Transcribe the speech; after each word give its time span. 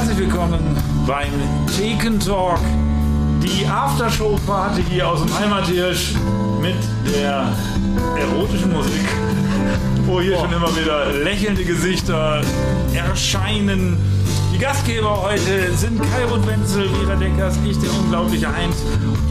Herzlich 0.00 0.30
willkommen 0.30 0.60
beim 1.06 1.28
Theken 1.76 2.18
Talk, 2.18 2.58
die 3.42 3.66
Aftershow-Party 3.66 4.82
hier 4.88 5.06
aus 5.06 5.20
dem 5.22 5.38
Heimathirsch 5.38 6.14
mit 6.62 6.78
der 7.12 7.52
erotischen 8.16 8.72
Musik, 8.72 9.06
wo 10.06 10.22
hier 10.22 10.38
schon 10.38 10.54
immer 10.54 10.74
wieder 10.74 11.12
lächelnde 11.12 11.66
Gesichter 11.66 12.40
erscheinen. 12.94 13.98
Gastgeber 14.60 15.22
heute 15.22 15.72
sind 15.74 15.98
Kai 16.02 16.26
und 16.30 16.46
Wenzel, 16.46 16.86
Vera 16.90 17.16
Deckers, 17.16 17.54
ich, 17.66 17.78
der 17.78 17.90
unglaubliche 17.92 18.46
Heinz 18.54 18.76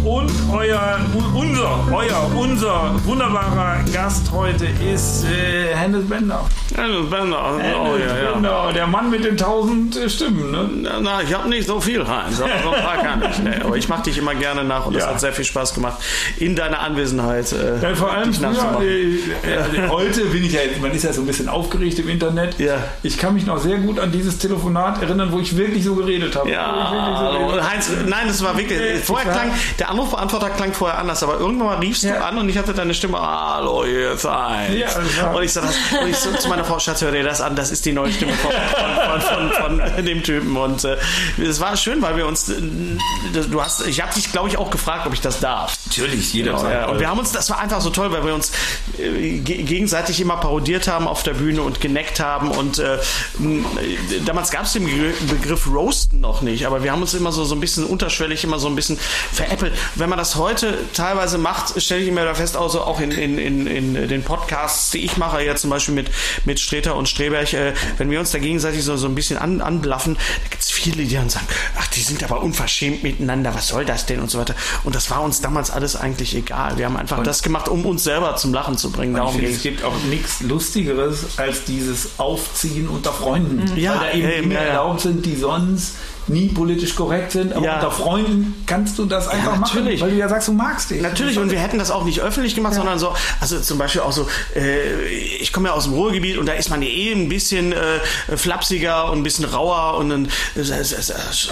und 0.04 0.32
euer, 0.52 1.00
unser, 1.36 1.80
euer, 1.94 2.32
unser 2.36 2.96
wunderbarer 3.06 3.78
Gast 3.94 4.32
heute 4.32 4.66
ist 4.66 5.26
äh, 5.26 5.76
Hennes 5.76 6.08
Bender. 6.10 6.44
Hennes 6.76 7.10
Bender, 7.12 7.54
oh 7.56 7.60
Hennes 7.60 8.02
ja, 8.08 8.24
ja. 8.24 8.32
Bender, 8.32 8.72
der 8.74 8.88
Mann 8.88 9.12
mit 9.12 9.24
den 9.24 9.38
tausend 9.38 9.96
äh, 9.98 10.10
Stimmen. 10.10 10.50
Ne? 10.52 10.70
Na, 10.82 11.00
na, 11.00 11.22
ich 11.22 11.32
habe 11.34 11.48
nicht 11.48 11.68
so 11.68 11.80
viel, 11.80 12.08
Heinz, 12.08 12.42
aber 12.42 12.50
so 12.64 12.72
ein 12.72 12.84
paar 12.84 12.98
kann 13.04 13.22
ich. 13.30 13.40
Nee, 13.40 13.62
aber 13.64 13.78
ich 13.78 13.88
mache 13.88 14.04
dich 14.04 14.18
immer 14.18 14.34
gerne 14.34 14.64
nach 14.64 14.88
und 14.88 14.96
es 14.96 15.04
Ja. 15.04 15.10
hat 15.12 15.20
sehr 15.20 15.34
viel 15.34 15.46
Spaß 15.46 15.76
gemacht, 15.76 15.98
in 16.38 16.56
deiner 16.56 16.80
Anwesenheit 16.80 17.52
äh, 17.52 17.80
Ja, 17.82 17.94
vor 17.94 18.12
allem 18.12 18.32
dich 18.32 18.40
nachzumachen. 18.42 18.82
äh, 18.82 19.14
äh, 19.14 19.88
heute 19.90 20.26
bin 20.26 20.44
ich 20.44 20.54
ja, 20.54 20.62
man 20.82 20.92
ist 20.92 21.04
ja 21.04 21.14
so 21.14 21.22
ein 21.22 21.28
bisschen 21.28 21.50
aufgeregt 21.50 22.00
im 22.00 22.10
Internet. 22.10 22.58
Ja. 22.60 22.78
Ich 23.04 23.18
kann 23.20 23.36
mich 23.36 23.46
noch 23.46 23.60
sehr 23.60 23.78
gut 23.78 24.00
an 24.00 24.12
dieses 24.12 24.38
Telefonat 24.40 25.02
erinnern, 25.02 25.19
wo 25.32 25.40
ich 25.40 25.56
wirklich 25.58 25.84
so 25.84 25.96
geredet 25.96 26.36
habe. 26.36 26.50
Wirklich 26.50 26.60
so 27.20 27.26
Ja, 27.26 27.38
geredet. 27.48 27.70
Heinz, 27.70 27.90
nein, 28.08 28.28
das 28.28 28.44
war 28.44 28.58
wirklich. 28.58 28.80
Äh, 28.80 28.98
Vorher 28.98 29.32
klang, 29.32 29.52
der 29.78 29.90
Anrufbeantworter 29.90 30.50
klang 30.52 30.74
vorher 30.74 31.00
anders, 31.00 31.22
aber 31.24 31.40
irgendwann 31.40 31.68
mal 31.68 31.78
riefst 31.78 32.04
du 32.04 32.08
Ja. 32.08 32.22
an 32.22 32.38
und 32.38 32.50
ich 32.50 32.58
hatte 32.58 32.74
deine 32.74 32.94
Stimme, 32.94 33.20
hallo, 33.20 33.84
hier 33.86 34.12
ist 34.12 34.26
Heinz. 34.30 34.76
Ja, 35.18 35.32
und 35.32 35.44
ich 35.44 35.54
so, 35.54 35.62
das, 35.62 35.76
und 36.02 36.10
ich 36.10 36.16
so 36.18 36.32
zu 36.34 36.48
meiner 36.50 36.64
Frau, 36.66 36.80
Schatz, 36.80 37.02
hör 37.02 37.12
dir 37.12 37.24
das 37.24 37.42
an, 37.42 37.56
das 37.56 37.72
ist 37.72 37.86
die 37.86 37.92
neue 37.92 38.12
Stimme 38.12 38.34
von, 38.34 38.52
von, 38.52 39.22
von, 39.22 39.52
von, 39.52 39.92
von 39.96 40.06
dem 40.06 40.24
Typen. 40.24 40.56
Und 40.58 40.84
äh, 40.84 40.98
es 41.42 41.60
war 41.60 41.76
schön, 41.78 42.02
weil 42.02 42.16
wir 42.18 42.26
uns, 42.28 42.50
äh, 42.50 42.56
du 43.50 43.62
hast, 43.62 43.86
ich 43.88 44.02
habe 44.02 44.14
dich, 44.14 44.32
glaube 44.32 44.50
ich, 44.50 44.58
auch 44.58 44.70
gefragt, 44.70 45.06
ob 45.08 45.14
ich 45.14 45.22
das 45.22 45.40
darf. 45.40 45.78
Natürlich, 45.88 46.34
jeder 46.34 46.52
Genau, 46.52 46.62
sagt, 46.64 46.74
ja. 46.74 46.86
Und 46.88 46.98
äh, 46.98 47.00
wir 47.02 47.10
haben 47.10 47.20
uns, 47.20 47.32
das 47.32 47.50
war 47.50 47.60
einfach 47.60 47.82
so 47.82 47.90
toll, 47.90 48.12
weil 48.12 48.26
wir 48.26 48.34
uns 48.34 48.52
äh, 48.98 49.40
ge- 49.40 49.64
gegenseitig 49.64 50.20
immer 50.22 50.38
parodiert 50.38 50.88
haben 50.88 51.08
auf 51.08 51.24
der 51.24 51.34
Bühne 51.34 51.62
und 51.62 51.82
geneckt 51.82 52.20
haben. 52.20 52.52
Und 52.52 52.80
äh, 52.80 52.96
äh, 52.96 53.00
damals 54.26 54.52
gab 54.52 54.64
es 54.64 54.74
den 54.74 54.86
Begr- 55.10 55.40
Begriff 55.40 55.68
Roasten 55.68 56.20
noch 56.22 56.42
nicht, 56.42 56.66
aber 56.66 56.84
wir 56.84 56.92
haben 56.92 57.02
uns 57.02 57.14
immer 57.14 57.32
so, 57.32 57.44
so 57.46 57.56
ein 57.56 57.60
bisschen 57.60 57.86
unterschwellig, 57.86 58.44
immer 58.44 58.60
so 58.60 58.68
ein 58.68 58.76
bisschen 58.76 58.98
veräppelt. 59.32 59.74
Wenn 59.96 60.10
man 60.10 60.18
das 60.20 60.36
heute 60.36 60.78
teilweise 60.94 61.38
macht, 61.38 61.82
stelle 61.82 62.02
ich 62.02 62.08
immer 62.10 62.24
da 62.26 62.34
fest, 62.36 62.56
also 62.58 62.82
auch 62.82 63.00
in, 63.00 63.12
in, 63.12 63.38
in, 63.38 63.68
in 63.68 64.08
den 64.08 64.24
Podcasts, 64.24 64.92
die 64.92 65.00
ich 65.06 65.18
mache, 65.18 65.42
jetzt 65.42 65.62
zum 65.62 65.70
Beispiel 65.70 65.96
mit, 65.96 66.10
mit 66.46 66.60
Streter 66.60 66.96
und 66.96 67.08
Streberg, 67.10 67.54
äh, 67.54 67.74
wenn 67.98 68.10
wir 68.12 68.20
uns 68.20 68.32
da 68.32 68.40
gegenseitig 68.40 68.84
so, 68.84 68.96
so 68.98 69.08
ein 69.08 69.16
bisschen 69.16 69.38
an, 69.38 69.62
anblaffen, 69.62 70.16
da 70.16 70.50
gibt 70.50 70.62
es 70.64 70.70
viele, 70.72 71.04
die 71.04 71.16
dann 71.16 71.30
sagen, 71.30 71.48
ach, 71.80 71.88
die 71.88 72.02
sind 72.02 72.24
aber 72.24 72.42
unverschämt 72.42 73.04
miteinander, 73.04 73.54
was 73.56 73.68
soll 73.70 73.86
das 73.86 74.06
denn 74.06 74.20
und 74.20 74.30
so 74.30 74.40
weiter. 74.40 74.56
Und 74.84 74.96
das 74.96 75.10
war 75.10 75.22
uns 75.22 75.42
damals 75.42 75.72
alles 75.72 75.96
eigentlich 75.96 76.36
egal. 76.36 76.78
Wir 76.78 76.86
haben 76.86 76.98
einfach 76.98 77.24
das 77.24 77.42
gemacht, 77.44 77.68
um 77.70 77.86
uns 77.86 78.04
selber 78.04 78.36
zum 78.36 78.54
Lachen 78.54 78.78
zu 78.78 78.92
bringen. 78.92 79.14
ich 79.14 79.18
Darum 79.18 79.34
finde, 79.34 79.48
ging 79.48 79.56
es 79.58 79.64
gibt 79.64 79.84
auch 79.84 79.94
nichts 80.10 80.42
Lustigeres 80.42 81.38
als 81.38 81.64
dieses 81.66 82.10
Aufziehen 82.18 82.88
unter 82.88 83.12
Freunden. 83.14 83.76
Ja, 83.78 84.00
Weil 84.00 84.22
da 84.22 84.28
eben 84.30 84.52
ja, 84.52 84.60
ja. 84.62 84.68
erlaubt 84.68 84.99
sind, 85.02 85.26
die 85.26 85.36
sonst 85.36 85.96
nie 86.30 86.48
politisch 86.50 86.96
korrekt 86.96 87.32
sind. 87.32 87.54
Aber 87.54 87.66
Ja. 87.66 87.76
unter 87.76 87.92
Freunden 87.92 88.56
kannst 88.66 88.98
du 88.98 89.06
das 89.06 89.28
einfach 89.28 89.58
machen, 89.58 89.76
natürlich. 89.76 90.02
weil 90.02 90.12
du 90.12 90.18
ja 90.18 90.30
sagst, 90.30 90.48
du 90.48 90.54
magst 90.54 90.90
dich. 90.92 91.02
Natürlich, 91.02 91.38
und 91.38 91.52
wir 91.52 91.60
hätten 91.60 91.80
das 91.80 91.92
auch 91.92 92.06
nicht 92.06 92.20
öffentlich 92.22 92.56
gemacht, 92.56 92.74
sondern 92.76 93.00
so, 93.00 93.14
also 93.40 93.60
zum 93.60 93.78
Beispiel 93.78 94.02
auch 94.02 94.12
so, 94.12 94.28
äh, 94.56 95.06
ich 95.40 95.52
komme 95.54 95.70
ja 95.70 95.74
aus 95.74 95.86
dem 95.86 95.94
Ruhrgebiet 95.94 96.38
und 96.38 96.46
da 96.46 96.54
ist 96.54 96.70
man 96.70 96.82
eh 96.82 97.12
ein 97.12 97.30
bisschen 97.30 97.74
äh, 97.74 98.36
flapsiger 98.36 99.12
und 99.12 99.20
ein 99.20 99.24
bisschen 99.24 99.46
rauer 99.46 99.98
und 99.98 100.10
dann 100.10 100.26
äh, 100.56 100.64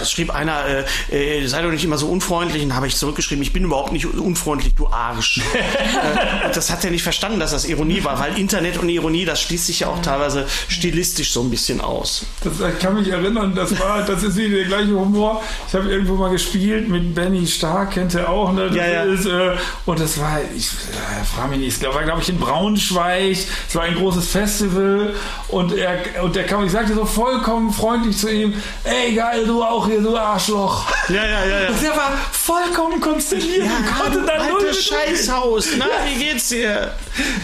schrieb 0.06 0.32
einer, 0.34 0.64
äh, 1.12 1.40
äh, 1.42 1.48
sei 1.48 1.62
doch 1.62 1.72
nicht 1.72 1.84
immer 1.84 1.98
so 1.98 2.08
unfreundlich 2.08 2.64
und 2.64 2.76
habe 2.76 2.88
ich 2.88 2.96
zurückgeschrieben, 2.96 3.42
ich 3.42 3.54
bin 3.54 3.64
überhaupt 3.64 3.92
nicht 3.92 4.06
unfreundlich, 4.06 4.74
du 4.76 4.88
Arsch. 4.88 5.42
äh, 5.54 6.52
das 6.54 6.70
hat 6.70 6.84
er 6.86 6.92
nicht 6.92 7.04
verstanden, 7.04 7.40
dass 7.40 7.52
das 7.52 7.66
Ironie 7.66 8.04
war, 8.04 8.20
weil 8.20 8.38
Internet 8.38 8.78
und 8.78 8.90
Ironie, 8.90 9.26
das 9.26 9.42
schließt 9.42 9.66
sich 9.68 9.82
ja 9.82 9.88
auch 9.88 10.02
teilweise 10.02 10.46
stilistisch 10.68 11.32
so 11.32 11.42
ein 11.42 11.50
bisschen 11.50 11.82
aus. 11.82 12.26
Das, 12.44 12.54
ich 12.60 12.80
kann 12.80 12.96
mich 12.96 13.08
erinnern, 13.10 13.54
das 13.56 13.78
war, 13.80 14.04
das 14.04 14.24
ist 14.24 14.38
der 14.38 14.67
gleiche 14.68 14.92
Humor. 14.92 15.42
Ich 15.68 15.74
habe 15.74 15.90
irgendwo 15.90 16.16
mal 16.16 16.30
gespielt 16.30 16.88
mit 16.90 17.16
Benny 17.16 17.48
Stark, 17.48 17.92
kennt 17.92 18.14
ihr 18.14 18.30
auch, 18.30 18.52
ne? 18.52 18.68
Das 18.68 18.76
Ja, 18.76 18.88
ja. 18.88 19.04
Ist, 19.04 19.26
äh, 19.26 19.56
und 19.86 20.00
das 20.00 20.20
war, 20.20 20.40
ich 20.56 20.68
äh, 20.68 21.24
frage 21.24 21.50
mich 21.50 21.60
nicht, 21.60 21.84
es 21.84 21.94
war 21.94 22.04
glaube 22.04 22.22
ich 22.22 22.30
in 22.30 22.40
Braunschweig, 22.40 23.38
es 23.68 23.76
war 23.76 23.84
ein 23.84 23.96
großes 23.96 24.30
Festival 24.30 25.14
und 25.50 25.74
er 25.74 26.24
und 26.24 26.36
der 26.36 26.46
kam, 26.46 26.66
ich 26.66 26.72
sagte 26.72 26.94
so 26.94 27.06
vollkommen 27.06 27.72
freundlich 27.72 28.18
zu 28.18 28.32
ihm, 28.32 28.54
ey 28.84 29.14
geil, 29.14 29.46
du 29.46 29.64
auch 29.64 29.88
hier, 29.88 30.02
du 30.02 30.16
Arschloch. 30.16 30.86
Ja, 31.10 31.16
ja, 31.16 31.46
ja, 31.46 31.62
ja. 31.64 31.70
Und 31.70 31.82
der 31.82 31.92
war 31.92 32.12
vollkommen 32.32 33.00
konsterniert, 33.00 33.64
und 33.64 33.96
konnte 33.98 34.24
da 34.26 34.48
null 34.50 34.58
Altes 34.68 34.86
Scheißhaus, 34.86 35.68
na, 35.78 35.86
wie 36.06 36.24
geht's 36.24 36.50
dir? 36.50 36.94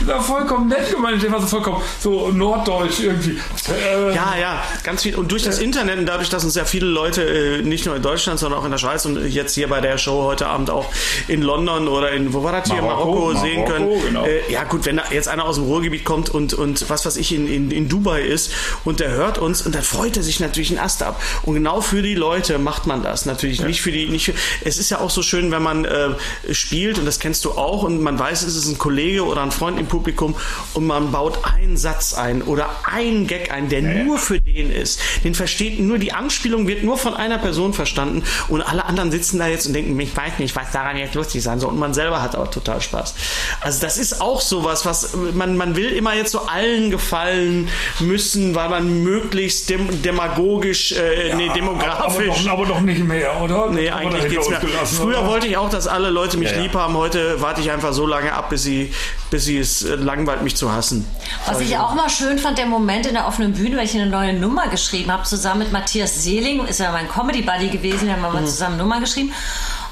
War 0.05 0.21
vollkommen 0.21 0.67
nett 0.67 0.91
gemeint, 0.91 1.21
der 1.23 1.31
war 1.31 1.39
so 1.41 1.47
vollkommen 1.47 1.81
so 1.99 2.29
norddeutsch 2.29 2.99
irgendwie. 3.01 3.39
Äh, 3.69 4.13
Ja, 4.13 4.35
ja, 4.39 4.63
ganz 4.83 5.03
viel. 5.03 5.15
Und 5.15 5.31
durch 5.31 5.43
das 5.43 5.59
Internet 5.59 5.99
und 5.99 6.05
dadurch, 6.05 6.29
dass 6.29 6.43
uns 6.43 6.53
sehr 6.53 6.65
viele 6.65 6.87
Leute, 6.87 7.23
äh, 7.23 7.61
nicht 7.61 7.85
nur 7.85 7.95
in 7.95 8.01
Deutschland, 8.01 8.39
sondern 8.39 8.59
auch 8.59 8.65
in 8.65 8.71
der 8.71 8.77
Schweiz 8.77 9.05
und 9.05 9.25
jetzt 9.27 9.55
hier 9.55 9.67
bei 9.69 9.81
der 9.81 9.97
Show 9.97 10.23
heute 10.23 10.47
Abend 10.47 10.69
auch 10.69 10.85
in 11.27 11.41
London 11.41 11.87
oder 11.87 12.11
in, 12.11 12.33
wo 12.33 12.43
war 12.43 12.51
das 12.51 12.69
hier, 12.71 12.81
Marokko, 12.81 13.11
Marokko, 13.31 13.39
sehen 13.39 13.63
Marokko, 13.63 13.73
können. 13.73 14.05
genau. 14.05 14.25
Äh, 14.25 14.51
ja 14.51 14.63
gut, 14.65 14.85
wenn 14.85 14.97
da 14.97 15.03
jetzt 15.11 15.27
einer 15.27 15.45
aus 15.45 15.55
dem 15.55 15.65
Ruhrgebiet 15.65 16.03
kommt 16.03 16.29
und, 16.29 16.53
und 16.53 16.89
was 16.89 17.05
weiß 17.05 17.17
ich, 17.17 17.33
in, 17.33 17.47
in, 17.47 17.71
in 17.71 17.87
Dubai 17.89 18.21
ist 18.21 18.51
und 18.83 18.99
der 18.99 19.11
hört 19.11 19.37
uns 19.37 19.61
und 19.61 19.73
dann 19.75 19.83
freut 19.83 20.17
er 20.17 20.23
sich 20.23 20.39
natürlich 20.39 20.69
einen 20.71 20.79
Ast 20.79 21.03
ab. 21.03 21.21
Und 21.43 21.53
genau 21.55 21.81
für 21.81 22.01
die 22.01 22.15
Leute 22.15 22.57
macht 22.57 22.85
man 22.87 23.01
das 23.03 23.25
natürlich. 23.25 23.52
Nicht 23.61 23.81
für 23.81 23.91
die, 23.91 24.07
nicht 24.07 24.25
für, 24.25 24.33
es 24.63 24.77
ist 24.77 24.89
ja 24.89 24.99
auch 24.99 25.09
so 25.09 25.21
schön, 25.21 25.51
wenn 25.51 25.63
man 25.63 25.85
äh, 25.85 26.09
spielt 26.51 26.99
und 26.99 27.05
das 27.05 27.19
kennst 27.19 27.45
du 27.45 27.51
auch 27.51 27.83
und 27.83 28.01
man 28.01 28.17
weiß, 28.17 28.43
es 28.43 28.55
ist 28.55 28.67
ein 28.67 28.77
Kollege 28.77 29.25
oder 29.25 29.41
ein 29.41 29.51
Freund 29.51 29.79
im 29.79 29.87
Publikum 29.87 30.35
und 30.73 30.85
man 30.85 31.11
baut 31.11 31.39
einen 31.43 31.77
Satz 31.77 32.13
ein 32.13 32.41
oder 32.41 32.69
einen 32.85 33.27
Gag 33.27 33.51
ein, 33.51 33.69
der 33.69 33.81
nur 33.81 34.17
für 34.17 34.39
den 34.39 34.71
ist. 34.71 34.99
Den 35.23 35.35
versteht 35.35 35.79
nur, 35.79 35.97
die 35.97 36.13
Anspielung 36.13 36.67
wird 36.67 36.83
nur 36.83 36.97
von 36.97 37.13
einer 37.13 37.37
Person 37.37 37.73
verstanden 37.73 38.23
und 38.47 38.61
alle 38.61 38.85
anderen 38.85 39.11
sitzen 39.11 39.39
da 39.39 39.47
jetzt 39.47 39.67
und 39.67 39.73
denken, 39.73 39.99
ich 39.99 40.15
weiß 40.15 40.39
nicht, 40.39 40.55
was 40.55 40.71
daran 40.71 40.97
jetzt 40.97 41.15
lustig 41.15 41.43
sein 41.43 41.59
soll 41.59 41.71
und 41.71 41.79
man 41.79 41.93
selber 41.93 42.21
hat 42.21 42.35
auch 42.35 42.49
total 42.49 42.81
Spaß. 42.81 43.15
Also 43.61 43.81
das 43.81 43.97
ist 43.97 44.21
auch 44.21 44.41
sowas, 44.41 44.85
was 44.85 45.15
man, 45.33 45.57
man 45.57 45.75
will 45.75 45.89
immer 45.89 46.15
jetzt 46.15 46.31
so 46.31 46.39
allen 46.41 46.91
gefallen 46.91 47.69
müssen, 47.99 48.55
weil 48.55 48.69
man 48.69 49.03
möglichst 49.03 49.69
dem, 49.69 50.01
demagogisch, 50.01 50.91
äh, 50.91 51.35
nee, 51.35 51.45
aber, 51.45 51.53
demografisch. 51.53 52.43
doch, 52.43 52.51
aber 52.51 52.65
doch 52.65 52.81
nicht 52.81 53.03
mehr, 53.03 53.39
oder? 53.43 53.69
Nee, 53.71 53.89
haben 53.91 54.07
eigentlich 54.07 54.29
geht's 54.31 54.49
mir. 54.49 54.57
gelassen, 54.59 54.97
Früher 54.97 55.19
oder? 55.19 55.27
wollte 55.27 55.47
ich 55.47 55.57
auch, 55.57 55.69
dass 55.69 55.87
alle 55.87 56.09
Leute 56.09 56.37
mich 56.37 56.49
Ja, 56.51 56.57
ja. 56.57 56.61
lieb 56.63 56.73
haben. 56.75 56.95
Heute 56.95 57.41
warte 57.41 57.61
ich 57.61 57.71
einfach 57.71 57.93
so 57.93 58.05
lange 58.07 58.33
ab, 58.33 58.49
bis 58.49 58.63
sie, 58.63 58.93
bis 59.29 59.45
sie 59.45 59.57
es 59.59 59.83
äh, 59.83 59.95
langweilt, 59.95 60.41
mich 60.43 60.55
zu 60.55 60.71
hassen. 60.71 61.05
Was 61.45 61.59
ich 61.61 61.77
auch 61.77 61.93
mal 61.93 62.09
schön 62.09 62.37
fand, 62.39 62.57
der 62.57 62.65
Moment 62.65 63.05
in 63.05 63.13
der 63.13 63.27
offenen 63.27 63.53
Bühne, 63.53 63.77
weil 63.77 63.85
ich 63.85 63.93
eine 63.95 64.07
neue 64.07 64.33
Nummer 64.33 64.67
geschrieben 64.67 65.11
habe, 65.11 65.23
zusammen 65.23 65.59
mit 65.59 65.71
Matthias 65.71 66.23
Seeling, 66.23 66.65
ist 66.65 66.79
ja 66.79 66.91
mein 66.91 67.07
Comedy-Buddy 67.09 67.69
gewesen, 67.69 68.07
wir 68.07 68.13
haben 68.13 68.21
mal 68.21 68.45
zusammen 68.45 68.77
Nummer 68.77 68.99
geschrieben. 68.99 69.31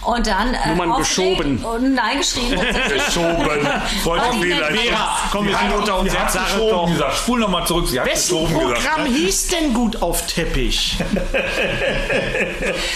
Und 0.03 0.25
dann. 0.25 0.53
Äh, 0.53 0.69
Nummern 0.75 0.97
geschoben. 0.97 1.63
Und, 1.63 1.93
nein, 1.93 2.17
geschrieben. 2.17 2.59
Geschoben. 2.59 3.67
Freut 4.03 4.21
Aber 4.21 4.33
mich 4.33 4.41
die 4.41 4.51
vielleicht. 4.53 4.81
Vera, 4.81 5.17
komm, 5.31 5.47
wir 5.47 5.55
sind 5.57 5.73
unter 5.73 5.99
uns, 5.99 6.11
Sie 6.11 6.17
hat 6.17 6.31
geschoben 6.33 6.69
doch. 6.71 6.87
gesagt. 6.87 7.17
Spul 7.17 7.39
nochmal 7.39 7.67
zurück. 7.67 7.87
Sie 7.87 7.99
hat 7.99 8.07
Wessen 8.07 8.35
geschoben 8.47 8.59
gesagt. 8.69 8.83
Programm 8.89 9.05
hieß 9.13 9.47
denn 9.49 9.73
gut 9.73 10.01
auf 10.01 10.25
Teppich? 10.25 10.97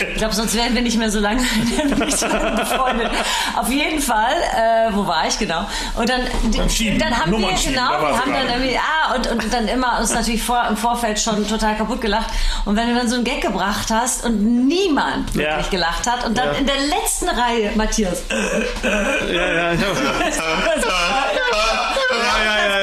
Ich 0.09 0.15
glaube, 0.17 0.33
sonst 0.33 0.55
wären 0.55 0.73
wir 0.73 0.81
nicht 0.81 0.97
mehr 0.97 1.11
so 1.11 1.19
lange 1.19 1.41
befreundet. 1.97 3.11
Auf 3.55 3.69
jeden 3.69 4.01
Fall, 4.01 4.33
äh, 4.55 4.93
wo 4.93 5.05
war 5.05 5.27
ich 5.27 5.37
genau? 5.37 5.65
Und 5.95 6.09
dann, 6.09 6.21
Schieben, 6.69 6.99
dann 6.99 7.17
haben 7.17 7.31
wir 7.31 7.39
Nummern 7.39 7.57
schieben, 7.57 7.75
genau, 7.75 7.91
wir 8.01 8.19
haben 8.19 8.33
dann 8.33 8.47
irgendwie, 8.49 8.77
ah, 8.77 9.13
und, 9.15 9.27
und 9.27 9.53
dann 9.53 9.67
immer 9.67 9.99
uns 9.99 10.13
natürlich 10.13 10.43
vor, 10.43 10.63
im 10.67 10.77
Vorfeld 10.77 11.19
schon 11.19 11.47
total 11.47 11.75
kaputt 11.75 12.01
gelacht. 12.01 12.27
Und 12.65 12.75
wenn 12.75 12.89
du 12.89 12.95
dann 12.95 13.07
so 13.07 13.15
einen 13.15 13.23
Gag 13.23 13.41
gebracht 13.41 13.89
hast 13.91 14.23
und 14.25 14.67
niemand 14.67 15.35
Ja. 15.35 15.51
wirklich 15.57 15.69
gelacht 15.69 16.07
hat 16.07 16.25
und 16.25 16.37
dann 16.37 16.47
Ja. 16.47 16.53
in 16.53 16.65
der 16.65 16.75
letzten 16.77 16.94
Reihe, 17.29 17.71
Matthias, 17.75 18.23
ja, 18.29 19.47
ja, 19.47 19.71
ja. 19.73 19.75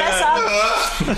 besser. 0.03 0.22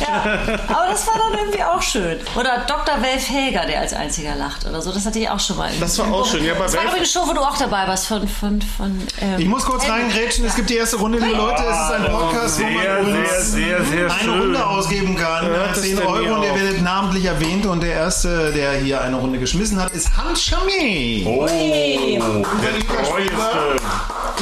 Ja. 0.00 0.22
Aber 0.68 0.86
das 0.90 1.06
war 1.06 1.14
dann 1.18 1.38
irgendwie 1.38 1.62
auch 1.62 1.82
schön. 1.82 2.18
Oder 2.38 2.64
Dr. 2.66 3.00
Welf 3.02 3.28
Helger, 3.28 3.66
der 3.66 3.80
als 3.80 3.92
einziger 3.92 4.34
lacht 4.34 4.64
oder 4.66 4.80
so. 4.82 4.92
Das 4.92 5.04
hatte 5.06 5.18
ich 5.18 5.28
auch 5.28 5.40
schon 5.40 5.56
mal. 5.56 5.70
Das 5.80 5.98
war 5.98 6.12
auch 6.12 6.26
schön. 6.26 6.44
Ja, 6.44 6.54
bei 6.54 6.64
das 6.64 6.74
war 6.74 6.82
Welf- 6.82 6.90
übrigens 6.92 7.16
eine 7.16 7.24
Show, 7.24 7.30
wo 7.30 7.34
du 7.34 7.40
auch 7.40 7.56
dabei 7.58 7.86
warst 7.86 8.06
von, 8.06 8.26
von, 8.28 8.60
von 8.62 9.00
ähm, 9.20 9.38
Ich 9.38 9.46
muss 9.46 9.64
kurz 9.64 9.88
reingrätschen, 9.88 10.44
es 10.44 10.54
gibt 10.54 10.70
die 10.70 10.76
erste 10.76 10.96
Runde, 10.96 11.18
liebe 11.18 11.36
Leute. 11.36 11.62
Es 11.62 11.76
ist 11.76 11.90
ein 11.92 12.04
Podcast, 12.12 12.60
wo 12.60 12.64
Sehr, 12.66 12.72
man 13.02 13.12
sehr, 13.12 13.20
uns 13.22 13.52
sehr, 13.52 13.84
sehr 13.84 14.04
eine 14.10 14.20
schön. 14.20 14.40
Runde 14.40 14.66
ausgeben 14.66 15.16
kann. 15.16 15.46
Hört 15.46 15.70
das 15.76 15.82
10 15.82 15.96
denn 15.96 16.06
nie 16.06 16.10
Euro 16.12 16.34
und 16.36 16.42
ihr 16.44 16.54
werdet 16.54 16.82
namentlich 16.82 17.24
erwähnt. 17.24 17.66
Und 17.66 17.82
der 17.82 17.92
Erste, 17.94 18.52
der 18.52 18.72
hier 18.74 19.00
eine 19.00 19.16
Runde 19.16 19.38
geschmissen 19.38 19.80
hat, 19.80 19.90
ist 19.92 20.16
Hans 20.16 20.40
Chami. 20.42 21.24
Oh, 21.26 21.46
Hey. 21.48 22.20
der 22.62 23.04
treueste. 23.04 23.76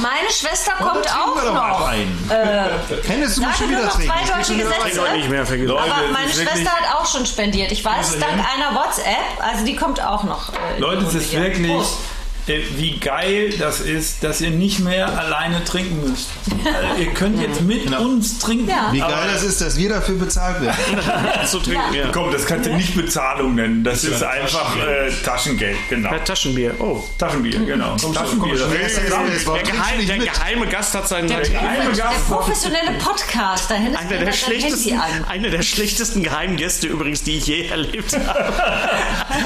Meine 0.00 0.30
Schwester 0.30 0.72
kommt 0.78 1.04
trinken 1.04 1.18
auch 1.18 1.34
wir 1.36 1.42
doch 1.42 1.54
mal 1.54 1.70
noch. 1.70 3.08
Hennes, 3.08 3.34
du 3.34 3.42
musst 3.42 3.58
schon 3.58 3.68
wieder 3.70 3.84
noch 3.84 3.94
trinken. 3.94 4.12
zweideutige 4.26 4.66
Sätze. 4.66 5.12
nicht 5.16 5.28
mehr 5.28 5.46
vergessen. 5.46 5.68
Leute, 5.68 5.92
Aber 5.92 6.08
meine 6.12 6.30
Schwester 6.32 6.70
hat 6.70 6.96
auch 6.96 7.06
schon 7.06 7.26
spendiert. 7.26 7.72
Ich 7.72 7.84
weiß 7.84 8.14
es 8.14 8.18
dank 8.20 8.32
einer 8.32 8.74
WhatsApp. 8.74 9.40
Also 9.40 9.64
die 9.64 9.76
kommt 9.76 10.02
auch 10.04 10.24
noch. 10.24 10.48
Äh, 10.52 10.78
Leute, 10.78 11.04
es 11.04 11.14
ist 11.14 11.32
wirklich, 11.32 11.70
Prost. 11.70 11.98
Äh, 12.46 12.60
wie 12.76 12.98
geil 12.98 13.54
das 13.58 13.80
ist, 13.80 14.24
dass 14.24 14.40
ihr 14.40 14.50
nicht 14.50 14.80
mehr 14.80 15.18
alleine 15.18 15.64
trinken 15.64 16.08
müsst. 16.08 16.30
Also, 16.64 17.00
ihr 17.00 17.12
könnt 17.12 17.40
jetzt 17.40 17.60
mit 17.62 17.90
uns 17.96 18.38
trinken. 18.38 18.68
Ja. 18.68 18.88
Wie 18.92 18.98
geil 18.98 19.28
das 19.32 19.42
ist, 19.42 19.60
dass 19.60 19.76
wir 19.76 19.88
dafür 19.88 20.16
bezahlt 20.16 20.60
werden. 20.60 20.76
zu 21.46 21.60
trinken, 21.60 21.94
ja. 21.94 22.08
Komm, 22.12 22.32
das 22.32 22.46
kannst 22.46 22.68
du 22.68 22.74
nicht 22.74 22.96
Bezahlung 22.96 23.54
nennen. 23.54 23.84
Das 23.84 24.04
ist 24.04 24.22
einfach 24.22 24.76
äh, 24.76 25.10
Taschengeld, 25.24 25.76
genau. 25.88 26.10
Ja, 26.12 26.18
Taschenbier. 26.18 26.74
Oh. 26.80 27.04
Taschenbier, 27.18 27.60
genau. 27.60 27.96
Taschenbier. 27.96 28.58
das 28.58 28.94
das? 28.94 29.44
Der, 29.44 29.62
geheim, 29.62 30.06
der 30.06 30.18
geheime 30.18 30.66
Gast 30.66 30.94
hat 30.94 31.08
seinen. 31.08 31.28
Der, 31.28 31.40
geheime 31.40 31.92
der 31.92 32.04
Gast. 32.04 32.28
professionelle 32.28 32.98
Podcast. 32.98 33.70
Da 33.70 33.74
hinten 33.74 33.96
Einer 33.96 34.24
der, 34.24 34.32
schlechtesten, 34.32 34.98
an. 34.98 35.24
einer 35.28 35.50
der 35.50 35.62
schlechtesten 35.62 36.22
geheimen 36.22 36.56
Gäste 36.56 36.86
übrigens, 36.86 37.22
die 37.22 37.36
ich 37.38 37.46
je 37.46 37.66
erlebt 37.68 38.16
habe. 38.16 38.52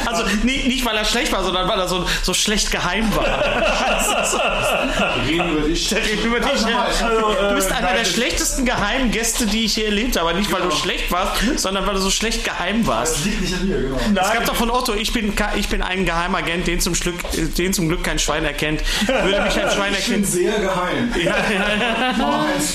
Also 0.07 0.25
nicht, 0.43 0.67
nicht 0.67 0.85
weil 0.85 0.97
er 0.97 1.05
schlecht 1.05 1.33
war, 1.33 1.43
sondern 1.43 1.69
weil 1.69 1.79
er 1.79 1.89
so, 1.89 2.07
so 2.23 2.35
schlecht 2.35 2.71
geheim 2.71 2.86
war. 3.17 3.25
Reden 5.27 5.51
über 5.57 5.61
dich. 5.69 5.89
Der 5.89 5.99
redet 6.05 6.25
über 6.25 6.41
dich. 6.41 6.65
Also, 6.67 7.31
äh, 7.33 7.49
Du 7.49 7.55
bist 7.55 7.71
einer 7.73 7.81
nein, 7.83 7.95
der 7.95 8.03
das- 8.05 8.13
schlechtesten 8.13 8.65
geheimen 8.65 9.11
Gäste, 9.11 9.47
die 9.47 9.65
ich 9.65 9.77
je 9.77 9.85
erlebt 9.85 10.19
habe. 10.19 10.35
Nicht, 10.35 10.53
weil 10.53 10.63
du 10.63 10.71
schlecht 10.71 11.11
warst, 11.11 11.41
sondern 11.57 11.87
weil 11.87 11.95
du 11.95 12.01
so 12.01 12.11
schlecht 12.11 12.45
geheim 12.45 12.87
warst. 12.87 13.25
liegt 13.25 13.41
nicht 13.41 13.55
an 13.55 13.67
dir, 13.67 13.77
genau. 13.83 14.21
Es 14.23 14.33
gab 14.33 14.45
doch 14.47 14.57
von 14.57 14.71
Otto, 14.71 14.95
ich 14.95 15.13
bin, 15.13 15.33
ich 15.57 15.69
bin 15.69 15.83
ein 15.83 16.05
Geheimagent, 16.05 16.67
den 16.67 16.81
zum, 16.81 16.93
Glück, 16.95 17.17
den 17.33 17.73
zum 17.73 17.89
Glück 17.89 18.05
kein 18.05 18.19
Schwein 18.19 18.45
erkennt. 18.45 18.83
Würde 19.07 19.41
mich 19.43 19.61
ein 19.61 19.71
Schwein 19.75 19.93
Ich 19.99 20.05
bin 20.07 20.15
erkennen. 20.15 20.25
sehr 20.25 20.59
geheim. 20.61 21.13
Ja, 21.17 21.35
ja, 21.37 22.15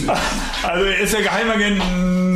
ja. 0.06 0.18
Also 0.64 0.86
er 0.86 1.00
ist 1.00 1.14
der 1.14 1.22
Geheimagent 1.24 1.82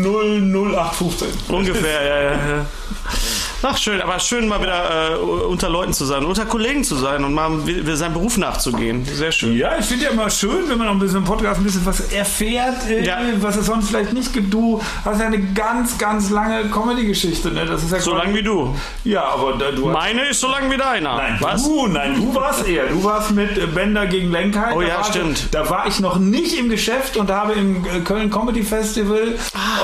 00815. 0.05 1.27
Ungefähr, 1.49 2.03
ja, 2.03 2.15
ja, 2.21 2.31
ja. 2.31 2.65
Ach, 3.67 3.77
schön, 3.77 3.99
aber 4.01 4.19
schön 4.19 4.47
mal 4.47 4.61
wieder 4.61 5.13
äh, 5.13 5.15
unter 5.15 5.69
Leuten 5.69 5.93
zu 5.93 6.05
sein, 6.05 6.23
unter 6.23 6.45
Kollegen 6.45 6.83
zu 6.83 6.95
sein 6.95 7.23
und 7.23 7.33
mal 7.33 7.64
wi- 7.64 7.64
seinem 7.95 8.13
Beruf 8.13 8.37
nachzugehen. 8.37 9.05
Sehr 9.05 9.31
schön. 9.31 9.57
Ja, 9.57 9.77
ich 9.79 9.85
finde 9.85 10.05
ja 10.05 10.11
immer 10.11 10.29
schön, 10.29 10.67
wenn 10.69 10.77
man 10.77 10.87
auch 10.87 10.91
ein 10.93 10.99
bisschen 10.99 11.17
im 11.17 11.23
Podcast 11.23 11.59
ein 11.59 11.63
bisschen 11.63 11.85
was 11.85 12.11
erfährt, 12.11 12.87
äh, 12.89 13.03
Ja. 13.05 13.19
was 13.39 13.55
es 13.57 13.65
sonst 13.65 13.89
vielleicht 13.89 14.13
nicht 14.13 14.33
gibt. 14.33 14.53
Du 14.53 14.81
hast 15.03 15.19
ja 15.19 15.27
eine 15.27 15.39
ganz, 15.53 15.97
ganz 15.97 16.29
lange 16.29 16.69
Comedy-Geschichte. 16.69 17.51
Ne? 17.51 17.65
Das 17.65 17.83
ist 17.83 17.91
ja 17.91 17.99
So 17.99 18.13
lang 18.15 18.33
wie 18.33 18.43
du. 18.43 18.75
Ja, 19.03 19.23
aber 19.25 19.53
da, 19.57 19.71
du 19.71 19.87
Meine 19.87 20.27
ist 20.29 20.39
so 20.39 20.47
lang 20.47 20.69
wie 20.71 20.77
deiner. 20.77 21.15
Nein, 21.17 21.37
Was? 21.39 21.63
du, 21.63 21.87
nein, 21.87 22.15
du 22.15 22.33
warst 22.35 22.67
eher. 22.67 22.87
Du 22.87 23.03
warst 23.03 23.31
mit 23.31 23.57
äh, 23.57 23.65
Bender 23.67 24.05
gegen 24.07 24.31
Lenkheit. 24.31 24.75
Oh 24.75 24.81
ja, 24.81 25.03
stimmt. 25.03 25.47
Da 25.51 25.69
war 25.69 25.87
ich 25.87 25.99
noch 25.99 26.17
nicht 26.19 26.57
im 26.57 26.69
Geschäft 26.69 27.17
und 27.17 27.29
habe 27.31 27.53
im 27.53 27.85
äh, 27.85 27.99
Köln 28.03 28.29
Comedy 28.29 28.63
Festival 28.63 29.35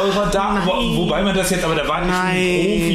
eurer 0.03 0.27
da, 0.31 0.61
wo, 0.65 0.97
wobei 1.05 1.21
man 1.23 1.35
das 1.35 1.49
jetzt, 1.49 1.63
aber 1.63 1.75
da 1.75 1.87
war 1.87 2.01
nicht 2.01 2.11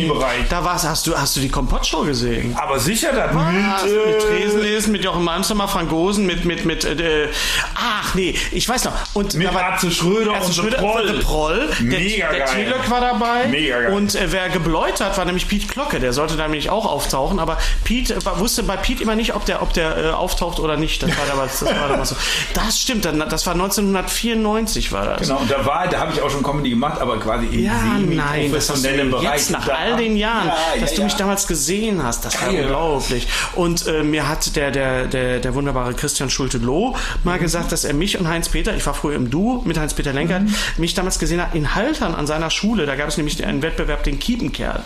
im. 0.03 0.09
Profibereich. 0.09 0.49
Da 0.49 0.65
warst, 0.65 0.89
hast 0.89 1.07
du, 1.07 1.17
hast 1.17 1.37
du 1.37 1.41
die 1.41 1.49
Kompott-Show 1.49 2.03
gesehen? 2.03 2.55
Aber 2.57 2.79
sicher, 2.79 3.09
da 3.15 3.27
mit, 3.33 3.53
mit 3.53 4.65
äh, 4.65 4.76
Tresenlesen, 4.77 4.93
mit 4.93 5.05
Jochen 5.05 5.25
Malmstammer, 5.25 5.69
Frank 5.69 5.89
Gosen, 5.91 6.27
mit, 6.27 6.45
mit, 6.45 6.65
mit, 6.65 6.85
äh, 6.85 7.29
ach 7.75 8.15
nee, 8.15 8.35
ich 8.53 8.69
weiß 8.69 8.85
noch. 8.85 8.93
Und 9.15 9.35
Mit 9.35 9.47
da 9.49 9.55
war- 9.55 9.73
Atze 9.73 9.91
Schröder 9.91 10.35
Atze 10.35 10.47
und 10.49 10.55
Schröder 10.55 10.79
Proll. 10.79 11.07
The 11.09 11.23
Proll. 11.25 11.69
Der, 11.81 11.99
Mega 11.99 12.31
der 12.31 12.39
geil. 12.47 12.65
T-Lök 12.65 12.91
war 12.91 13.01
dabei. 13.01 13.47
Mega 13.49 13.81
geil. 13.83 13.93
Und 13.93 14.15
äh, 14.15 14.31
wer 14.33 14.49
gebläut 14.51 15.01
hat, 15.01 15.17
war 15.17 15.25
nämlich 15.25 15.49
Pete 15.49 15.67
Glocke. 15.67 15.99
Der 15.99 16.13
sollte 16.13 16.35
nämlich 16.37 16.69
auch 16.71 16.85
auftauchen. 16.87 17.39
Aber 17.39 17.59
Pete 17.85 18.15
äh, 18.15 18.39
wusste 18.39 18.63
bei 18.65 18.77
Pete 18.77 19.03
immer 19.03 19.15
nicht, 19.17 19.35
ob 19.35 19.45
der, 19.47 19.63
ob 19.63 19.73
der 19.73 19.97
äh, 19.97 20.11
auftaucht 20.11 20.61
oder 20.61 20.77
nicht. 20.77 21.03
Das 21.03 21.11
war 21.11 21.27
damals, 21.27 21.61
das 21.61 21.69
war 21.81 21.89
damals 21.89 22.09
so. 22.11 22.17
Das 22.55 22.79
stimmt, 22.81 23.05
das 23.07 23.47
war 23.47 23.55
1994 23.55 24.93
war 24.93 25.07
das. 25.07 25.23
Genau, 25.29 25.41
und 25.41 25.51
da 25.51 25.65
war, 25.65 25.89
da 25.89 26.01
habe 26.01 26.13
ich 26.13 26.21
auch 26.23 26.31
schon 26.31 26.43
Comedy 26.43 26.71
gemacht, 26.71 27.01
aber 27.01 27.19
quasi 27.19 27.47
im 27.47 27.65
Ja, 27.65 27.73
semi-professionellen 27.99 29.11
Bereich. 29.11 29.25
jetzt 29.39 29.51
nach 29.51 29.67
Da- 29.67 29.75
all 29.75 29.97
den 29.97 30.17
Jahren, 30.17 30.49
Ja, 30.49 30.81
dass 30.81 30.91
ja, 30.93 30.97
du 30.99 31.05
mich 31.05 31.15
damals 31.15 31.47
gesehen 31.47 32.03
hast, 32.03 32.25
das 32.25 32.41
war 32.41 32.51
unglaublich. 32.51 33.27
Und 33.55 33.87
äh, 33.87 34.03
mir 34.03 34.29
hat 34.29 34.55
der, 34.57 34.66
der, 34.71 35.07
der, 35.07 35.41
der 35.41 35.55
wunderbare 35.55 35.95
Christian 35.95 36.31
Schulte-Loh 36.31 36.91
Mhm. 36.91 36.95
mal 37.25 37.39
gesagt, 37.39 37.73
dass 37.73 37.85
er 37.85 37.95
mich 37.95 38.19
und 38.19 38.29
Heinz-Peter, 38.29 38.75
ich 38.77 38.85
war 38.87 38.95
früher 38.95 39.15
im 39.17 39.31
Duo 39.31 39.63
mit 39.65 39.79
Heinz-Peter 39.79 40.13
Lenkert, 40.13 40.43
Mhm. 40.43 40.55
mich 40.79 40.95
damals 40.95 41.19
gesehen 41.19 41.41
hat 41.41 41.55
in 41.55 41.75
Haltern 41.75 42.15
an 42.15 42.27
seiner 42.27 42.51
Schule, 42.51 42.87
da 42.87 42.97
gab 42.97 43.09
es 43.09 43.17
nämlich 43.17 43.45
einen 43.45 43.63
Wettbewerb, 43.63 44.05
den 44.05 44.19
Kiepenkerl. 44.19 44.83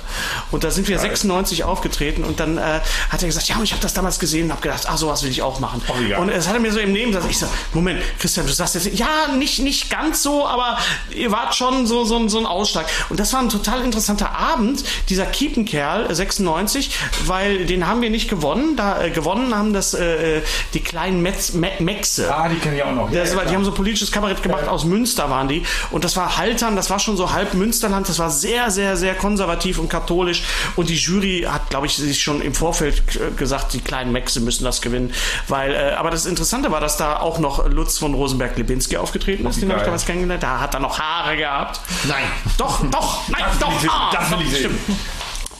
Und 0.51 0.65
da 0.65 0.71
sind 0.71 0.89
wir 0.89 0.99
96 0.99 1.65
aufgetreten 1.65 2.25
und 2.25 2.41
dann 2.41 2.59
äh, 2.59 2.81
hat 3.11 3.23
er 3.23 3.27
gesagt, 3.27 3.49
ja, 3.49 3.57
und 3.57 3.65
ich 3.65 3.73
habe 3.73 3.83
das 3.83 3.95
damals 3.95 4.19
gesehen 4.19 4.47
und 4.47 4.53
habe 4.53 4.63
gedacht, 4.63 4.85
ach, 4.89 4.97
sowas 4.97 5.23
will 5.23 5.31
ich 5.31 5.43
auch 5.43 5.61
machen. 5.61 5.83
Oh, 5.89 5.93
geil. 6.09 6.19
und 6.19 6.29
es 6.31 6.47
hat 6.49 6.55
er 6.55 6.61
mir 6.61 6.73
so 6.73 6.79
im 6.81 6.95
Leben 6.95 7.13
gesagt, 7.13 7.31
ich 7.31 7.39
so, 7.39 7.47
Moment, 7.75 8.01
Christian, 8.19 8.47
du 8.47 8.53
sagst 8.53 8.75
jetzt, 8.75 8.99
ja, 8.99 9.29
nicht, 9.37 9.59
nicht 9.61 9.91
ganz 9.91 10.23
so, 10.23 10.47
aber 10.47 10.79
ihr 11.15 11.31
wart 11.33 11.55
schon 11.55 11.87
so, 11.87 12.05
so, 12.05 12.17
ein- 12.17 12.29
so 12.29 12.39
ein 12.39 12.47
Ausschlag. 12.47 12.87
Und 13.09 13.19
das 13.21 13.33
war 13.33 13.41
ein 13.41 13.49
total 13.49 13.83
interessanter 13.83 14.31
Abend, 14.37 14.85
dieser 15.09 15.27
Kiepenkerl, 15.27 16.11
äh, 16.11 16.15
96, 16.15 16.91
weil 17.27 17.67
den 17.67 17.87
haben 17.87 18.01
wir 18.03 18.11
nicht 18.11 18.29
gewonnen. 18.29 18.77
Da 18.77 19.03
äh, 19.03 19.11
gewonnen 19.11 19.55
haben 19.55 19.70
das 19.73 19.95
äh, 19.95 20.43
die 20.75 20.81
kleinen 20.81 21.23
Metz, 21.23 21.53
Me 21.53 21.71
Mexe. 21.79 22.33
Ah, 22.35 22.49
die 22.49 22.57
kenne 22.57 22.77
ich 22.77 22.83
auch 22.83 22.93
noch. 22.93 23.11
Das 23.11 23.31
Ja, 23.31 23.37
war, 23.37 23.45
die 23.45 23.51
ja, 23.51 23.57
haben 23.57 23.65
so 23.65 23.73
politisches 23.73 24.11
Kabarett 24.13 24.43
gemacht, 24.43 24.67
aus 24.69 24.85
Münster 24.85 25.31
waren 25.31 25.49
die. 25.49 25.63
Und 25.91 26.05
das 26.05 26.17
war 26.17 26.37
Haltern, 26.37 26.77
das 26.77 26.91
war 26.91 26.99
schon 26.99 27.17
so 27.17 27.33
halb 27.33 27.55
Münsterland, 27.55 28.09
das 28.09 28.19
war 28.19 28.31
sehr, 28.31 28.71
sehr, 28.71 28.97
sehr 28.97 29.15
konservativ 29.15 29.79
und 29.79 29.89
katholisch. 29.89 30.43
Und 30.77 30.89
die 30.89 30.97
Jury 30.97 31.47
hat, 31.51 31.71
glaube 31.71 31.87
ich, 31.87 31.97
sich 31.97 32.23
schon 32.23 32.41
im 32.43 32.55
Vorfeld 32.55 33.03
äh, 33.17 33.31
gesagt, 33.37 33.73
die 33.73 33.81
kleinen 33.81 34.13
Mexe 34.13 34.41
müssen 34.41 34.65
das 34.65 34.81
gewinnen. 34.81 35.13
Weil, 35.49 35.73
äh, 35.75 35.93
aber 35.97 36.11
das 36.11 36.27
Interessante 36.27 36.71
war, 36.71 36.81
dass 36.81 36.97
da 36.97 37.19
auch 37.21 37.39
noch 37.39 37.67
Lutz 37.69 37.99
von 37.99 38.15
Rosenberg-Lebinski 38.15 38.97
aufgetreten 38.97 39.47
ist, 39.47 39.61
den 39.63 39.69
habe 39.71 39.81
ich 39.81 39.85
damals 39.85 40.05
kennengelernt. 40.07 40.43
Da 40.43 40.61
hat 40.61 40.75
er 40.75 40.81
noch 40.81 40.99
Haare 40.99 41.37
gehabt. 41.37 41.81
Nein. 42.05 42.25
Doch, 42.59 42.81
doch, 42.91 43.29
nein, 43.29 43.43
Das 43.59 43.61
will 43.61 43.67
doch, 43.69 43.85
ich- 43.85 43.91
ah, 43.91 44.11
das 44.13 44.31
will 44.31 44.39
ich 44.43 44.51
sehen. 44.51 44.59
stimmt. 44.87 44.99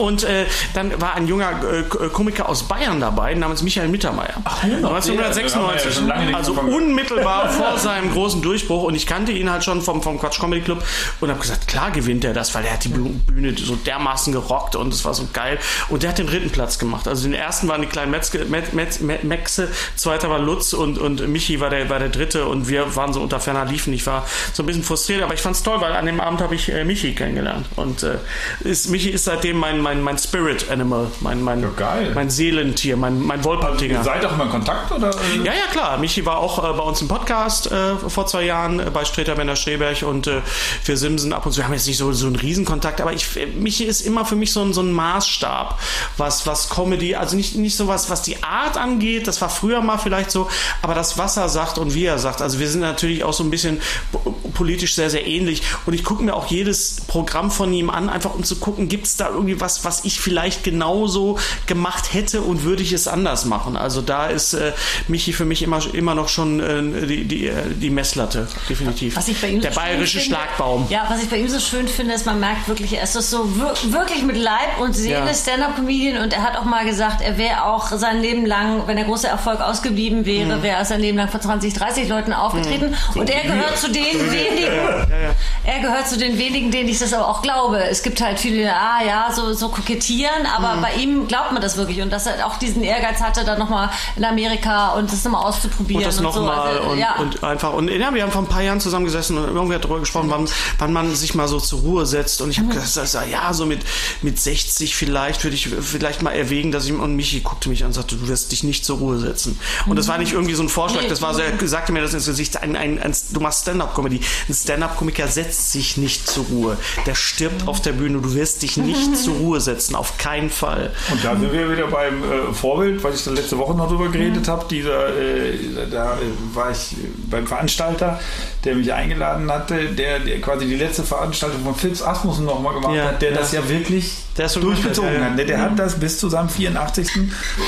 Und 0.01 0.23
äh, 0.23 0.45
dann 0.73 0.99
war 0.99 1.13
ein 1.15 1.27
junger 1.27 1.51
äh, 1.71 1.83
K- 1.83 2.09
Komiker 2.09 2.49
aus 2.49 2.63
Bayern 2.63 2.99
dabei, 2.99 3.33
namens 3.35 3.61
Michael 3.61 3.87
Mittermeier. 3.89 4.33
Ach, 4.43 4.63
ja, 4.63 4.69
da 4.69 4.89
haben 4.89 5.05
wir 5.05 5.13
ja 5.13 5.25
1996. 5.27 5.93
schon 5.93 6.07
lange 6.07 6.25
nichts 6.25 6.37
also 6.37 6.53
unmittelbar 6.53 7.49
vor 7.51 7.77
seinem 7.77 8.11
großen 8.11 8.41
Durchbruch. 8.41 8.83
Und 8.83 8.95
ich 8.95 9.05
kannte 9.05 9.31
ihn 9.31 9.49
halt 9.51 9.63
schon 9.63 9.81
vom, 9.81 10.01
vom 10.01 10.19
Quatsch 10.19 10.39
Comedy 10.39 10.61
Club 10.61 10.83
und 11.19 11.29
habe 11.29 11.39
gesagt, 11.39 11.67
klar 11.67 11.91
gewinnt 11.91 12.23
er 12.23 12.33
das, 12.33 12.53
weil 12.55 12.65
er 12.65 12.73
hat 12.73 12.83
die 12.83 12.89
Büh- 12.89 13.13
Bühne 13.27 13.55
so 13.57 13.75
dermaßen 13.75 14.33
gerockt 14.33 14.75
und 14.75 14.93
es 14.93 15.05
war 15.05 15.13
so 15.13 15.27
geil. 15.33 15.59
Und 15.89 16.03
der 16.03 16.09
hat 16.09 16.17
den 16.17 16.27
dritten 16.27 16.49
Platz 16.49 16.79
gemacht. 16.79 17.07
Also 17.07 17.23
den 17.23 17.33
ersten 17.33 17.67
waren 17.67 17.81
die 17.81 17.87
kleinen 17.87 18.11
Metzge, 18.11 18.45
Met, 18.45 18.73
Met, 18.73 19.01
Met, 19.01 19.23
Mexe, 19.23 19.67
zweiter 19.95 20.29
war 20.29 20.39
Lutz 20.39 20.73
und, 20.73 20.97
und 20.97 21.27
Michi 21.27 21.59
war 21.59 21.69
der, 21.69 21.89
war 21.89 21.99
der 21.99 22.09
dritte 22.09 22.45
und 22.45 22.67
wir 22.69 22.95
waren 22.95 23.13
so 23.13 23.21
unter 23.21 23.39
ferner 23.39 23.65
Liefen. 23.65 23.93
Ich 23.93 24.05
war 24.07 24.25
so 24.53 24.63
ein 24.63 24.65
bisschen 24.65 24.83
frustriert, 24.83 25.21
aber 25.21 25.33
ich 25.33 25.41
fand's 25.41 25.61
toll, 25.63 25.79
weil 25.81 25.93
an 25.93 26.05
dem 26.05 26.19
Abend 26.19 26.41
habe 26.41 26.55
ich 26.55 26.71
äh, 26.71 26.83
Michi 26.83 27.13
kennengelernt. 27.13 27.67
Und 27.75 28.03
äh, 28.03 28.15
ist, 28.63 28.89
Michi 28.89 29.09
ist 29.09 29.25
seitdem 29.25 29.57
mein, 29.57 29.79
mein, 29.79 29.90
mein 29.99 30.17
Spirit 30.17 30.69
Animal, 30.69 31.07
mein, 31.19 31.41
mein, 31.43 31.61
Ja, 31.77 31.95
mein 32.13 32.29
Seelentier, 32.29 32.95
mein, 32.95 33.19
mein 33.21 33.39
Ihr 33.39 33.45
Wolpertinger. 33.45 34.03
seid 34.03 34.23
doch 34.23 34.31
immer 34.33 34.45
in 34.45 34.49
Kontakt, 34.51 34.91
oder? 34.91 35.11
Ja, 35.43 35.53
ja, 35.53 35.65
klar. 35.71 35.97
Michi 35.97 36.25
war 36.25 36.37
auch 36.37 36.59
äh, 36.63 36.73
bei 36.77 36.83
uns 36.83 37.01
im 37.01 37.07
Podcast 37.07 37.71
äh, 37.71 37.95
vor 37.97 38.27
zwei 38.27 38.43
Jahren 38.43 38.79
äh, 38.79 38.89
bei 38.91 39.03
Streter 39.03 39.35
Werner 39.37 39.55
Streberg 39.55 40.03
und 40.03 40.27
äh, 40.27 40.41
wir 40.85 40.95
Simsen 40.97 41.33
ab 41.33 41.45
und 41.45 41.51
zu. 41.51 41.57
Wir 41.57 41.65
haben 41.65 41.73
jetzt 41.73 41.87
nicht 41.87 41.97
so, 41.97 42.11
so 42.13 42.27
einen 42.27 42.35
Riesenkontakt, 42.35 43.01
aber 43.01 43.11
ich, 43.13 43.35
äh, 43.35 43.47
Michi 43.47 43.83
ist 43.85 44.01
immer 44.01 44.23
für 44.25 44.35
mich 44.35 44.53
so 44.53 44.61
ein, 44.61 44.71
so 44.73 44.81
ein 44.81 44.91
Maßstab, 44.93 45.79
was, 46.17 46.45
was 46.47 46.69
Comedy, 46.69 47.15
also 47.15 47.35
nicht, 47.35 47.55
nicht 47.55 47.75
so 47.75 47.87
was, 47.87 48.09
was 48.09 48.21
die 48.21 48.43
Art 48.43 48.77
angeht, 48.77 49.27
das 49.27 49.41
war 49.41 49.49
früher 49.49 49.81
mal 49.81 49.97
vielleicht 49.97 50.29
so, 50.31 50.47
aber 50.83 50.93
das, 50.93 51.17
was 51.17 51.37
er 51.37 51.49
sagt 51.49 51.77
und 51.79 51.95
wie 51.95 52.05
er 52.05 52.19
sagt. 52.19 52.41
Also 52.41 52.59
wir 52.59 52.69
sind 52.69 52.81
natürlich 52.81 53.23
auch 53.23 53.33
so 53.33 53.43
ein 53.43 53.49
bisschen 53.49 53.81
po- 54.11 54.35
politisch 54.53 54.93
sehr, 54.95 55.09
sehr 55.09 55.25
ähnlich 55.25 55.63
und 55.85 55.93
ich 55.93 56.03
gucke 56.03 56.21
mir 56.23 56.35
auch 56.35 56.47
jedes 56.47 56.97
Programm 57.07 57.49
von 57.51 57.71
ihm 57.73 57.89
an, 57.89 58.09
einfach 58.09 58.35
um 58.35 58.43
zu 58.43 58.57
gucken, 58.57 58.87
gibt 58.89 59.07
es 59.07 59.15
da 59.15 59.29
irgendwie 59.29 59.59
was, 59.61 59.70
was 59.83 60.05
ich 60.05 60.19
vielleicht 60.19 60.63
genauso 60.63 61.37
gemacht 61.67 62.13
hätte 62.13 62.41
und 62.41 62.63
würde 62.63 62.83
ich 62.83 62.93
es 62.93 63.07
anders 63.07 63.45
machen. 63.45 63.75
Also 63.77 64.01
da 64.01 64.27
ist 64.27 64.53
äh, 64.53 64.73
Michi 65.07 65.33
für 65.33 65.45
mich 65.45 65.61
immer, 65.63 65.79
immer 65.93 66.15
noch 66.15 66.29
schon 66.29 66.59
äh, 66.59 67.07
die, 67.07 67.23
die, 67.25 67.47
äh, 67.47 67.53
die 67.73 67.89
Messlatte, 67.89 68.47
definitiv. 68.69 69.15
Was 69.15 69.27
ich 69.27 69.39
bei 69.41 69.49
ihm 69.49 69.61
Der 69.61 69.71
so 69.73 69.79
bayerische 69.79 70.19
finde, 70.19 70.35
Schlagbaum. 70.35 70.87
Ja, 70.89 71.05
was 71.09 71.21
ich 71.23 71.29
bei 71.29 71.37
ihm 71.37 71.49
so 71.49 71.59
schön 71.59 71.87
finde, 71.87 72.13
ist, 72.13 72.25
man 72.25 72.39
merkt 72.39 72.67
wirklich, 72.67 72.93
er 72.93 73.03
ist 73.03 73.15
das 73.15 73.29
so 73.29 73.47
wir 73.57 73.73
wirklich 73.93 74.23
mit 74.23 74.37
Leib 74.37 74.79
und 74.79 74.93
Seele 74.95 75.25
Ja. 75.25 75.33
Stand-Up-Comedian 75.33 76.21
und 76.23 76.33
er 76.33 76.43
hat 76.43 76.57
auch 76.57 76.65
mal 76.65 76.85
gesagt, 76.85 77.21
er 77.21 77.37
wäre 77.37 77.65
auch 77.65 77.87
sein 77.91 78.21
Leben 78.21 78.45
lang, 78.45 78.83
wenn 78.87 78.95
der 78.97 79.05
große 79.05 79.27
Erfolg 79.27 79.61
ausgeblieben 79.61 80.25
wäre, 80.25 80.57
Mhm. 80.57 80.63
wäre 80.63 80.77
er 80.77 80.85
sein 80.85 80.99
Leben 81.01 81.17
lang 81.17 81.29
vor 81.29 81.39
20, 81.41 81.73
30 81.73 82.07
Leuten 82.09 82.33
aufgetreten 82.33 82.95
und 83.15 83.29
er 83.29 83.41
gehört 83.43 83.77
zu 83.77 83.87
den 83.91 84.03
wenigen, 84.31 84.63
ja. 85.09 85.35
er 85.63 85.79
gehört 85.81 86.07
zu 86.07 86.17
den 86.17 86.37
wenigen, 86.37 86.71
denen 86.71 86.89
ich 86.89 86.99
das 86.99 87.13
aber 87.13 87.27
auch 87.27 87.41
glaube. 87.41 87.83
Es 87.83 88.03
gibt 88.03 88.21
halt 88.21 88.39
viele, 88.39 88.73
ah 88.73 89.03
ja, 89.05 89.31
so, 89.33 89.53
so 89.61 89.69
kokettieren, 89.69 90.45
aber 90.55 90.75
Mhm. 90.75 90.81
bei 90.81 90.93
ihm 90.95 91.27
glaubt 91.27 91.53
man 91.53 91.61
das 91.61 91.77
wirklich 91.77 92.01
und 92.01 92.09
dass 92.09 92.25
er 92.25 92.45
auch 92.45 92.57
diesen 92.57 92.83
Ehrgeiz 92.83 93.21
hatte, 93.21 93.45
dann 93.45 93.57
nochmal 93.59 93.89
in 94.17 94.25
Amerika 94.25 94.89
und 94.95 95.11
das 95.11 95.23
nochmal 95.23 95.43
auszuprobieren. 95.45 96.01
Und 96.03 96.07
das 96.07 96.15
so. 96.17 96.23
nochmal 96.23 96.59
Also, 96.77 96.89
und, 96.89 96.97
ja. 96.99 97.15
und 97.19 97.43
einfach. 97.43 97.73
Und 97.73 97.89
ja, 97.89 98.13
wir 98.13 98.23
haben 98.23 98.31
vor 98.31 98.41
ein 98.41 98.47
paar 98.47 98.61
Jahren 98.63 98.79
zusammengesessen 98.81 99.37
und 99.37 99.45
irgendwie 99.55 99.75
hat 99.75 99.83
darüber 99.85 99.99
gesprochen, 100.01 100.29
wann, 100.29 100.49
wann 100.79 100.91
man 100.91 101.15
sich 101.15 101.35
mal 101.35 101.47
so 101.47 101.59
zur 101.59 101.79
Ruhe 101.79 102.05
setzt. 102.05 102.41
Und 102.41 102.49
ich 102.49 102.57
habe 102.59 102.67
Mhm. 102.67 102.71
gesagt, 102.81 103.13
ja, 103.31 103.53
so 103.53 103.65
mit, 103.65 103.81
mit 104.21 104.39
60 104.39 104.95
vielleicht 104.95 105.43
würde 105.43 105.55
ich 105.55 105.69
vielleicht 105.69 106.21
mal 106.21 106.31
erwägen, 106.31 106.71
dass 106.71 106.85
ich, 106.85 106.91
und 106.91 107.15
Michi 107.15 107.39
guckte 107.41 107.69
mich 107.69 107.83
an 107.83 107.87
und 107.87 107.93
sagte, 107.93 108.15
du 108.15 108.27
wirst 108.27 108.51
dich 108.51 108.63
nicht 108.63 108.83
zur 108.85 108.97
Ruhe 108.97 109.19
setzen. 109.19 109.59
Und 109.85 109.95
das 109.97 110.07
war 110.07 110.17
nicht 110.17 110.33
irgendwie 110.33 110.55
so 110.55 110.63
ein 110.63 110.69
Vorschlag, 110.69 111.03
Nee. 111.03 111.09
das 111.09 111.21
war 111.21 111.33
so, 111.33 111.41
er 111.41 111.51
sagte 111.67 111.91
mir 111.91 112.01
das 112.01 112.13
ins 112.13 112.25
Gesicht, 112.25 112.61
ein, 112.61 112.75
ein, 112.75 112.99
ein, 113.01 113.15
du 113.31 113.39
machst 113.39 113.61
Stand-Up-Comedy. 113.61 114.19
Ein 114.49 114.53
Stand-Up-Komiker 114.53 115.27
setzt 115.27 115.71
sich 115.71 115.97
nicht 115.97 116.27
zur 116.27 116.45
Ruhe. 116.45 116.77
Der 117.05 117.15
stirbt 117.15 117.67
auf 117.67 117.81
der 117.81 117.91
Bühne. 117.93 118.19
Du 118.21 118.33
wirst 118.33 118.61
dich 118.63 118.77
nicht 118.77 119.15
zur 119.23 119.35
Ruhe 119.35 119.50
setzen. 119.59 119.95
Auf 119.95 120.17
keinen 120.17 120.49
Fall. 120.49 120.91
Und 121.11 121.23
da 121.23 121.35
sind 121.35 121.51
wir 121.51 121.71
wieder 121.71 121.87
beim 121.87 122.23
äh, 122.23 122.53
Vorbild, 122.53 123.03
weil 123.03 123.13
ich 123.13 123.23
da 123.23 123.31
letzte 123.31 123.57
Woche 123.57 123.75
noch 123.75 123.89
drüber 123.89 124.09
geredet 124.09 124.47
habe. 124.47 124.65
Dieser, 124.69 125.09
äh, 125.17 125.53
da 125.91 126.13
äh, 126.13 126.55
war 126.55 126.71
ich 126.71 126.95
beim 127.29 127.45
Veranstalter, 127.47 128.19
der 128.63 128.75
mich 128.75 128.93
eingeladen 128.93 129.51
hatte, 129.51 129.85
der, 129.89 130.19
der 130.19 130.39
quasi 130.41 130.65
die 130.67 130.75
letzte 130.75 131.03
Veranstaltung 131.03 131.63
von 131.63 131.75
Philips 131.75 132.01
Asmussen 132.01 132.45
nochmal 132.45 132.75
gemacht 132.75 132.95
Ja, 132.95 133.05
hat, 133.05 133.21
der 133.21 133.31
ja. 133.31 133.37
das 133.37 133.51
ja 133.51 133.67
wirklich 133.67 134.13
Der 134.37 134.45
ist 134.45 134.53
so 134.53 134.59
durchgezogen 134.59 135.13
ja, 135.13 135.19
ja. 135.19 135.25
hat. 135.25 135.37
Der, 135.37 135.45
der 135.45 135.61
hat 135.61 135.79
das 135.79 135.99
bis 135.99 136.17
zu 136.19 136.29
seinem 136.29 136.49
84. 136.49 137.09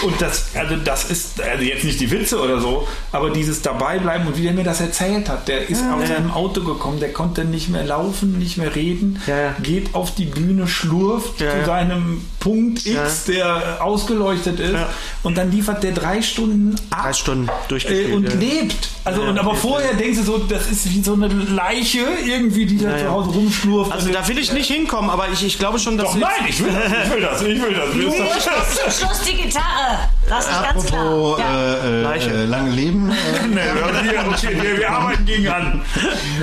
Und 0.06 0.22
das, 0.22 0.48
also 0.56 0.76
das 0.78 1.06
ist, 1.10 1.42
also 1.42 1.64
jetzt 1.64 1.84
nicht 1.84 2.00
die 2.00 2.12
Witze 2.12 2.40
oder 2.40 2.60
so, 2.60 2.88
aber 3.12 3.30
dieses 3.32 3.62
Dabeibleiben 3.62 4.28
und 4.28 4.38
wie 4.38 4.44
der 4.44 4.54
mir 4.54 4.64
das 4.64 4.82
erzählt 4.82 5.28
hat, 5.30 5.48
der 5.48 5.70
ist 5.70 5.82
aus 5.84 6.02
ja. 6.02 6.08
seinem 6.16 6.32
Auto 6.32 6.62
gekommen, 6.64 7.00
der 7.00 7.12
konnte 7.12 7.44
nicht 7.46 7.70
mehr 7.70 7.84
laufen, 7.84 8.38
nicht 8.38 8.58
mehr 8.58 8.76
reden, 8.76 9.22
Ja, 9.28 9.40
ja. 9.40 9.56
geht 9.62 9.96
auf 9.96 10.14
die 10.16 10.26
Bühne, 10.26 10.68
schlurft 10.68 11.42
Ja, 11.42 11.52
zu 11.52 11.58
ja. 11.58 11.64
Seinem 11.74 12.22
Punkt 12.44 12.86
X, 12.86 13.24
der 13.26 13.78
äh, 13.80 13.82
ausgeleuchtet 13.82 14.60
ist 14.60 14.74
Ja. 14.74 14.90
und 15.24 15.38
dann 15.38 15.50
liefert 15.52 15.82
der 15.82 15.94
drei 15.94 16.22
Stunden 16.22 16.76
ab 16.90 17.04
Drei 17.04 17.14
Stunden 17.14 17.48
äh, 17.48 17.52
durchgespielt. 17.70 18.14
und 18.14 18.28
ja. 18.30 18.36
lebt. 18.40 18.90
Also 19.06 19.22
Ja, 19.24 19.30
und 19.30 19.40
aber 19.40 19.56
vorher 19.56 19.94
denkst 19.94 20.18
du 20.20 20.24
so, 20.26 20.38
das 20.40 20.70
ist 20.70 20.90
wie 20.92 21.02
so 21.02 21.14
eine 21.14 21.28
Leiche 21.28 22.00
irgendwie, 22.26 22.66
die 22.66 22.78
da 22.80 22.92
Ja, 22.92 22.98
zu 22.98 23.04
ja. 23.06 23.12
Hause 23.12 23.30
rumschlurft. 23.32 23.92
Also 23.94 24.10
da 24.12 24.28
will 24.28 24.38
ich 24.38 24.52
nicht 24.52 24.68
hinkommen, 24.70 25.10
aber 25.10 25.28
ich, 25.32 25.46
ich 25.46 25.58
glaube 25.58 25.80
schon, 25.80 25.98
dass 25.98 26.08
Doch, 26.12 26.18
nein, 26.18 26.32
ich 26.48 26.62
will 26.64 26.72
das, 26.74 26.84
ich 27.06 27.12
will 27.14 27.22
das, 27.22 27.42
ich 27.42 27.62
will 27.62 27.74
das. 27.74 27.96
Willst 27.96 28.20
du- 28.20 28.24
Schluss, 28.24 29.00
Schluss 29.00 29.22
die 29.22 29.36
Gitarre. 29.42 30.00
Das 30.28 30.46
ist 30.48 30.64
ganz 30.64 30.86
klar. 30.86 31.40
Ja. 31.40 31.76
äh, 31.86 32.04
äh, 32.04 32.44
äh, 32.44 32.46
lange 32.46 32.72
Leben. 32.72 33.10
Äh, 33.10 33.14
Nee, 33.48 33.56
wir, 33.56 34.52
wir, 34.54 34.64
wir, 34.64 34.78
wir 34.80 34.90
arbeiten 34.90 35.26
gegen 35.26 35.48
an. 35.48 35.82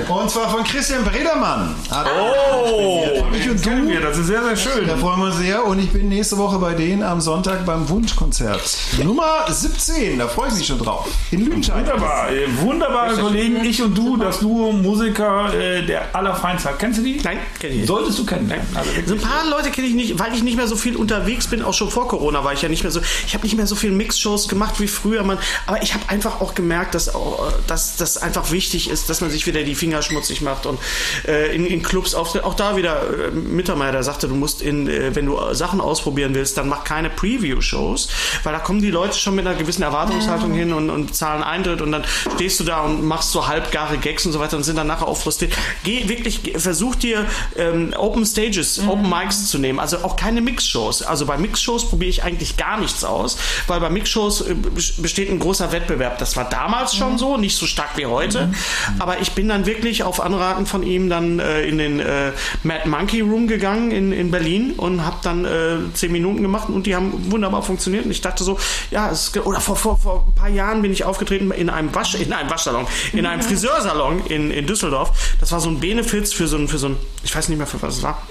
und 0.07 0.29
zwar 0.31 0.49
von 0.49 0.63
Christian 0.63 1.03
Bredermann. 1.03 1.75
Hat 1.89 2.07
Oh, 2.19 3.05
Ich 3.33 3.49
und 3.49 3.65
du? 3.65 3.87
wir, 3.87 4.01
das 4.01 4.17
ist 4.17 4.27
sehr, 4.27 4.43
sehr 4.43 4.55
schön. 4.55 4.87
Da 4.87 4.95
freuen 4.97 5.19
wir 5.19 5.25
uns 5.27 5.37
sehr 5.37 5.65
und 5.65 5.79
ich 5.79 5.90
bin 5.91 6.09
nächste 6.09 6.37
Woche 6.37 6.57
bei 6.59 6.73
denen 6.73 7.03
am 7.03 7.19
Sonntag 7.21 7.65
beim 7.65 7.89
Wunschkonzert. 7.89 8.61
Nummer 9.03 9.45
17, 9.49 10.19
da 10.19 10.27
freue 10.27 10.49
ich 10.49 10.55
mich 10.55 10.67
schon 10.67 10.79
drauf. 10.79 11.07
In 11.31 11.45
Lüdenscheid. 11.45 11.85
Wunderbar, 11.85 12.31
äh, 12.31 12.47
wunderbare 12.61 13.15
Kollegen, 13.15 13.63
ich 13.65 13.81
und 13.81 13.97
du, 13.97 14.17
das 14.17 14.39
Duo 14.39 14.71
Musiker 14.71 15.53
äh, 15.53 15.85
der 15.85 16.15
Allerfeinsten. 16.15 16.71
Kennst 16.77 16.99
du 16.99 17.03
die? 17.03 17.19
Nein, 17.23 17.39
kenn 17.59 17.71
ich 17.71 17.77
nicht. 17.77 17.87
Solltest 17.87 18.19
du 18.19 18.25
kennen. 18.25 18.51
Also 18.73 18.89
So 19.05 19.13
ein 19.15 19.21
paar 19.21 19.49
Leute 19.49 19.71
kenne 19.71 19.87
ich 19.87 19.93
nicht, 19.93 20.19
weil 20.19 20.33
ich 20.33 20.43
nicht 20.43 20.55
mehr 20.55 20.67
so 20.67 20.75
viel 20.75 20.95
unterwegs 20.95 21.47
bin, 21.47 21.61
auch 21.61 21.73
schon 21.73 21.89
vor 21.89 22.07
Corona 22.07 22.43
war 22.43 22.53
ich 22.53 22.61
ja 22.61 22.69
nicht 22.69 22.83
mehr 22.83 22.91
so, 22.91 23.01
ich 23.25 23.33
habe 23.33 23.43
nicht 23.43 23.57
mehr 23.57 23.67
so 23.67 23.75
viel 23.75 23.91
Mixshows 23.91 24.47
gemacht 24.47 24.79
wie 24.79 24.87
früher, 24.87 25.23
man, 25.23 25.37
aber 25.67 25.81
ich 25.83 25.93
habe 25.93 26.07
einfach 26.07 26.41
auch 26.41 26.55
gemerkt, 26.55 26.95
dass, 26.95 27.13
auch, 27.13 27.51
dass 27.67 27.97
das 27.97 28.17
einfach 28.17 28.51
wichtig 28.51 28.89
ist, 28.89 29.09
dass 29.09 29.21
man 29.21 29.29
sich 29.29 29.45
wieder 29.45 29.63
die 29.63 29.75
Finger 29.75 30.01
schmutzig 30.01 30.41
macht 30.41 30.65
und 30.65 30.79
äh, 31.27 31.53
in, 31.55 31.65
in 31.65 31.83
Clubs 31.83 32.13
auftritt. 32.15 32.43
Auch 32.43 32.53
da 32.53 32.77
wieder 32.77 33.27
äh, 33.27 33.31
Mittermeier, 33.31 33.91
der 33.91 34.03
sagte, 34.03 34.27
du 34.27 34.35
musst 34.35 34.61
in, 34.61 34.87
wenn 34.87 35.25
du 35.25 35.37
äh, 35.37 35.55
Sachen 35.81 35.91
ausprobieren 35.91 36.33
willst, 36.35 36.57
dann 36.57 36.69
mach 36.69 36.83
keine 36.83 37.09
Preview-Shows, 37.09 38.07
weil 38.43 38.53
da 38.53 38.59
kommen 38.59 38.81
die 38.81 38.91
Leute 38.91 39.17
schon 39.17 39.35
mit 39.35 39.45
einer 39.45 39.55
gewissen 39.57 39.81
Erwartungshaltung 39.83 40.53
hin 40.53 40.73
und, 40.73 40.89
und 40.89 41.15
zahlen 41.15 41.43
Eintritt 41.43 41.81
und 41.81 41.91
dann 41.91 42.03
stehst 42.35 42.59
du 42.59 42.63
da 42.63 42.81
und 42.81 43.03
machst 43.03 43.31
so 43.31 43.47
halbgare 43.47 43.97
Gags 43.97 44.25
und 44.25 44.31
so 44.31 44.39
weiter 44.39 44.57
und 44.57 44.63
sind 44.63 44.77
dann 44.77 44.87
nachher 44.87 45.07
auch 45.07 45.17
frustriert. 45.17 45.53
Geh 45.83 46.07
wirklich, 46.07 46.43
geh- 46.43 46.57
versuch 46.59 46.95
dir 46.95 47.25
ähm, 47.57 47.93
Open 47.97 48.25
Stages, 48.25 48.79
Open 48.87 49.09
Mics 49.09 49.47
zu 49.47 49.57
nehmen, 49.57 49.79
also 49.79 49.97
auch 50.03 50.15
keine 50.15 50.41
Mixshows. 50.41 51.01
Also 51.01 51.25
bei 51.25 51.37
Mixshows 51.37 51.89
probiere 51.89 52.09
ich 52.09 52.23
eigentlich 52.23 52.57
gar 52.57 52.79
nichts 52.79 53.03
aus, 53.03 53.37
weil 53.67 53.79
bei 53.79 53.89
Mixshows 53.89 54.41
äh, 54.41 54.53
bes- 54.75 55.01
besteht 55.01 55.29
ein 55.29 55.39
großer 55.39 55.71
Wettbewerb. 55.71 56.17
Das 56.19 56.35
war 56.37 56.47
damals 56.49 56.95
schon 56.95 57.17
so, 57.17 57.37
nicht 57.37 57.57
so 57.57 57.65
stark 57.65 57.97
wie 57.97 58.05
heute, 58.05 58.53
aber 58.99 59.19
ich 59.19 59.31
bin 59.33 59.49
dann 59.49 59.65
wirklich 59.65 60.03
auf 60.03 60.19
Anraten 60.21 60.65
von 60.65 60.83
ihm 60.83 61.09
dann 61.09 61.39
äh, 61.39 61.63
in 61.63 61.77
den 61.77 61.99
äh, 61.99 62.31
Mad 62.63 62.87
Monkey 62.87 63.21
Room 63.21 63.47
gegangen 63.47 63.91
in, 63.91 64.11
in 64.11 64.31
Berlin 64.31 64.73
und 64.77 65.05
habe 65.05 65.17
dann 65.23 65.45
äh, 65.45 65.70
zehn 65.93 66.11
Minuten 66.11 66.41
gemacht 66.41 66.69
und 66.69 66.85
die 66.85 66.95
haben 66.95 67.31
wunderbar 67.31 67.63
funktioniert 67.63 68.05
und 68.05 68.11
ich 68.11 68.21
dachte 68.21 68.43
so, 68.43 68.57
ja, 68.89 69.09
es, 69.09 69.35
oder 69.37 69.59
vor, 69.59 69.75
vor, 69.75 69.97
vor 69.97 70.27
ein 70.27 70.35
paar 70.35 70.49
Jahren 70.49 70.81
bin 70.81 70.91
ich 70.91 71.03
aufgetreten 71.03 71.51
in 71.51 71.69
einem 71.69 71.93
Wasch, 71.93 72.15
in 72.15 72.33
einem 72.33 72.49
Waschsalon, 72.49 72.87
in 73.13 73.25
einem 73.25 73.41
Friseursalon 73.51 74.25
in, 74.27 74.51
in 74.51 74.65
Düsseldorf. 74.67 75.35
Das 75.39 75.51
war 75.51 75.59
so 75.59 75.69
ein 75.69 75.79
Benefiz 75.79 76.33
für 76.33 76.47
so 76.47 76.57
ein, 76.57 76.67
für 76.67 76.77
so 76.77 76.89
ein, 76.89 76.97
ich 77.23 77.35
weiß 77.35 77.49
nicht 77.49 77.57
mehr 77.57 77.67
für 77.67 77.81
was 77.81 77.97
es 77.97 78.03
war. 78.03 78.21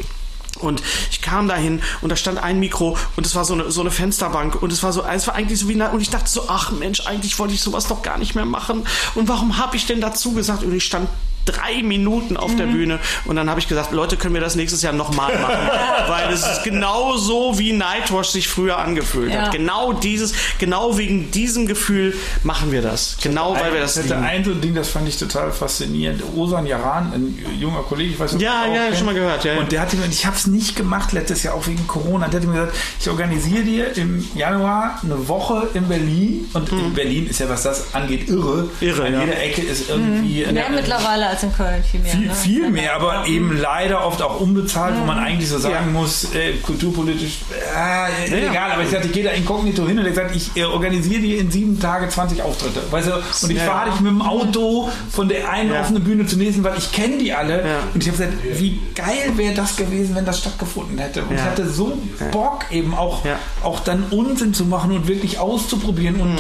Und 0.59 0.83
ich 1.11 1.23
kam 1.23 1.49
dahin 1.49 1.81
und 2.01 2.11
da 2.11 2.17
stand 2.17 2.43
ein 2.43 2.61
Mikro 2.61 2.97
und 3.17 3.25
es 3.25 3.35
war 3.35 3.45
so 3.45 3.55
eine, 3.55 3.71
so 3.71 3.81
eine 3.81 3.91
Fensterbank 3.91 4.63
und 4.63 4.73
es 4.73 4.83
war 4.83 4.93
so, 4.93 5.03
es 5.03 5.27
war 5.27 5.35
eigentlich 5.35 5.59
so 5.59 5.69
wie, 5.69 5.81
und 5.81 6.01
ich 6.01 6.11
dachte 6.11 6.29
so, 6.29 6.45
ach 6.49 6.73
Mensch, 6.73 7.07
eigentlich 7.07 7.39
wollte 7.39 7.55
ich 7.55 7.63
sowas 7.63 7.87
doch 7.87 8.03
gar 8.03 8.19
nicht 8.19 8.35
mehr 8.35 8.45
machen. 8.45 8.87
Und 9.15 9.29
warum 9.29 9.57
habe 9.57 9.77
ich 9.77 9.87
denn 9.87 10.01
dazu 10.01 10.33
gesagt? 10.33 10.63
Und 10.63 10.75
ich 10.75 10.85
stand 10.85 11.09
drei 11.47 11.83
Minuten 11.83 12.37
auf 12.37 12.55
der 12.57 12.65
Bühne 12.67 12.99
und 13.25 13.37
dann 13.37 13.49
habe 13.51 13.61
ich 13.61 13.69
gesagt, 13.69 13.93
Leute, 13.93 14.17
können 14.17 14.35
wir 14.35 14.41
das 14.41 14.55
nächstes 14.57 14.83
Jahr 14.83 14.93
nochmal 14.93 15.37
machen? 15.39 15.55
Weil 16.09 16.33
es 16.33 16.47
ist 16.47 16.63
genau 16.65 17.17
so, 17.17 17.59
wie 17.59 17.73
Nightwash 17.73 18.29
sich 18.29 18.49
früher 18.49 18.79
angefühlt 18.79 19.33
Ja. 19.33 19.43
hat. 19.43 19.53
Genau 19.53 19.93
dieses, 19.93 20.33
genau 20.59 20.99
wegen 20.99 21.31
diesem 21.31 21.67
Gefühl 21.67 22.15
machen 22.43 22.73
wir 22.73 22.83
das. 22.83 23.17
Genau, 23.23 23.55
weil 23.55 23.73
wir 23.73 23.81
das 23.81 23.97
hatte 23.97 24.09
lieben. 24.09 24.23
ein 24.25 24.45
so 24.45 24.51
ein 24.53 24.61
Ding, 24.61 24.75
das 24.75 24.89
fand 24.89 25.09
ich 25.09 25.19
total 25.19 25.53
faszinierend. 25.53 26.23
Osan 26.37 26.67
Yaran, 26.67 27.13
ein 27.15 27.39
junger 27.59 27.81
Kollege, 27.83 28.13
ich 28.13 28.19
weiß 28.21 28.33
nicht, 28.33 28.47
ob 28.47 28.53
Ja, 28.53 28.65
du 28.65 28.69
ihn 28.71 28.75
ja, 28.77 28.89
auch 28.91 28.97
schon 28.97 29.07
mal 29.07 29.15
gehört, 29.15 29.45
ja, 29.45 29.55
ja. 29.55 29.61
Und 29.61 29.73
der 29.73 29.81
hatte 29.81 29.97
mir, 29.97 30.05
und 30.05 30.13
ich 30.13 30.27
habe 30.27 30.37
es 30.37 30.47
nicht 30.47 30.77
gemacht 30.77 31.13
letztes 31.13 31.43
Jahr, 31.43 31.55
auch 31.55 31.67
wegen 31.67 31.87
Corona. 31.87 32.29
Der 32.29 32.41
hat 32.41 32.47
mir 32.47 32.55
gesagt, 32.55 32.77
ich 33.01 33.09
organisiere 33.09 33.63
dir 33.65 33.97
im 33.97 34.27
Januar 34.35 35.01
eine 35.03 35.29
Woche 35.29 35.69
in 35.75 35.89
Berlin. 35.89 36.49
Und 36.53 36.71
in 36.71 36.95
Berlin 36.95 37.27
ist 37.29 37.41
ja, 37.41 37.49
was 37.49 37.63
das 37.63 37.95
angeht, 37.95 38.29
irre. 38.29 38.65
Mhm. 38.65 38.71
Irre, 38.81 39.05
An 39.07 39.13
ja. 39.15 39.21
jeder 39.21 39.41
Ecke 39.43 39.63
ist 39.63 39.89
irgendwie... 39.89 40.47
Mehr 40.47 40.71
mittlerweile 40.71 41.30
als 41.31 41.43
in 41.43 41.53
Köln, 41.53 41.83
viel 41.83 42.01
mehr. 42.01 42.13
Viel, 42.13 42.27
ne? 42.29 42.35
viel 42.35 42.71
mehr, 42.71 42.95
aber 42.97 43.27
eben 43.27 43.57
leider 43.59 44.05
oft 44.07 44.21
auch 44.23 44.41
unbezahlt, 44.41 44.95
wo 45.01 45.05
man 45.05 45.19
eigentlich 45.19 45.49
so 45.49 45.59
sagen 45.59 45.93
muss, 45.93 46.25
äh, 46.35 46.55
kulturpolitisch, 46.63 47.39
äh, 47.75 48.31
Ja. 48.43 48.51
egal, 48.51 48.73
aber 48.73 48.83
ich 48.83 48.91
sagte, 48.91 49.07
ich 49.09 49.13
gehe 49.13 49.25
da 49.25 49.31
inkognito 49.31 49.87
hin 49.87 49.99
und 49.99 50.07
er 50.07 50.15
sagt, 50.15 50.35
ich 50.37 50.51
äh, 50.57 50.65
organisiere 50.65 51.21
dir 51.21 51.39
in 51.41 51.51
sieben 51.51 51.79
Tage 51.81 52.09
20 52.09 52.43
Auftritte. 52.43 52.81
Weißt 52.91 53.09
du, 53.09 53.13
und 53.45 53.51
ich 53.51 53.59
Ja. 53.59 53.65
fahre 53.65 53.91
dich 53.91 54.01
mit 54.01 54.11
dem 54.13 54.23
Auto 54.23 54.89
von 55.11 55.29
der 55.29 55.49
einen 55.51 55.73
Ja. 55.73 55.81
offenen 55.81 56.05
Bühne 56.05 56.27
zur 56.27 56.39
nächsten, 56.39 56.63
weil 56.65 56.77
ich 56.79 56.93
kenne 56.93 57.19
die 57.19 57.33
alle. 57.33 57.59
Ja. 57.67 57.79
Und 57.95 58.03
ich 58.03 58.09
habe 58.11 58.19
gesagt, 58.19 58.39
wie 58.59 58.81
geil 58.95 59.33
wäre 59.37 59.55
das 59.55 59.77
gewesen, 59.77 60.15
wenn 60.15 60.25
das 60.25 60.39
stattgefunden 60.41 60.99
hätte. 60.99 61.23
Und 61.23 61.33
ich 61.33 61.39
Ja. 61.39 61.45
hatte 61.47 61.69
so 61.69 61.97
Bock 62.33 62.65
eben 62.71 62.95
auch, 62.95 63.25
Ja. 63.25 63.39
auch 63.63 63.81
dann 63.81 64.05
Unsinn 64.11 64.53
zu 64.55 64.65
machen 64.65 64.93
und 64.93 65.07
wirklich 65.09 65.39
auszuprobieren 65.39 66.21
und 66.21 66.33
Mhm. 66.33 66.39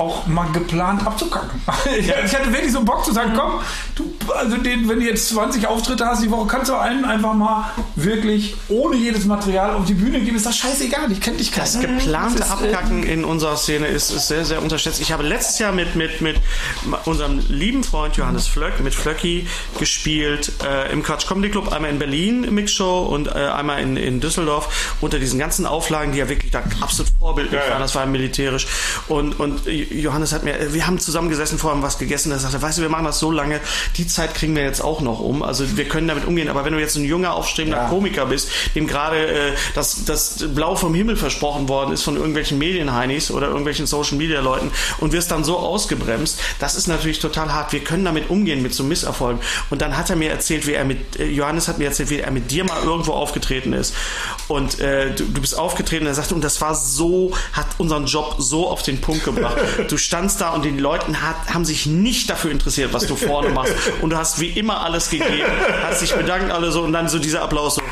Auch 0.00 0.26
mal 0.26 0.50
geplant 0.52 1.06
abzukacken. 1.06 1.60
ich, 1.98 2.08
ich 2.08 2.34
hatte 2.34 2.52
wirklich 2.52 2.72
so 2.72 2.82
Bock 2.82 3.04
zu 3.04 3.12
sagen, 3.12 3.32
komm, 3.36 3.60
du, 3.94 4.10
also 4.34 4.56
den, 4.56 4.88
wenn 4.88 5.00
du 5.00 5.06
jetzt 5.06 5.28
20 5.28 5.66
Auftritte 5.66 6.06
hast 6.06 6.22
die 6.22 6.30
Woche, 6.30 6.46
kannst 6.46 6.70
du 6.70 6.74
einen 6.74 7.04
einfach 7.04 7.34
mal 7.34 7.70
wirklich 7.96 8.56
ohne 8.68 8.96
jedes 8.96 9.26
Material 9.26 9.74
auf 9.74 9.84
die 9.84 9.94
Bühne 9.94 10.20
geben. 10.20 10.36
Ist 10.36 10.46
das 10.46 10.56
scheißegal, 10.56 11.12
ich 11.12 11.20
kenne 11.20 11.36
dich 11.36 11.52
keiner. 11.52 11.66
Das 11.66 11.80
geplante 11.80 12.38
Das 12.38 12.48
ist, 12.48 12.62
äh, 12.62 12.72
Abkacken 12.74 13.02
in 13.02 13.24
unserer 13.24 13.56
Szene 13.56 13.86
ist, 13.86 14.10
ist 14.10 14.28
sehr, 14.28 14.44
sehr 14.44 14.62
unterschätzt. 14.62 15.00
Ich 15.00 15.12
habe 15.12 15.22
letztes 15.22 15.58
Jahr 15.58 15.72
mit, 15.72 15.94
mit, 15.96 16.20
mit 16.20 16.36
unserem 17.04 17.40
lieben 17.48 17.84
Freund 17.84 18.16
Johannes 18.16 18.46
Flöck, 18.46 18.80
mit 18.80 18.94
Flöcki 18.94 19.46
gespielt 19.78 20.52
äh, 20.64 20.90
im 20.92 21.02
Quatsch 21.02 21.26
Comedy 21.26 21.50
Club, 21.50 21.72
einmal 21.72 21.90
in 21.90 21.98
Berlin 21.98 22.54
Mixshow 22.54 23.02
und 23.02 23.28
äh, 23.28 23.32
einmal 23.32 23.80
in, 23.82 23.96
in 23.96 24.20
Düsseldorf 24.20 24.96
unter 25.00 25.18
diesen 25.18 25.38
ganzen 25.38 25.66
Auflagen, 25.66 26.12
die 26.12 26.18
ja 26.18 26.28
wirklich 26.28 26.50
da 26.50 26.62
absolut 26.80 27.12
vorbildlich 27.18 27.60
Ja, 27.60 27.66
ja. 27.66 27.72
waren. 27.72 27.82
Das 27.82 27.94
war 27.94 28.06
militärisch. 28.06 28.66
Und, 29.08 29.38
und 29.38 29.66
Johannes 29.90 30.32
hat 30.32 30.44
mir, 30.44 30.72
wir 30.72 30.86
haben 30.86 30.98
zusammengesessen, 30.98 31.58
vorher 31.58 31.82
was 31.82 31.98
gegessen, 31.98 32.32
er 32.32 32.38
sagte, 32.38 32.60
weißt 32.62 32.78
du, 32.78 32.82
wir 32.82 32.88
machen 32.88 33.04
das 33.04 33.18
so 33.18 33.30
lange, 33.30 33.60
die 33.96 34.06
Zeit 34.06 34.34
kriegen 34.34 34.54
wir 34.56 34.62
jetzt 34.62 34.80
auch 34.80 35.00
noch 35.00 35.20
um. 35.20 35.42
Also 35.42 35.76
wir 35.76 35.86
können 35.86 36.08
damit 36.08 36.26
umgehen. 36.26 36.48
Aber 36.48 36.64
wenn 36.64 36.72
du 36.72 36.78
jetzt 36.78 36.96
ein 36.96 37.04
junger, 37.04 37.34
aufstrebender 37.34 37.78
Ja. 37.78 37.88
Komiker 37.88 38.26
bist, 38.26 38.48
dem 38.74 38.86
gerade 38.86 39.26
äh, 39.26 39.52
das, 39.74 40.04
das 40.04 40.44
Blau 40.54 40.76
vom 40.76 40.94
Himmel 40.94 41.16
versprochen 41.16 41.68
worden 41.68 41.92
ist 41.92 42.02
von 42.02 42.16
irgendwelchen 42.16 42.58
Medienheinis 42.58 43.30
oder 43.30 43.48
irgendwelchen 43.48 43.86
Social 43.86 44.16
Media 44.16 44.40
Leuten 44.40 44.70
und 44.98 45.12
wirst 45.12 45.30
dann 45.30 45.44
so 45.44 45.58
ausgebremst, 45.58 46.40
das 46.58 46.74
ist 46.74 46.86
natürlich 46.86 47.18
total 47.18 47.52
hart. 47.52 47.72
Wir 47.72 47.80
können 47.84 48.04
damit 48.04 48.30
umgehen 48.30 48.62
mit 48.62 48.74
so 48.74 48.84
Misserfolgen. 48.84 49.40
Und 49.70 49.82
dann 49.82 49.96
hat 49.96 50.10
er 50.10 50.16
mir 50.16 50.30
erzählt, 50.30 50.66
wie 50.66 50.74
er 50.74 50.84
mit, 50.84 51.18
äh, 51.18 51.26
Johannes 51.26 51.68
hat 51.68 51.78
mir 51.78 51.86
erzählt, 51.86 52.10
wie 52.10 52.20
er 52.20 52.30
mit 52.30 52.50
dir 52.50 52.64
mal 52.64 52.82
irgendwo 52.82 53.12
aufgetreten 53.12 53.72
ist. 53.72 53.94
Und 54.48 54.80
äh, 54.80 55.14
du, 55.14 55.24
du 55.24 55.40
bist 55.40 55.58
aufgetreten, 55.58 56.06
er 56.06 56.14
sagte, 56.14 56.34
und 56.34 56.42
das 56.44 56.60
war 56.60 56.74
so, 56.74 57.32
hat 57.52 57.66
unseren 57.78 58.06
Job 58.06 58.36
so 58.38 58.68
auf 58.68 58.82
den 58.82 59.00
Punkt 59.00 59.24
gebracht. 59.24 59.56
Du 59.88 59.96
standst 59.96 60.40
da 60.40 60.50
und 60.50 60.64
die 60.64 60.70
Leute 60.70 61.06
hat, 61.22 61.52
haben 61.52 61.64
sich 61.64 61.86
nicht 61.86 62.30
dafür 62.30 62.50
interessiert, 62.50 62.92
was 62.92 63.06
du 63.06 63.16
vorne 63.16 63.50
machst. 63.50 63.74
Und 64.00 64.10
du 64.10 64.16
hast 64.16 64.40
wie 64.40 64.48
immer 64.48 64.82
alles 64.82 65.10
gegeben, 65.10 65.50
hast 65.82 66.02
dich 66.02 66.14
bedankt, 66.14 66.50
alle 66.50 66.70
so 66.70 66.82
und 66.82 66.92
dann 66.92 67.08
so 67.08 67.18
dieser 67.18 67.42
Applaus 67.42 67.76
so. 67.76 67.82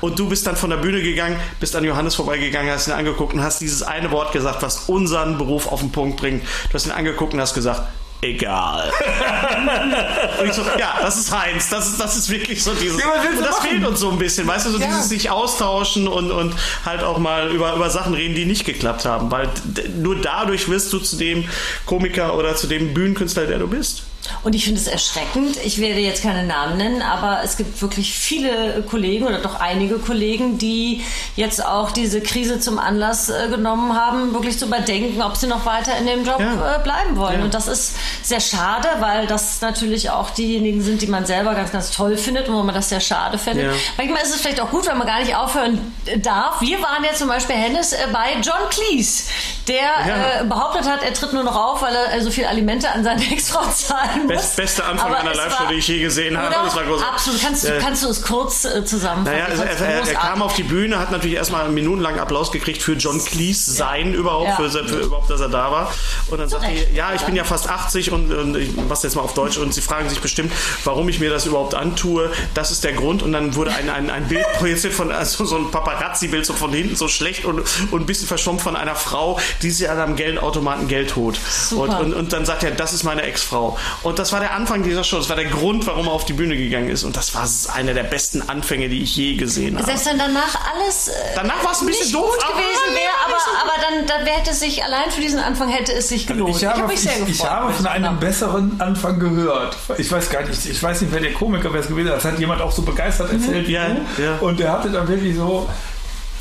Und 0.00 0.18
du 0.18 0.28
bist 0.28 0.46
dann 0.46 0.56
von 0.56 0.70
der 0.70 0.76
Bühne 0.78 1.02
gegangen, 1.02 1.38
bist 1.60 1.74
an 1.76 1.84
Johannes 1.84 2.14
vorbeigegangen, 2.14 2.72
hast 2.72 2.88
ihn 2.88 2.92
angeguckt 2.92 3.34
und 3.34 3.42
hast 3.42 3.60
dieses 3.60 3.82
eine 3.82 4.10
Wort 4.10 4.32
gesagt, 4.32 4.62
was 4.62 4.88
unseren 4.88 5.38
Beruf 5.38 5.66
auf 5.66 5.80
den 5.80 5.92
Punkt 5.92 6.16
bringt. 6.16 6.42
Du 6.42 6.74
hast 6.74 6.86
ihn 6.86 6.92
angeguckt 6.92 7.34
und 7.34 7.40
hast 7.40 7.54
gesagt, 7.54 7.82
egal. 8.24 8.90
und 10.40 10.46
ich 10.46 10.52
so, 10.54 10.62
ja, 10.78 10.98
das 11.00 11.16
ist 11.18 11.30
Heinz, 11.36 11.68
das 11.68 11.88
ist, 11.90 12.00
das 12.00 12.16
ist 12.16 12.30
wirklich 12.30 12.62
so 12.62 12.72
dieses. 12.74 13.00
Ja, 13.00 13.06
und 13.12 13.40
das 13.40 13.50
machen? 13.50 13.68
fehlt 13.68 13.86
uns 13.86 14.00
so 14.00 14.10
ein 14.10 14.18
bisschen, 14.18 14.46
weißt 14.46 14.66
du, 14.66 14.70
so 14.70 14.78
Ja. 14.78 14.86
dieses 14.86 15.08
sich 15.08 15.30
austauschen 15.30 16.08
und, 16.08 16.30
und 16.30 16.54
halt 16.84 17.02
auch 17.02 17.18
mal 17.18 17.50
über, 17.50 17.74
über 17.74 17.90
Sachen 17.90 18.14
reden, 18.14 18.34
die 18.34 18.44
nicht 18.46 18.64
geklappt 18.64 19.04
haben. 19.04 19.30
Weil 19.30 19.48
nur 19.96 20.16
dadurch 20.16 20.68
wirst 20.68 20.92
du 20.92 20.98
zu 20.98 21.16
dem 21.16 21.48
Komiker 21.86 22.36
oder 22.36 22.56
zu 22.56 22.66
dem 22.66 22.94
Bühnenkünstler, 22.94 23.46
der 23.46 23.58
du 23.58 23.68
bist. 23.68 24.04
Und 24.42 24.54
ich 24.54 24.64
finde 24.64 24.80
es 24.80 24.86
erschreckend. 24.86 25.56
Ich 25.64 25.80
werde 25.80 26.00
jetzt 26.00 26.22
keine 26.22 26.44
Namen 26.44 26.76
nennen, 26.78 27.02
aber 27.02 27.40
es 27.44 27.56
gibt 27.56 27.80
wirklich 27.82 28.12
viele 28.16 28.82
Kollegen 28.88 29.26
oder 29.26 29.38
doch 29.38 29.60
einige 29.60 29.98
Kollegen, 29.98 30.58
die 30.58 31.02
jetzt 31.36 31.64
auch 31.64 31.90
diese 31.90 32.20
Krise 32.20 32.60
zum 32.60 32.78
Anlass 32.78 33.28
äh, 33.28 33.48
genommen 33.48 33.94
haben, 33.94 34.32
wirklich 34.32 34.58
zu 34.58 34.66
überdenken, 34.66 35.20
ob 35.22 35.36
sie 35.36 35.46
noch 35.46 35.66
weiter 35.66 35.96
in 35.98 36.06
dem 36.06 36.24
Job 36.24 36.40
Ja. 36.40 36.76
äh, 36.76 36.78
bleiben 36.82 37.16
wollen. 37.16 37.38
Ja. 37.40 37.44
Und 37.44 37.54
das 37.54 37.68
ist 37.68 37.94
sehr 38.22 38.40
schade, 38.40 38.88
weil 39.00 39.26
das 39.26 39.60
natürlich 39.60 40.10
auch 40.10 40.30
diejenigen 40.30 40.82
sind, 40.82 41.02
die 41.02 41.06
man 41.06 41.26
selber 41.26 41.54
ganz, 41.54 41.70
ganz 41.72 41.90
toll 41.90 42.16
findet 42.16 42.48
und 42.48 42.54
wo 42.54 42.62
man 42.62 42.74
das 42.74 42.88
sehr 42.88 43.00
schade 43.00 43.38
findet. 43.38 43.66
Ja. 43.66 43.72
Manchmal 43.96 44.22
ist 44.22 44.34
es 44.34 44.40
vielleicht 44.40 44.60
auch 44.60 44.70
gut, 44.70 44.86
wenn 44.86 44.96
man 44.98 45.06
gar 45.06 45.20
nicht 45.20 45.34
aufhören 45.36 45.94
äh, 46.06 46.18
darf. 46.18 46.60
Wir 46.60 46.80
waren 46.82 47.04
ja 47.04 47.12
zum 47.14 47.28
Beispiel, 47.28 47.56
Hennes, 47.56 47.94
bei 48.12 48.34
John 48.42 48.68
Cleese, 48.70 49.24
der 49.68 50.44
behauptet 50.44 50.88
hat, 50.88 51.02
er 51.02 51.12
tritt 51.14 51.32
nur 51.32 51.42
noch 51.44 51.56
auf, 51.56 51.82
weil 51.82 51.94
er 51.94 52.20
so 52.22 52.30
viel 52.30 52.44
Alimente 52.46 52.90
an 52.90 53.04
seine 53.04 53.22
Ex-Frau 53.32 53.64
muss. 53.64 53.88
Best, 54.28 54.56
bester 54.56 54.86
Anfang 54.86 55.08
Aber 55.08 55.18
einer 55.20 55.30
es 55.32 55.36
Live-Show, 55.36 55.64
die 55.70 55.74
ich 55.74 55.88
je 55.88 56.00
gesehen 56.00 56.36
habe. 56.36 56.48
Oder? 56.48 56.64
Das 56.64 56.76
war 56.76 56.84
großartig. 56.84 57.14
Absolut. 57.14 57.40
Kannst, 57.42 57.64
du, 57.64 57.68
Ja. 57.68 57.78
kannst 57.80 58.04
du 58.04 58.08
es 58.08 58.22
kurz 58.22 58.64
äh, 58.64 58.84
zusammenfassen? 58.84 59.38
Naja, 59.38 59.64
er, 59.64 59.86
er, 59.86 60.08
er 60.08 60.14
kam 60.14 60.42
auf 60.42 60.54
die 60.54 60.62
Bühne, 60.62 60.98
hat 60.98 61.10
natürlich 61.10 61.36
erstmal 61.36 61.68
minutenlang 61.68 62.18
Applaus 62.18 62.50
gekriegt 62.52 62.82
für 62.82 62.92
John 62.94 63.22
Cleese 63.24 63.72
sein 63.72 64.14
überhaupt, 64.14 64.48
Ja. 64.48 64.56
für, 64.56 64.70
für 64.70 64.96
überhaupt, 65.00 65.30
dass 65.30 65.40
er 65.40 65.48
da 65.48 65.70
war. 65.70 65.92
Und 66.28 66.38
dann 66.38 66.48
sagte 66.48 66.66
Recht. 66.68 66.88
er, 66.90 66.94
ja, 66.94 67.12
ich 67.14 67.22
bin 67.22 67.36
ja 67.36 67.44
fast 67.44 67.68
80 67.68 68.12
und, 68.12 68.32
und 68.32 68.56
ich 68.56 68.70
mach's 68.88 69.02
jetzt 69.02 69.16
mal 69.16 69.22
auf 69.22 69.34
Deutsch 69.34 69.56
und 69.58 69.72
sie 69.74 69.80
fragen 69.80 70.08
sich 70.08 70.20
bestimmt, 70.20 70.52
warum 70.84 71.08
ich 71.08 71.20
mir 71.20 71.30
das 71.30 71.46
überhaupt 71.46 71.74
antue. 71.74 72.30
Das 72.54 72.70
ist 72.70 72.84
der 72.84 72.92
Grund. 72.92 73.22
Und 73.22 73.32
dann 73.32 73.54
wurde 73.54 73.72
ein, 73.72 73.88
ein, 73.90 74.10
ein 74.10 74.28
Bild 74.28 74.44
projiziert 74.58 74.92
von, 74.94 75.10
also 75.12 75.44
so 75.44 75.56
ein 75.56 75.70
Paparazzi-Bild 75.70 76.46
so 76.46 76.52
von 76.54 76.72
hinten 76.72 76.96
so 76.96 77.08
schlecht 77.08 77.44
und, 77.44 77.60
und 77.90 78.00
ein 78.02 78.06
bisschen 78.06 78.26
verschwommen 78.28 78.60
von 78.60 78.76
einer 78.76 78.94
Frau, 78.94 79.38
die 79.62 79.70
sich 79.70 79.88
an 79.90 79.98
einem 79.98 80.16
Geldautomaten 80.16 80.88
Geld 80.88 81.16
holt. 81.16 81.38
Und, 81.72 81.90
und, 81.90 82.14
und 82.14 82.32
dann 82.32 82.44
sagt 82.44 82.62
er, 82.64 82.70
das 82.70 82.92
ist 82.92 83.02
meine 83.04 83.22
Ex-Frau. 83.22 83.78
Und 84.04 84.18
das 84.18 84.32
war 84.32 84.40
der 84.40 84.54
Anfang 84.54 84.82
dieser 84.82 85.02
Show. 85.02 85.16
Das 85.16 85.28
war 85.30 85.36
der 85.36 85.46
Grund, 85.46 85.86
warum 85.86 86.06
er 86.06 86.12
auf 86.12 86.24
die 86.26 86.34
Bühne 86.34 86.56
gegangen 86.56 86.90
ist. 86.90 87.04
Und 87.04 87.16
das 87.16 87.34
war 87.34 87.48
einer 87.74 87.94
der 87.94 88.02
besten 88.04 88.42
Anfänge, 88.42 88.88
die 88.90 89.02
ich 89.02 89.16
je 89.16 89.34
gesehen 89.36 89.76
habe. 89.76 89.86
Selbst 89.86 90.06
wenn 90.06 90.18
danach 90.18 90.54
alles 90.72 91.08
äh, 91.08 91.12
Danach 91.34 91.64
war 91.64 91.72
es 91.72 91.80
ein 91.80 91.86
bisschen 91.86 92.12
doof, 92.12 92.36
gewesen 92.36 92.94
wäre, 92.94 93.14
aber, 93.24 93.36
aber 93.62 93.82
dann, 93.82 94.06
dann 94.06 94.26
hätte 94.26 94.50
es 94.50 94.60
sich, 94.60 94.84
allein 94.84 95.10
für 95.10 95.22
diesen 95.22 95.38
Anfang 95.40 95.68
hätte 95.70 95.92
es 95.92 96.08
sich 96.10 96.26
gelohnt. 96.26 96.54
Ich 96.56 96.64
habe, 96.66 96.82
hab 96.82 96.88
mich 96.88 97.00
sehr 97.00 97.12
ich, 97.12 97.18
gefreut. 97.20 97.34
ich 97.34 97.44
habe 97.44 97.72
von 97.72 97.86
einem 97.86 98.18
besseren 98.20 98.80
Anfang 98.80 99.18
gehört. 99.18 99.74
Ich 99.96 100.12
weiß 100.12 100.28
gar 100.28 100.42
nicht, 100.42 100.66
ich 100.66 100.82
weiß 100.82 101.00
nicht, 101.00 101.12
wer 101.12 101.20
der 101.20 101.32
Komiker 101.32 101.72
wer 101.72 101.80
es 101.80 101.88
gewesen. 101.88 102.08
Das 102.08 102.24
hat 102.24 102.38
jemand 102.38 102.60
auch 102.60 102.72
so 102.72 102.82
begeistert 102.82 103.32
erzählt. 103.32 103.66
wie 103.66 103.72
Ja, 103.72 103.88
du. 103.88 104.22
ja. 104.22 104.36
Und 104.40 104.60
der 104.60 104.70
hatte 104.72 104.90
dann 104.90 105.08
wirklich 105.08 105.34
so, 105.36 105.66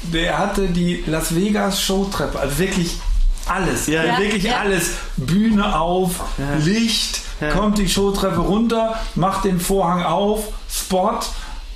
der 0.04 0.38
hatte 0.38 0.68
die 0.68 1.04
Las 1.08 1.34
Vegas 1.34 1.82
Showtreppe, 1.82 2.38
also 2.38 2.60
wirklich 2.60 2.98
alles, 3.46 3.88
Ja. 3.88 4.04
Ja, 4.04 4.18
wirklich 4.20 4.44
ja. 4.44 4.60
alles. 4.60 4.92
Bühne 5.18 5.78
auf, 5.80 6.12
Licht, 6.60 7.22
kommt 7.50 7.78
die 7.78 7.88
Showtreppe 7.88 8.40
runter, 8.40 8.96
macht 9.16 9.46
den 9.46 9.60
Vorhang 9.60 10.04
auf, 10.04 10.50
Spot. 10.70 11.20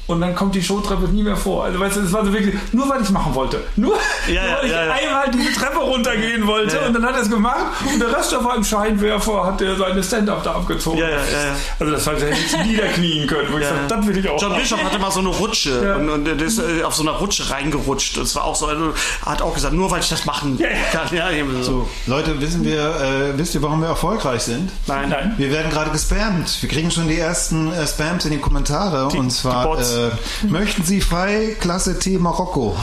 Und 0.07 0.21
dann 0.21 0.33
kommt 0.35 0.55
die 0.55 0.63
Showtreppe 0.63 1.09
nie 1.09 1.21
mehr 1.23 1.35
vor. 1.35 1.65
Also 1.65 1.79
weißt 1.79 1.97
du, 1.97 2.01
das 2.01 2.13
war 2.13 2.25
so 2.25 2.31
wirklich, 2.31 2.55
nur 2.71 2.87
weil 2.89 3.01
ich 3.01 3.09
machen 3.09 3.35
wollte. 3.35 3.61
Nur, 3.75 3.93
Ja, 4.27 4.41
nur 4.43 4.51
weil 4.61 4.69
ja, 4.71 4.83
ich 4.83 4.87
ja. 5.03 5.09
einmal 5.09 5.31
diese 5.31 5.51
Treppe 5.53 5.79
runtergehen 5.79 6.47
wollte. 6.47 6.75
Ja, 6.77 6.81
ja. 6.83 6.87
Und 6.87 6.93
dann 6.93 7.05
hat 7.05 7.15
er 7.15 7.21
es 7.23 7.29
gemacht. 7.29 7.57
Und 7.91 7.99
der 7.99 8.15
Rest 8.17 8.31
war 8.43 8.55
im 8.55 8.63
Scheinwerfer, 8.63 9.45
hat 9.45 9.61
er 9.61 9.75
seine 9.75 10.01
Stand-Up 10.01 10.43
da 10.43 10.51
abgezogen. 10.53 10.99
Ja, 10.99 11.09
ja, 11.09 11.15
ja, 11.17 11.19
ja. 11.47 11.55
Also 11.79 11.91
das 11.93 12.07
hätte 12.07 12.29
ich 12.29 12.53
nicht 12.53 12.65
niederknien 12.65 13.27
können. 13.27 13.51
Wo 13.51 13.57
ich 13.57 13.63
Ja, 13.63 13.69
sag, 13.69 13.89
ja. 13.91 13.97
das 13.97 14.07
will 14.07 14.17
ich 14.17 14.29
auch 14.29 14.41
John 14.41 14.51
machen. 14.51 14.61
Bishop 14.61 14.83
hatte 14.83 14.99
mal 14.99 15.11
so 15.11 15.19
eine 15.19 15.29
Rutsche 15.29 15.83
Ja. 15.85 15.95
und, 15.97 16.09
und 16.09 16.25
der 16.25 16.39
ist 16.41 16.59
äh, 16.59 16.83
auf 16.83 16.95
so 16.95 17.03
einer 17.03 17.11
Rutsche 17.11 17.49
reingerutscht. 17.49 18.15
Das 18.17 18.33
war 18.35 18.45
auch 18.45 18.55
so, 18.55 18.67
also, 18.67 18.93
hat 19.25 19.41
auch 19.41 19.53
gesagt, 19.53 19.73
nur 19.73 19.91
weil 19.91 19.99
ich 19.99 20.09
das 20.09 20.25
machen 20.25 20.57
Ja, 20.57 20.69
ja. 20.69 20.75
kann. 20.93 21.07
Ja, 21.15 21.31
eben 21.31 21.61
so. 21.63 21.87
Leute, 22.05 22.39
wissen 22.39 22.63
wir, 22.63 22.79
äh, 22.79 23.37
wisst 23.37 23.55
ihr, 23.55 23.61
warum 23.61 23.81
wir 23.81 23.89
erfolgreich 23.89 24.43
sind? 24.43 24.71
Nein. 24.87 25.09
Nein. 25.09 25.33
Wir 25.37 25.51
werden 25.51 25.69
gerade 25.69 25.91
gespammt. 25.91 26.57
Wir 26.61 26.69
kriegen 26.69 26.91
schon 26.91 27.07
die 27.09 27.19
ersten 27.19 27.73
äh, 27.73 27.85
Spams 27.85 28.23
in 28.25 28.31
die 28.31 28.37
Kommentare. 28.39 29.07
und 29.07 29.13
die 29.25 29.27
zwar, 29.35 29.63
Bots. 29.65 29.96
Äh, 29.97 30.47
möchten 30.47 30.83
Sie 30.83 31.01
frei 31.01 31.55
Klasse 31.59 31.99
T 31.99 32.17
Marokko? 32.17 32.75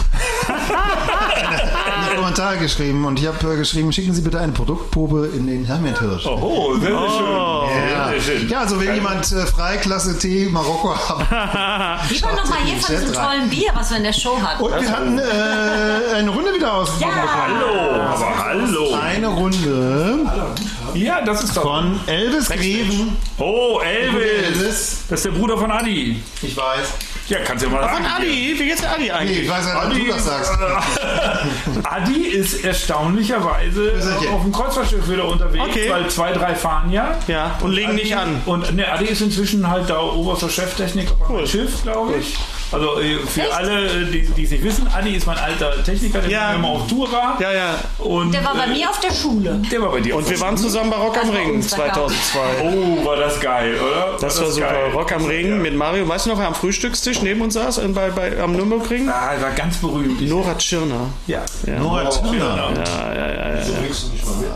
in 1.94 2.10
die 2.10 2.16
Kommentare 2.16 2.58
geschrieben. 2.58 3.04
Und 3.04 3.18
ich 3.20 3.26
habe 3.26 3.52
äh, 3.52 3.56
geschrieben, 3.56 3.92
schicken 3.92 4.14
Sie 4.14 4.22
bitte 4.22 4.38
eine 4.40 4.52
Produktprobe 4.52 5.30
in 5.34 5.46
den 5.46 5.64
Hermienthirsch. 5.64 6.26
Oh, 6.26 6.74
sehr, 6.76 6.90
sehr 6.90 7.10
schön. 7.10 7.26
Ja. 7.26 8.08
Sehr, 8.10 8.20
sehr 8.20 8.38
schön. 8.38 8.48
ja, 8.48 8.60
also 8.60 8.80
wenn 8.80 8.94
jemand 8.94 9.30
äh, 9.32 9.46
frei 9.46 9.76
Klasse 9.78 10.18
T 10.18 10.48
Marokko 10.50 10.94
haben. 10.96 11.24
Lieber 12.10 12.32
nochmal 12.32 12.58
hier 12.64 12.80
von 12.80 12.96
diesem 12.96 13.12
tollen 13.14 13.50
Bier, 13.50 13.70
was 13.74 13.90
wir 13.90 13.96
in 13.98 14.04
der 14.04 14.12
Show 14.12 14.38
hatten. 14.40 14.62
Und 14.62 14.80
wir 14.80 14.90
hatten 14.90 15.18
äh, 15.18 16.16
eine 16.16 16.30
Runde 16.30 16.54
wieder 16.54 16.72
ausgegeben. 16.74 17.12
Hallo, 17.14 18.00
aber 18.02 18.44
hallo. 18.44 18.94
Eine 18.94 19.28
Runde 19.28 20.20
Ja, 20.94 21.22
das 21.22 21.44
ist 21.44 21.56
doch. 21.56 21.62
von 21.62 22.00
Elvis 22.06 22.48
Greven. 22.48 23.16
Oh, 23.38 23.80
Elvis. 23.80 24.22
Elvis. 24.44 25.04
Das 25.08 25.20
ist 25.20 25.26
der 25.26 25.30
Bruder 25.32 25.58
von 25.58 25.70
Adi. 25.70 26.22
Ich 26.42 26.56
weiß. 26.56 26.88
Ja, 27.28 27.38
kannst 27.44 27.64
du 27.64 27.68
ja 27.70 27.74
mal 27.74 27.88
Von 27.88 28.02
sagen. 28.02 28.06
Adi, 28.18 28.54
wie 28.58 28.66
geht's 28.66 28.80
dir 28.82 28.90
Adi 28.90 29.02
Nee, 29.04 29.10
eigentlich? 29.10 29.38
ich 29.44 29.48
weiß 29.48 29.66
ja, 29.66 29.84
dass 29.86 29.94
du 29.98 30.04
das 30.06 30.24
sagst. 30.24 30.52
Adi 31.84 32.26
ist 32.26 32.64
erstaunlicherweise 32.64 33.92
Grüße. 33.92 34.28
auf 34.30 34.42
dem 34.42 34.52
Kreuzfahrtschiff 34.52 35.08
wieder 35.08 35.24
unterwegs, 35.28 35.64
Okay. 35.64 35.90
weil 35.90 36.08
zwei, 36.10 36.32
drei 36.32 36.54
fahren 36.54 36.90
ja. 36.90 37.16
Ja, 37.26 37.56
und 37.62 37.72
legen 37.72 37.92
Adi- 37.92 38.02
nicht 38.02 38.16
an. 38.16 38.42
Und 38.44 38.74
ne, 38.74 38.90
Adi 38.92 39.06
ist 39.06 39.20
inzwischen 39.22 39.68
halt 39.70 39.88
da 39.88 40.00
oberster 40.02 40.48
Cheftechniker 40.50 41.14
beim 41.14 41.30
Cool. 41.30 41.46
Schiff, 41.46 41.82
glaube 41.82 42.14
ich. 42.18 42.36
Also 42.74 43.00
äh, 43.00 43.18
für 43.26 43.40
Echt? 43.42 43.52
alle, 43.54 43.86
äh, 43.86 44.04
die 44.10 44.22
die 44.22 44.44
es 44.44 44.50
nicht 44.50 44.62
wissen, 44.64 44.88
Adi 44.94 45.14
ist 45.16 45.26
mein 45.26 45.38
alter 45.38 45.82
Techniker, 45.84 46.20
der 46.20 46.30
Ja. 46.30 46.52
immer 46.54 46.68
auf 46.68 46.86
Tour 46.88 47.10
war. 47.10 47.36
Ja, 47.40 47.52
ja. 47.52 47.74
Und, 47.98 48.32
Der 48.32 48.44
war 48.44 48.54
bei 48.54 48.64
äh, 48.64 48.68
mir 48.78 48.90
auf 48.90 49.00
der 49.00 49.12
Schule. 49.14 49.60
Der 49.70 49.80
war 49.82 49.90
bei 49.92 50.00
dir. 50.00 50.16
Und 50.16 50.28
wir 50.28 50.40
waren 50.40 50.56
zusammen 50.56 50.90
bei 50.90 50.96
Rock 50.96 51.16
am 51.16 51.26
Das 51.26 51.32
war 51.32 51.40
Ring 51.40 51.54
uns, 51.54 51.70
da 51.70 51.86
gab- 51.86 51.94
2002. 51.94 52.40
Oh, 52.62 53.04
war 53.06 53.16
das 53.16 53.40
geil, 53.40 53.74
oder? 53.80 54.16
Das 54.20 54.40
war 54.40 54.50
super. 54.50 54.66
geil. 54.66 54.90
Rock 54.94 55.12
am 55.12 55.24
Ring 55.26 55.48
Ja. 55.50 55.54
mit 55.56 55.74
Mario. 55.76 56.08
Weißt 56.08 56.26
du 56.26 56.30
noch, 56.30 56.38
wer 56.38 56.48
am 56.48 56.54
Frühstückstisch 56.54 57.22
neben 57.22 57.40
uns 57.42 57.54
saß 57.54 57.78
äh, 57.78 57.88
bei, 57.88 58.10
bei, 58.10 58.38
am 58.40 58.52
Nürburgring? 58.52 59.08
Ah, 59.08 59.32
er 59.34 59.42
war 59.42 59.50
ganz 59.52 59.76
berühmt. 59.78 60.20
Nora 60.28 60.54
Tschirner. 60.56 61.08
Ja. 61.26 61.42
Nora 61.78 62.04
Turner. 62.10 62.72
Ja, 62.76 63.14
ja, 63.14 63.32
ja, 63.32 63.54
ja. 63.56 63.64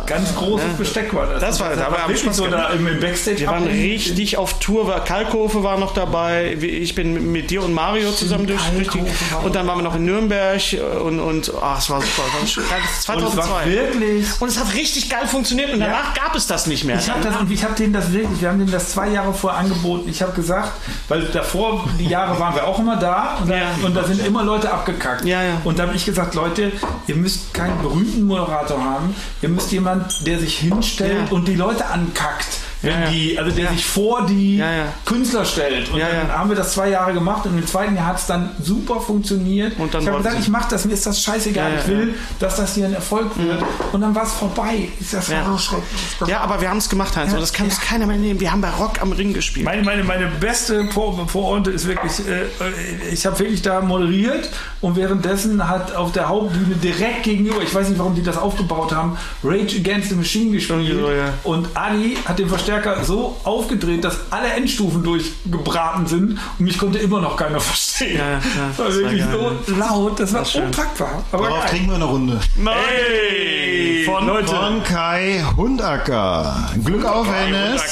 Ganz 0.07 0.35
großes 0.35 0.75
Besteck 0.79 1.15
war 1.15 1.27
das. 1.27 1.41
Das 1.41 1.61
war- 1.61 1.71
da 1.77 1.91
war 1.91 2.05
am 2.05 2.17
Spaß 2.17 2.37
so 2.37 2.47
da 2.47 2.71
im, 2.71 2.87
im 2.87 3.01
Backstage. 3.01 3.41
Wir 3.41 3.47
waren 3.49 3.65
richtig 3.67 4.37
auf 4.37 4.59
Tour. 4.59 4.87
War- 4.89 5.05
Kalkofe 5.05 5.63
war 5.63 5.79
noch 5.79 5.95
dabei. 5.95 6.57
Ich 6.61 6.95
bin 6.95 7.33
mit 7.33 7.51
dir 7.51 7.63
und 7.63 7.73
Mario 7.73 8.08
zusammen 8.15 8.47
durch. 8.47 8.61
durch 8.71 8.89
die, 8.89 9.03
und 9.45 9.55
dann 9.55 9.67
waren 9.67 9.79
wir 9.79 9.83
noch 9.83 9.95
in 9.97 10.05
Nürnberg 10.05 10.73
äh, 10.73 10.81
und, 10.81 11.21
und 11.21 11.53
ach, 11.63 11.79
es 11.79 11.91
war 11.91 12.01
super. 12.01 12.23
War 12.41 12.47
schon 12.47 12.65
geil. 12.69 12.79
Und 12.81 12.89
es 12.99 13.09
war 13.09 13.19
2002. 13.19 13.67
wirklich 13.71 14.27
Und 14.41 14.49
es 14.49 14.59
hat 14.59 14.75
richtig 14.75 15.09
geil 15.11 15.27
funktioniert 15.27 15.73
und 15.73 15.81
danach 15.81 16.15
gab 16.15 16.35
es 16.35 16.47
das 16.47 16.67
nicht 16.67 16.85
mehr. 16.85 16.99
Ich 16.99 17.09
habe 17.11 17.23
das 17.23 17.37
und 17.37 17.51
ich 17.51 17.65
habe 17.65 17.75
denen 17.75 17.93
das 17.93 18.13
wirklich, 18.13 18.41
wir 18.41 18.49
haben 18.49 18.59
denen 18.59 18.71
das 18.73 18.91
zwei 18.91 19.09
Jahre 19.09 19.33
vorher 19.35 19.61
angeboten. 19.61 20.09
Ich 20.09 20.23
habe 20.23 20.33
gesagt, 20.33 20.73
weil 21.09 21.23
davor 21.27 21.89
die 21.99 22.07
Jahre 22.09 22.39
waren 22.39 22.55
wir 22.55 22.67
auch 22.67 22.79
immer 22.79 22.97
da 22.97 23.39
und 23.41 23.49
da, 23.51 23.57
Ja. 23.57 23.67
und 23.85 23.95
da 23.95 24.05
sind 24.05 24.25
immer 24.27 24.45
Leute 24.45 24.71
abgekackt. 24.73 25.25
Ja, 25.25 25.43
ja. 25.43 25.61
Und 25.65 25.79
da 25.79 25.85
habe 25.87 25.95
ich 25.97 26.05
gesagt, 26.05 26.35
Leute, 26.35 26.73
ihr 27.07 27.17
müsst 27.17 27.53
keinen 27.55 27.81
berühmten 27.83 28.23
Moderator 28.25 28.83
haben, 28.83 29.15
ihr 29.43 29.49
müsst 29.49 29.73
jemand, 29.73 30.27
der 30.27 30.39
sich 30.39 30.59
hinstellt 30.59 31.29
Ja. 31.31 31.33
und 31.37 31.47
die 31.49 31.55
Leute 31.55 31.87
ankackt. 31.87 32.47
Wenn 32.83 32.93
Ja, 32.93 33.01
ja. 33.01 33.11
die, 33.11 33.39
also 33.39 33.51
der 33.51 33.71
sich 33.73 33.85
vor 33.85 34.27
die 34.27 34.59
Ja, 34.59 34.71
ja. 34.73 34.85
Künstler 35.05 35.45
stellt. 35.45 35.89
Und 35.91 35.99
Ja, 35.99 36.07
dann 36.09 36.29
ja. 36.29 36.39
haben 36.39 36.49
wir 36.49 36.57
das 36.57 36.73
zwei 36.73 36.89
Jahre 36.91 37.13
gemacht 37.13 37.45
und 37.47 37.59
im 37.59 37.67
zweiten 37.67 37.97
Jahr 37.97 38.07
hat 38.07 38.19
es 38.19 38.27
dann 38.27 38.51
super 38.63 39.01
funktioniert. 39.01 39.79
Und 39.79 39.93
dann 39.95 40.03
ich 40.03 40.09
habe 40.09 40.19
gesagt, 40.19 40.37
ich 40.41 40.49
mache 40.49 40.69
das, 40.71 40.85
mir 40.85 40.93
ist 40.95 41.05
das 41.07 41.23
scheißegal. 41.23 41.71
Ja, 41.71 41.75
ja, 41.77 41.81
ich 41.83 41.89
will, 41.89 42.15
dass 42.39 42.57
das 42.57 42.75
hier 42.75 42.87
ein 42.87 42.95
Erfolg 42.95 43.37
wird. 43.37 43.63
Und 43.93 44.01
dann 44.01 44.15
war 44.15 44.23
es 44.25 44.33
vorbei. 44.33 44.89
Ist 45.01 45.13
das 45.15 45.29
Ja. 45.29 45.59
schrecklich. 45.59 46.29
Ja, 46.29 46.41
aber 46.41 46.61
wir 46.61 46.69
haben 46.71 46.79
es 46.79 46.89
gemacht, 46.89 47.17
Heinz. 47.17 47.33
Und 47.33 47.41
das 47.41 47.53
kann 47.53 47.67
uns 47.67 47.81
keiner 47.81 48.07
mehr 48.07 48.17
nehmen. 48.17 48.41
Wir 48.41 48.53
haben 48.53 48.61
bei 48.61 48.71
Rock 48.71 49.01
am 49.03 49.13
Ring 49.13 49.33
gespielt. 49.33 49.65
Meine, 49.67 49.83
meine, 49.83 50.05
meine 50.05 50.27
beste 50.27 50.87
Vor 50.93 51.27
Vororte 51.29 51.71
ist 51.71 51.87
wirklich, 51.87 52.13
äh, 52.27 52.43
äh, 52.43 53.13
ich 53.13 53.27
habe 53.27 53.39
wirklich 53.39 53.63
da 53.63 53.81
moderiert 53.81 54.49
und 54.81 54.97
währenddessen 54.97 55.69
hat 55.69 55.95
auf 55.95 56.13
der 56.13 56.29
Hauptbühne 56.29 56.77
direkt 56.77 57.25
gegenüber, 57.25 57.61
ich 57.63 57.75
weiß 57.75 57.89
nicht, 57.89 57.99
warum 57.99 58.15
die 58.15 58.23
das 58.23 58.37
aufgebaut 58.37 58.95
haben, 58.95 59.17
Rage 59.43 59.77
Against 59.79 60.11
the 60.11 60.15
Machine 60.15 60.53
gespielt. 60.53 60.99
So, 61.01 61.11
ja. 61.11 61.33
Und 61.45 61.69
Adi 61.75 62.17
hat 62.25 62.39
den 62.39 62.49
Verstärker 62.69 63.03
so 63.03 63.35
aufgedreht, 63.45 64.05
dass 64.05 64.17
alle 64.31 64.49
Endstufen 64.53 65.03
durchgebraten 65.03 66.07
sind 66.07 66.33
und 66.59 66.61
mich 66.61 66.77
konnte 66.79 66.99
immer 66.99 67.19
noch 67.21 67.35
keiner 67.37 67.61
verstehen. 67.61 68.19
Ja, 68.19 68.33
ja, 68.33 68.41
das 68.77 68.79
war 68.79 68.87
das 68.87 68.95
war 68.97 69.03
wirklich 69.03 69.21
geil, 69.25 69.53
so 69.67 69.75
laut, 69.75 70.21
das 70.21 70.33
war 70.35 70.45
schön. 70.45 70.65
unpackbar. 70.67 71.25
Aber 71.33 71.45
Darauf 71.45 71.61
geil. 71.61 71.71
trinken 71.71 71.89
wir 71.89 71.95
eine 71.95 72.05
Runde. 72.05 72.41
Hey, 72.57 72.65
Hey, 72.69 74.05
von, 74.05 74.27
Leute. 74.27 74.49
Von 74.49 74.83
Kai 74.85 75.43
Hundacker. 75.57 76.69
Glück 76.85 77.05
auf, 77.07 77.27
Hennes. 77.33 77.83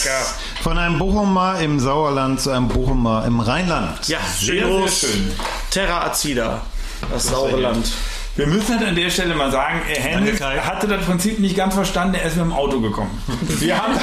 Von 0.63 0.77
einem 0.77 0.99
Bochumer 0.99 1.59
im 1.61 1.81
Sauerland 1.81 2.41
zu 2.41 2.51
einem 2.51 2.69
Bochumer 2.69 3.25
im 3.27 3.41
Rheinland. 3.41 4.07
Ja, 4.09 4.19
Sehr, 4.39 4.67
sehr 4.67 4.89
schön. 4.89 5.33
Terra 5.71 6.05
Acida, 6.07 6.61
das 7.11 7.29
saure 7.29 7.57
Land. 7.61 7.87
Wir 8.37 8.47
müssen 8.47 8.79
halt 8.79 8.89
an 8.89 8.95
der 8.95 9.09
Stelle 9.11 9.35
mal 9.35 9.51
sagen, 9.51 9.81
äh, 9.89 10.33
Kai. 10.33 10.59
hatte 10.59 10.87
das 10.87 11.05
Prinzip 11.05 11.39
nicht 11.39 11.57
ganz 11.57 11.75
verstanden, 11.75 12.15
er 12.17 12.25
ist 12.27 12.37
mit 12.37 12.45
dem 12.45 12.53
Auto 12.53 12.81
gekommen. 12.81 13.23
Wir 13.61 13.77
haben, 13.83 13.95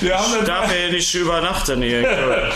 wir 0.00 0.18
haben 0.18 0.32
das, 0.38 0.46
Darf 0.46 0.74
er 0.74 0.90
nicht 0.90 1.14
übernachten 1.14 1.82
hier? 1.82 2.08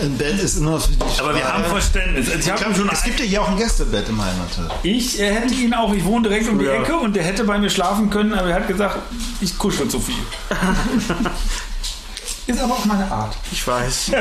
Ein 0.00 0.16
Bett 0.16 0.38
ist 0.40 0.60
nur 0.60 0.80
für 0.80 0.92
die 0.92 0.98
aber 1.18 1.34
wir 1.34 1.52
haben. 1.52 1.64
Verständnis. 1.64 2.28
Ich, 2.32 2.48
hab 2.48 2.60
schon 2.60 2.88
Es 2.88 3.02
gibt 3.02 3.18
ja 3.18 3.26
hier 3.26 3.42
auch 3.42 3.48
ein 3.48 3.56
Gästebett 3.56 4.08
im 4.08 4.24
Heimathotel. 4.24 4.70
ich 4.84 5.18
äh, 5.20 5.34
hätte 5.34 5.52
ihn 5.54 5.74
auch, 5.74 5.92
ich 5.92 6.04
wohne 6.04 6.28
direkt 6.28 6.48
um 6.48 6.56
die 6.56 6.66
Ja. 6.66 6.74
Ecke 6.74 6.94
und 6.96 7.16
der 7.16 7.24
hätte 7.24 7.42
bei 7.42 7.58
mir 7.58 7.68
schlafen 7.68 8.08
können, 8.08 8.32
aber 8.32 8.48
er 8.50 8.54
hat 8.54 8.68
gesagt, 8.68 8.96
ich 9.40 9.58
kuschel 9.58 9.88
zu 9.88 9.98
viel. 9.98 10.14
Ist 12.46 12.60
aber 12.60 12.74
auch 12.74 12.84
meine 12.84 13.10
Art. 13.10 13.34
Ich 13.50 13.66
weiß. 13.66 14.12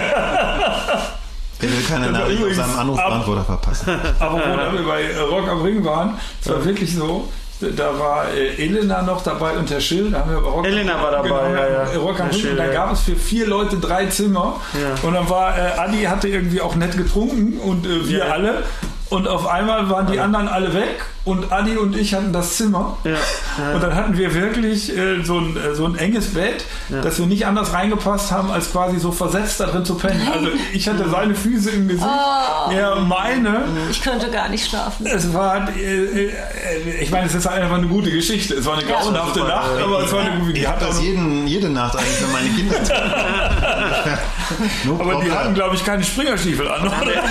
Der 1.62 1.70
will 1.72 1.84
keine 1.88 2.12
Nachricht 2.12 2.44
auf 2.44 2.54
seinem 2.54 2.80
Anrufbeantworter 2.80 3.44
verpassen. 3.46 4.00
Aber 4.20 4.34
wo 4.34 4.78
wir 4.78 4.86
bei 4.86 5.20
Rock 5.22 5.48
am 5.50 5.62
Ring 5.64 5.84
waren, 5.84 6.18
es 6.42 6.50
war 6.50 6.64
wirklich 6.64 6.96
so, 6.96 7.28
da 7.60 7.98
war 7.98 8.26
äh, 8.32 8.64
Elena 8.64 9.02
noch 9.02 9.24
dabei 9.24 9.54
und 9.58 9.70
Herr 9.72 9.82
Schill. 9.82 10.12
Da 10.12 10.20
haben 10.20 10.30
wir 10.32 10.38
Rock 10.38 10.66
Elena 10.68 11.02
war 11.02 11.10
dabei, 11.12 11.28
genau, 11.30 11.44
ja, 11.54 11.68
ja. 11.92 11.98
Rock 12.00 12.20
am 12.20 12.30
Ring. 12.30 12.56
Da 12.56 12.68
gab 12.68 12.92
es 12.94 13.00
für 13.02 13.16
vier 13.16 13.48
Leute 13.48 13.78
drei 13.78 14.06
Zimmer. 14.06 14.58
Ja. 14.80 15.08
Und 15.08 15.14
dann 15.16 15.28
war, 15.30 15.58
äh, 15.58 15.80
Adi 15.80 16.04
hatte 16.04 16.28
irgendwie 16.28 16.62
auch 16.62 16.76
nett 16.76 16.96
getrunken 16.96 17.58
und 17.60 17.86
äh, 17.88 18.08
wir 18.08 18.20
Ja. 18.20 18.26
alle. 18.26 18.64
Und 19.10 19.28
auf 19.28 19.48
einmal 19.48 19.90
waren 19.90 20.12
die 20.12 20.20
anderen 20.20 20.48
alle 20.48 20.74
weg 20.74 21.06
und 21.28 21.52
Adi 21.52 21.78
und 21.78 21.96
ich 21.96 22.14
hatten 22.14 22.32
das 22.34 22.56
Zimmer. 22.58 22.98
Ja, 23.04 23.18
Und 23.74 23.84
dann 23.84 23.94
hatten 23.96 24.18
wir 24.18 24.34
wirklich 24.34 24.96
äh, 24.96 25.22
so, 25.24 25.38
ein, 25.40 25.58
äh, 25.58 25.76
so 25.76 25.86
ein 25.86 25.96
enges 25.98 26.34
Bett, 26.34 26.64
dass 26.90 27.20
wir 27.20 27.26
nicht 27.26 27.46
anders 27.46 27.74
reingepasst 27.74 28.32
haben, 28.32 28.50
als 28.52 28.72
quasi 28.72 29.00
so 29.00 29.12
versetzt 29.12 29.60
da 29.60 29.66
drin 29.68 29.86
zu 29.86 29.96
pennen. 29.96 30.28
Also 30.34 30.48
ich 30.74 30.88
hatte 30.88 31.10
seine 31.10 31.36
Füße 31.36 31.70
im 31.72 31.88
Gesicht, 31.88 32.08
Oh. 32.08 32.72
er 32.72 32.96
meine. 33.02 33.66
Ich 33.92 34.02
könnte 34.02 34.30
gar 34.32 34.50
nicht 34.50 34.70
schlafen. 34.70 35.06
Es 35.06 35.34
war, 35.34 35.68
äh, 35.78 36.26
äh, 36.28 36.32
ich 37.02 37.12
meine, 37.12 37.28
es 37.28 37.36
ist 37.36 37.46
einfach 37.48 37.78
eine 37.78 37.88
gute 37.88 38.10
Geschichte. 38.12 38.56
Es 38.56 38.66
war 38.66 38.78
eine 38.78 38.88
Ja. 38.90 39.00
grauenhafte 39.00 39.40
Nacht, 39.42 39.72
aber 39.84 40.04
es 40.04 40.12
war 40.14 40.22
eine 40.22 40.40
gute. 40.40 40.54
Die 40.54 40.62
Ich 40.62 40.68
habe 40.68 40.78
hatten, 40.80 40.88
das 40.88 41.02
jeden, 41.02 41.48
jede 41.48 41.70
Nacht 41.70 41.96
eigentlich 41.96 42.16
für 42.18 42.28
meine 42.28 42.50
Kinder. 42.50 42.76
no 44.86 45.00
aber 45.00 45.24
die 45.24 45.32
hatten, 45.32 45.54
glaube 45.54 45.76
ich, 45.76 45.84
keine 45.84 46.04
Springerstiefel 46.04 46.68
an. 46.70 46.88
Oder? 46.88 47.14
Ja, 47.16 47.22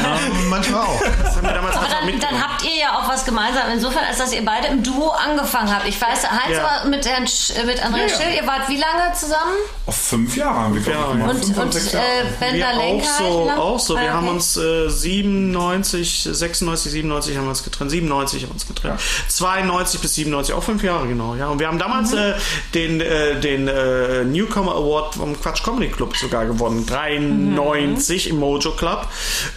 manchmal 0.48 0.82
auch. 0.82 1.00
Das 1.22 1.36
haben 1.36 1.46
wir 1.46 1.52
damals 1.54 1.76
Aber 1.76 1.86
dann, 1.88 2.20
dann 2.20 2.42
habt 2.42 2.64
ihr 2.64 2.76
ja 2.78 2.90
auch 2.98 3.08
was 3.08 3.24
gemeinsam. 3.24 3.62
Insofern, 3.86 4.08
als 4.08 4.18
dass 4.18 4.32
ihr 4.32 4.44
beide 4.44 4.66
im 4.68 4.82
Duo 4.82 5.10
angefangen 5.10 5.72
habt. 5.72 5.86
Ich 5.86 6.00
weiß, 6.00 6.28
Heinz 6.30 6.56
Ja. 6.56 6.62
war 6.64 6.84
mit, 6.86 7.06
Herrn 7.06 7.26
Sch 7.26 7.50
äh, 7.50 7.64
mit 7.64 7.84
Andreas 7.84 8.12
Ja, 8.12 8.18
ja. 8.18 8.24
Schill. 8.24 8.34
Ihr 8.42 8.46
wart 8.46 8.68
wie 8.68 8.76
lange 8.78 9.12
zusammen? 9.14 9.52
Auf 9.86 9.96
fünf 9.96 10.36
Jahre 10.36 10.58
haben 10.58 10.74
wir, 10.74 10.82
glaube 10.82 10.98
Jahre, 10.98 11.12
ich, 11.12 11.20
gemacht. 11.20 11.58
Und, 11.58 11.58
und 11.58 11.76
äh. 11.94 11.98
Bender 12.40 12.56
wir 12.56 12.68
auch 12.68 12.82
Lenker? 12.82 13.06
so, 13.18 13.50
auch 13.56 13.78
so. 13.78 13.94
Wir 13.94 14.10
Ah, 14.10 14.14
haben 14.14 14.26
okay. 14.26 14.34
uns 14.36 14.56
äh, 14.56 14.88
97, 14.88 16.28
96, 16.32 16.92
97 16.92 17.36
haben 17.36 17.44
wir 17.44 17.50
uns 17.50 17.62
getrennt. 17.62 17.90
97 17.90 18.42
haben 18.42 18.50
wir 18.50 18.54
uns 18.54 18.66
getrennt. 18.66 19.00
92 19.28 20.00
bis 20.00 20.14
97, 20.14 20.54
auch 20.54 20.62
fünf 20.62 20.82
Jahre 20.82 21.06
genau. 21.06 21.34
Ja, 21.36 21.48
und 21.48 21.58
wir 21.60 21.68
haben 21.68 21.78
damals 21.78 22.10
Mhm. 22.12 22.18
äh, 22.18 22.34
den, 22.74 23.00
äh, 23.00 23.40
den 23.40 23.68
äh, 23.68 24.24
Newcomer 24.24 24.74
Award 24.74 25.14
vom 25.14 25.40
Quatsch 25.40 25.62
Comedy 25.62 25.88
Club 25.92 26.16
sogar 26.16 26.46
gewonnen. 26.46 26.84
93 26.86 28.28
im 28.30 28.36
Mojo 28.38 28.72
Club. 28.72 29.06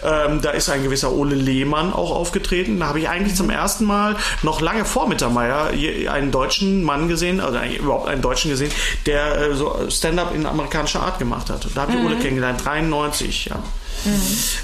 Ähm, 0.04 0.40
da 0.42 0.50
ist 0.50 0.68
ein 0.70 0.82
gewisser 0.82 1.12
Ole 1.12 1.34
Lehmann 1.34 1.92
auch 1.92 2.10
aufgetreten. 2.12 2.78
Da 2.80 2.86
habe 2.86 3.00
ich 3.00 3.08
eigentlich 3.08 3.34
zum 3.34 3.50
ersten 3.50 3.84
Mal 3.84 4.16
noch 4.42 4.60
lange 4.60 4.84
vor 4.84 5.08
Mittermeier 5.08 5.70
einen 6.10 6.30
deutschen 6.30 6.82
Mann 6.82 7.08
gesehen, 7.08 7.40
also 7.40 7.58
überhaupt 7.58 8.08
einen 8.08 8.22
Deutschen 8.22 8.50
gesehen, 8.50 8.72
der 9.06 9.36
äh, 9.36 9.54
so 9.54 9.76
Stand-up 9.88 10.34
in 10.34 10.46
amerikanischer 10.46 11.00
Art 11.00 11.18
gemacht 11.18 11.50
hat. 11.50 11.66
Da 11.74 11.82
habe 11.82 11.92
ich 11.92 11.98
Ole 11.98 12.16
kennengelernt. 12.16 12.64
93, 12.64 13.46
ja. 13.46 13.56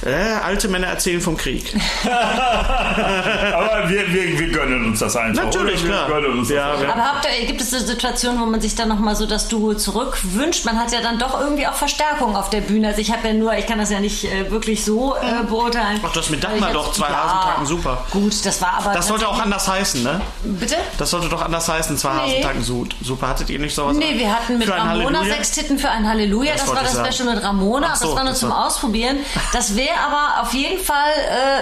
Äh, 0.04 0.12
alte 0.44 0.68
Männer 0.68 0.86
erzählen 0.88 1.20
vom 1.20 1.36
Krieg. 1.36 1.74
Aber 2.04 3.88
wir, 3.88 4.12
wir, 4.12 4.38
wir 4.38 4.48
gönnen 4.50 4.86
uns 4.86 5.00
das 5.00 5.16
einfach. 5.16 5.44
Natürlich, 5.44 5.84
klar. 5.84 6.08
Wir 6.08 6.14
gönnen 6.20 6.38
uns 6.38 6.48
das 6.48 6.56
Ja, 6.56 6.72
Aber 6.72 6.94
habt 7.04 7.26
ihr, 7.40 7.46
gibt 7.46 7.60
es 7.60 7.72
eine 7.72 7.82
Situation, 7.84 8.40
wo 8.40 8.46
man 8.46 8.60
sich 8.60 8.74
dann 8.74 8.88
nochmal 8.88 9.16
so 9.16 9.26
das 9.26 9.48
Duo 9.48 9.74
zurückwünscht? 9.74 10.64
Man 10.64 10.78
hat 10.78 10.92
ja 10.92 11.00
dann 11.00 11.18
doch 11.18 11.38
irgendwie 11.40 11.66
auch 11.66 11.74
Verstärkung 11.74 12.36
auf 12.36 12.50
der 12.50 12.60
Bühne. 12.62 12.88
Also 12.88 13.00
ich 13.00 13.12
habe 13.12 13.28
ja 13.28 13.34
nur, 13.34 13.54
ich 13.56 13.66
kann 13.66 13.78
das 13.78 13.90
ja 13.90 14.00
nicht 14.00 14.24
äh, 14.24 14.50
wirklich 14.50 14.84
so 14.84 15.14
äh, 15.16 15.44
beurteilen. 15.46 16.00
Ach, 16.04 16.12
das 16.12 16.30
mit 16.30 16.42
Dagmar 16.42 16.72
doch, 16.72 16.92
zwei 16.92 17.08
Hasentagen, 17.08 17.66
super. 17.66 18.04
Gut, 18.10 18.44
das 18.44 18.60
war 18.62 18.74
aber... 18.78 18.92
Das 18.92 19.08
sollte 19.08 19.28
auch 19.28 19.40
anders 19.40 19.68
heißen, 19.68 20.02
ne? 20.02 20.20
Bitte? 20.44 20.76
Das 20.98 21.10
sollte 21.10 21.28
doch 21.28 21.42
anders 21.42 21.68
heißen, 21.68 21.96
zwei 21.96 22.14
Nee. 22.14 22.42
Hasentagen. 22.42 22.62
Super, 23.02 23.28
hattet 23.28 23.50
ihr 23.50 23.58
nicht 23.58 23.74
sowas? 23.74 23.96
Nee, 23.96 24.14
wir 24.18 24.32
hatten 24.34 24.58
mit 24.58 24.68
Ramona 24.68 24.90
Halleluja? 25.18 25.34
sechs 25.36 25.50
Titten 25.52 25.78
für 25.78 25.90
ein 25.90 26.08
Halleluja. 26.08 26.52
Das 26.52 26.64
Das, 26.66 26.74
war 26.74 26.82
das. 26.82 27.14
Special 27.16 27.34
mit 27.34 27.42
Ramona. 27.44 27.94
So, 27.96 28.06
das 28.08 28.16
war 28.16 28.22
nur 28.24 28.32
das 28.32 28.40
zum 28.40 28.50
war- 28.50 28.66
Ausprobieren. 28.66 29.18
Das 29.52 29.76
wäre 29.76 29.96
aber 30.06 30.42
auf 30.42 30.52
jeden 30.52 30.82
Fall 30.82 31.12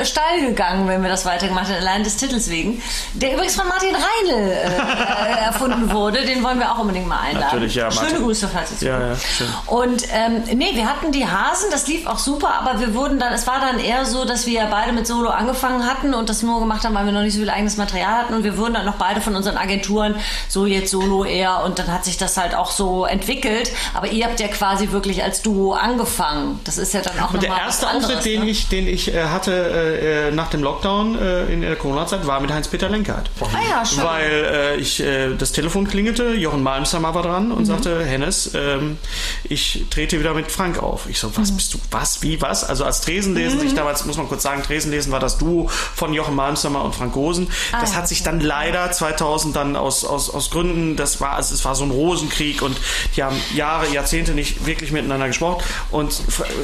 äh, 0.01 0.05
steil 0.05 0.47
gegangen, 0.47 0.89
wenn 0.89 1.03
wir 1.03 1.11
das 1.11 1.25
weitergemacht 1.25 1.69
hätten, 1.69 1.81
allein 1.81 2.05
des 2.05 2.17
Titels 2.17 2.51
wegen. 2.51 2.83
Der 3.15 3.35
übrigens 3.35 3.57
von 3.57 3.69
Martin 3.69 3.95
Reinl 3.95 4.43
äh, 4.43 4.67
äh, 4.67 5.45
erfunden 5.47 5.91
wurde. 5.91 6.25
Den 6.25 6.43
wollen 6.43 6.59
wir 6.59 6.73
auch 6.73 6.79
unbedingt 6.79 7.07
mal 7.07 7.19
einladen. 7.21 7.47
Natürlich, 7.47 7.75
ja, 7.75 7.91
Schöne 7.91 8.07
Martin. 8.07 8.25
Grüße, 8.25 8.49
falls 8.53 8.83
ihr 8.83 8.89
Ja, 8.89 9.01
ja, 9.09 9.17
schön. 9.17 9.47
Und 9.67 10.05
ähm, 10.13 10.43
nee, 10.57 10.73
wir 10.75 10.89
hatten 10.89 11.13
die 11.13 11.27
Hasen, 11.27 11.71
das 11.71 11.87
lief 11.87 12.07
auch 12.07 12.19
super, 12.19 12.55
aber 12.61 12.81
wir 12.81 12.95
wurden 12.95 13.19
dann, 13.19 13.33
es 13.33 13.47
war 13.47 13.61
dann 13.61 13.79
eher 13.79 14.05
so, 14.05 14.25
dass 14.25 14.47
wir 14.47 14.67
beide 14.71 14.93
mit 14.93 15.07
Solo 15.07 15.31
angefangen 15.31 15.87
hatten 15.87 16.15
und 16.15 16.29
das 16.29 16.43
nur 16.43 16.61
gemacht 16.61 16.85
haben, 16.85 16.95
weil 16.95 17.07
wir 17.07 17.13
noch 17.13 17.23
nicht 17.23 17.35
so 17.35 17.41
viel 17.41 17.51
eigenes 17.51 17.77
Material 17.77 18.15
hatten 18.23 18.35
und 18.35 18.45
wir 18.45 18.57
wurden 18.59 18.75
dann 18.75 18.87
noch 18.87 18.97
beide 18.97 19.21
von 19.21 19.35
unseren 19.37 19.57
Agenturen 19.57 20.15
so 20.49 20.67
jetzt 20.67 20.91
Solo 20.91 21.25
eher 21.25 21.63
und 21.65 21.79
dann 21.79 21.93
hat 21.93 22.05
sich 22.05 22.17
das 22.17 22.37
halt 22.37 22.55
auch 22.55 22.71
so 22.71 23.05
entwickelt. 23.05 23.71
Aber 23.95 24.09
ihr 24.09 24.25
habt 24.25 24.41
ja 24.41 24.49
quasi 24.49 24.91
wirklich 24.91 25.23
als 25.23 25.43
Duo 25.43 25.73
angefangen. 25.73 26.61
Das 26.65 26.79
ist 26.79 26.95
ja 26.95 27.01
dann 27.01 27.19
auch 27.21 27.33
nochmal 27.33 27.54
erste 27.59 27.91
Auftritt, 27.91 28.25
den 28.25 28.45
ne? 28.45 28.51
ich, 28.51 28.69
den 28.69 28.87
ich 28.89 29.13
äh, 29.15 29.25
hatte 29.25 29.53
äh, 29.53 30.29
äh, 30.29 30.31
nach 30.31 30.51
dem 30.51 30.63
Lockdown 30.63 31.19
äh, 31.19 31.53
in 31.53 31.61
der 31.63 31.77
Corona-Zeit, 31.77 32.27
war 32.27 32.41
mit 32.41 32.53
Heinz-Peter 32.53 32.89
Lenkert. 32.89 33.31
Ah 33.41 33.47
ja, 33.69 33.85
schön. 33.85 34.03
Weil 34.05 34.31
äh, 34.31 34.77
ich 34.77 35.01
äh, 35.01 35.35
das 35.37 35.53
Telefon 35.53 35.87
klingelte, 35.89 36.35
Jochen 36.35 36.63
Malmsheimer 36.63 37.15
war 37.15 37.23
dran 37.23 37.49
Mhm. 37.49 37.53
und 37.53 37.65
sagte, 37.67 38.05
Hennes, 38.05 38.51
ähm, 38.55 38.99
ich 39.45 39.85
trete 39.91 40.19
wieder 40.21 40.35
mit 40.35 40.51
Frank 40.51 40.83
auf. 40.83 41.07
Ich 41.09 41.19
so, 41.19 41.37
was 41.37 41.51
Mhm. 41.51 41.57
bist 41.57 41.75
du, 41.75 41.79
was, 41.91 42.23
wie, 42.23 42.41
was? 42.41 42.65
Also 42.65 42.85
als 42.85 43.01
Tresenlesen, 43.01 43.61
sich 43.61 43.75
damals, 43.75 44.05
muss 44.05 44.17
man 44.17 44.29
kurz 44.29 44.43
sagen, 44.43 44.63
Tresenlesen 44.63 45.13
war 45.13 45.21
das 45.21 45.39
Duo 45.39 45.69
von 45.69 46.13
Jochen 46.15 46.35
Malmsheimer 46.35 46.83
und 46.85 46.95
Frank 46.95 47.13
Gosen. 47.13 47.49
Das 47.81 47.93
Ah, 47.93 47.97
hat 47.97 48.09
sich 48.09 48.23
dann 48.23 48.41
leider 48.41 48.91
2000 48.91 49.55
dann 49.57 49.77
aus, 49.77 50.05
aus, 50.05 50.31
aus 50.31 50.51
Gründen, 50.51 50.97
das 50.97 51.21
war, 51.21 51.33
also 51.33 51.55
es 51.55 51.65
war 51.65 51.75
so 51.75 51.85
ein 51.85 51.91
Rosenkrieg 51.91 52.63
und 52.63 52.77
die 53.17 53.23
haben 53.23 53.37
Jahre, 53.55 53.89
Jahrzehnte 53.93 54.33
nicht 54.33 54.67
wirklich 54.67 54.91
miteinander 54.93 55.27
gesprochen 55.29 55.63
und 55.91 56.15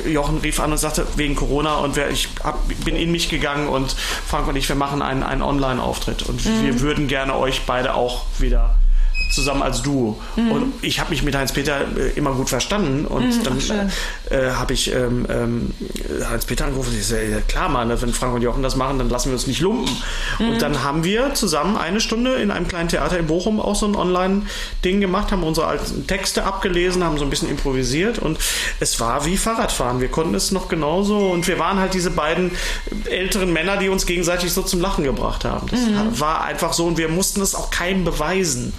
Jochen 0.06 0.38
rief 0.38 0.60
an 0.60 0.69
und 0.72 0.78
sagte, 0.78 1.06
wegen 1.16 1.36
Corona 1.36 1.76
und 1.76 1.96
wer, 1.96 2.10
ich 2.10 2.28
hab, 2.42 2.66
bin 2.84 2.96
in 2.96 3.10
mich 3.10 3.28
gegangen 3.28 3.68
und 3.68 3.92
Frank 4.26 4.48
und 4.48 4.56
ich, 4.56 4.68
wir 4.68 4.76
machen 4.76 5.02
einen, 5.02 5.22
einen 5.22 5.42
Online-Auftritt. 5.42 6.22
Und 6.22 6.44
wir 6.44 6.80
würden 6.80 7.08
gerne 7.08 7.36
euch 7.36 7.62
beide 7.66 7.94
auch 7.94 8.24
wieder 8.38 8.79
zusammen 9.30 9.62
als 9.62 9.82
Duo. 9.82 10.20
Und 10.36 10.72
ich 10.82 11.00
habe 11.00 11.10
mich 11.10 11.22
mit 11.22 11.34
Heinz-Peter 11.34 11.80
äh, 11.96 12.10
immer 12.16 12.32
gut 12.32 12.48
verstanden. 12.48 13.06
Und 13.06 13.46
dann 13.46 13.60
schön. 13.60 13.90
äh, 14.30 14.50
habe 14.52 14.72
ich 14.72 14.92
ähm, 14.92 15.26
ähm, 15.28 15.70
Heinz-Peter 16.28 16.64
angerufen. 16.66 16.90
Und 16.90 16.98
ich 16.98 17.06
so, 17.06 17.16
ja, 17.16 17.40
klar, 17.46 17.68
Mann, 17.68 17.88
ne, 17.88 18.00
wenn 18.02 18.12
Frank 18.12 18.34
und 18.34 18.42
Jochen 18.42 18.62
das 18.62 18.76
machen, 18.76 18.98
dann 18.98 19.08
lassen 19.08 19.30
wir 19.30 19.34
uns 19.34 19.46
nicht 19.46 19.60
lumpen. 19.60 19.94
Und 20.38 20.62
dann 20.62 20.82
haben 20.82 21.04
wir 21.04 21.34
zusammen 21.34 21.76
eine 21.76 22.00
Stunde 22.00 22.34
in 22.36 22.50
einem 22.50 22.66
kleinen 22.68 22.88
Theater 22.88 23.18
in 23.18 23.26
Bochum 23.26 23.60
auch 23.60 23.76
so 23.76 23.86
ein 23.86 23.94
Online-Ding 23.94 25.00
gemacht, 25.00 25.32
haben 25.32 25.42
unsere 25.42 25.66
alten 25.66 26.06
Texte 26.06 26.44
abgelesen, 26.44 27.04
haben 27.04 27.18
so 27.18 27.24
ein 27.24 27.30
bisschen 27.30 27.48
improvisiert. 27.48 28.18
Und 28.18 28.38
es 28.80 29.00
war 29.00 29.26
wie 29.26 29.36
Fahrradfahren. 29.36 30.00
Wir 30.00 30.08
konnten 30.08 30.34
es 30.34 30.50
noch 30.50 30.68
genauso. 30.68 31.30
Und 31.30 31.46
wir 31.46 31.58
waren 31.58 31.78
halt 31.78 31.94
diese 31.94 32.10
beiden 32.10 32.50
älteren 33.04 33.52
Männer, 33.52 33.76
die 33.76 33.88
uns 33.88 34.06
gegenseitig 34.06 34.52
so 34.52 34.62
zum 34.62 34.80
Lachen 34.80 35.04
gebracht 35.04 35.44
haben. 35.44 35.68
Das 35.70 35.80
war 36.20 36.44
einfach 36.44 36.72
so. 36.72 36.86
Und 36.86 36.98
wir 36.98 37.08
mussten 37.08 37.40
es 37.40 37.54
auch 37.54 37.70
keinem 37.70 38.04
beweisen 38.04 38.72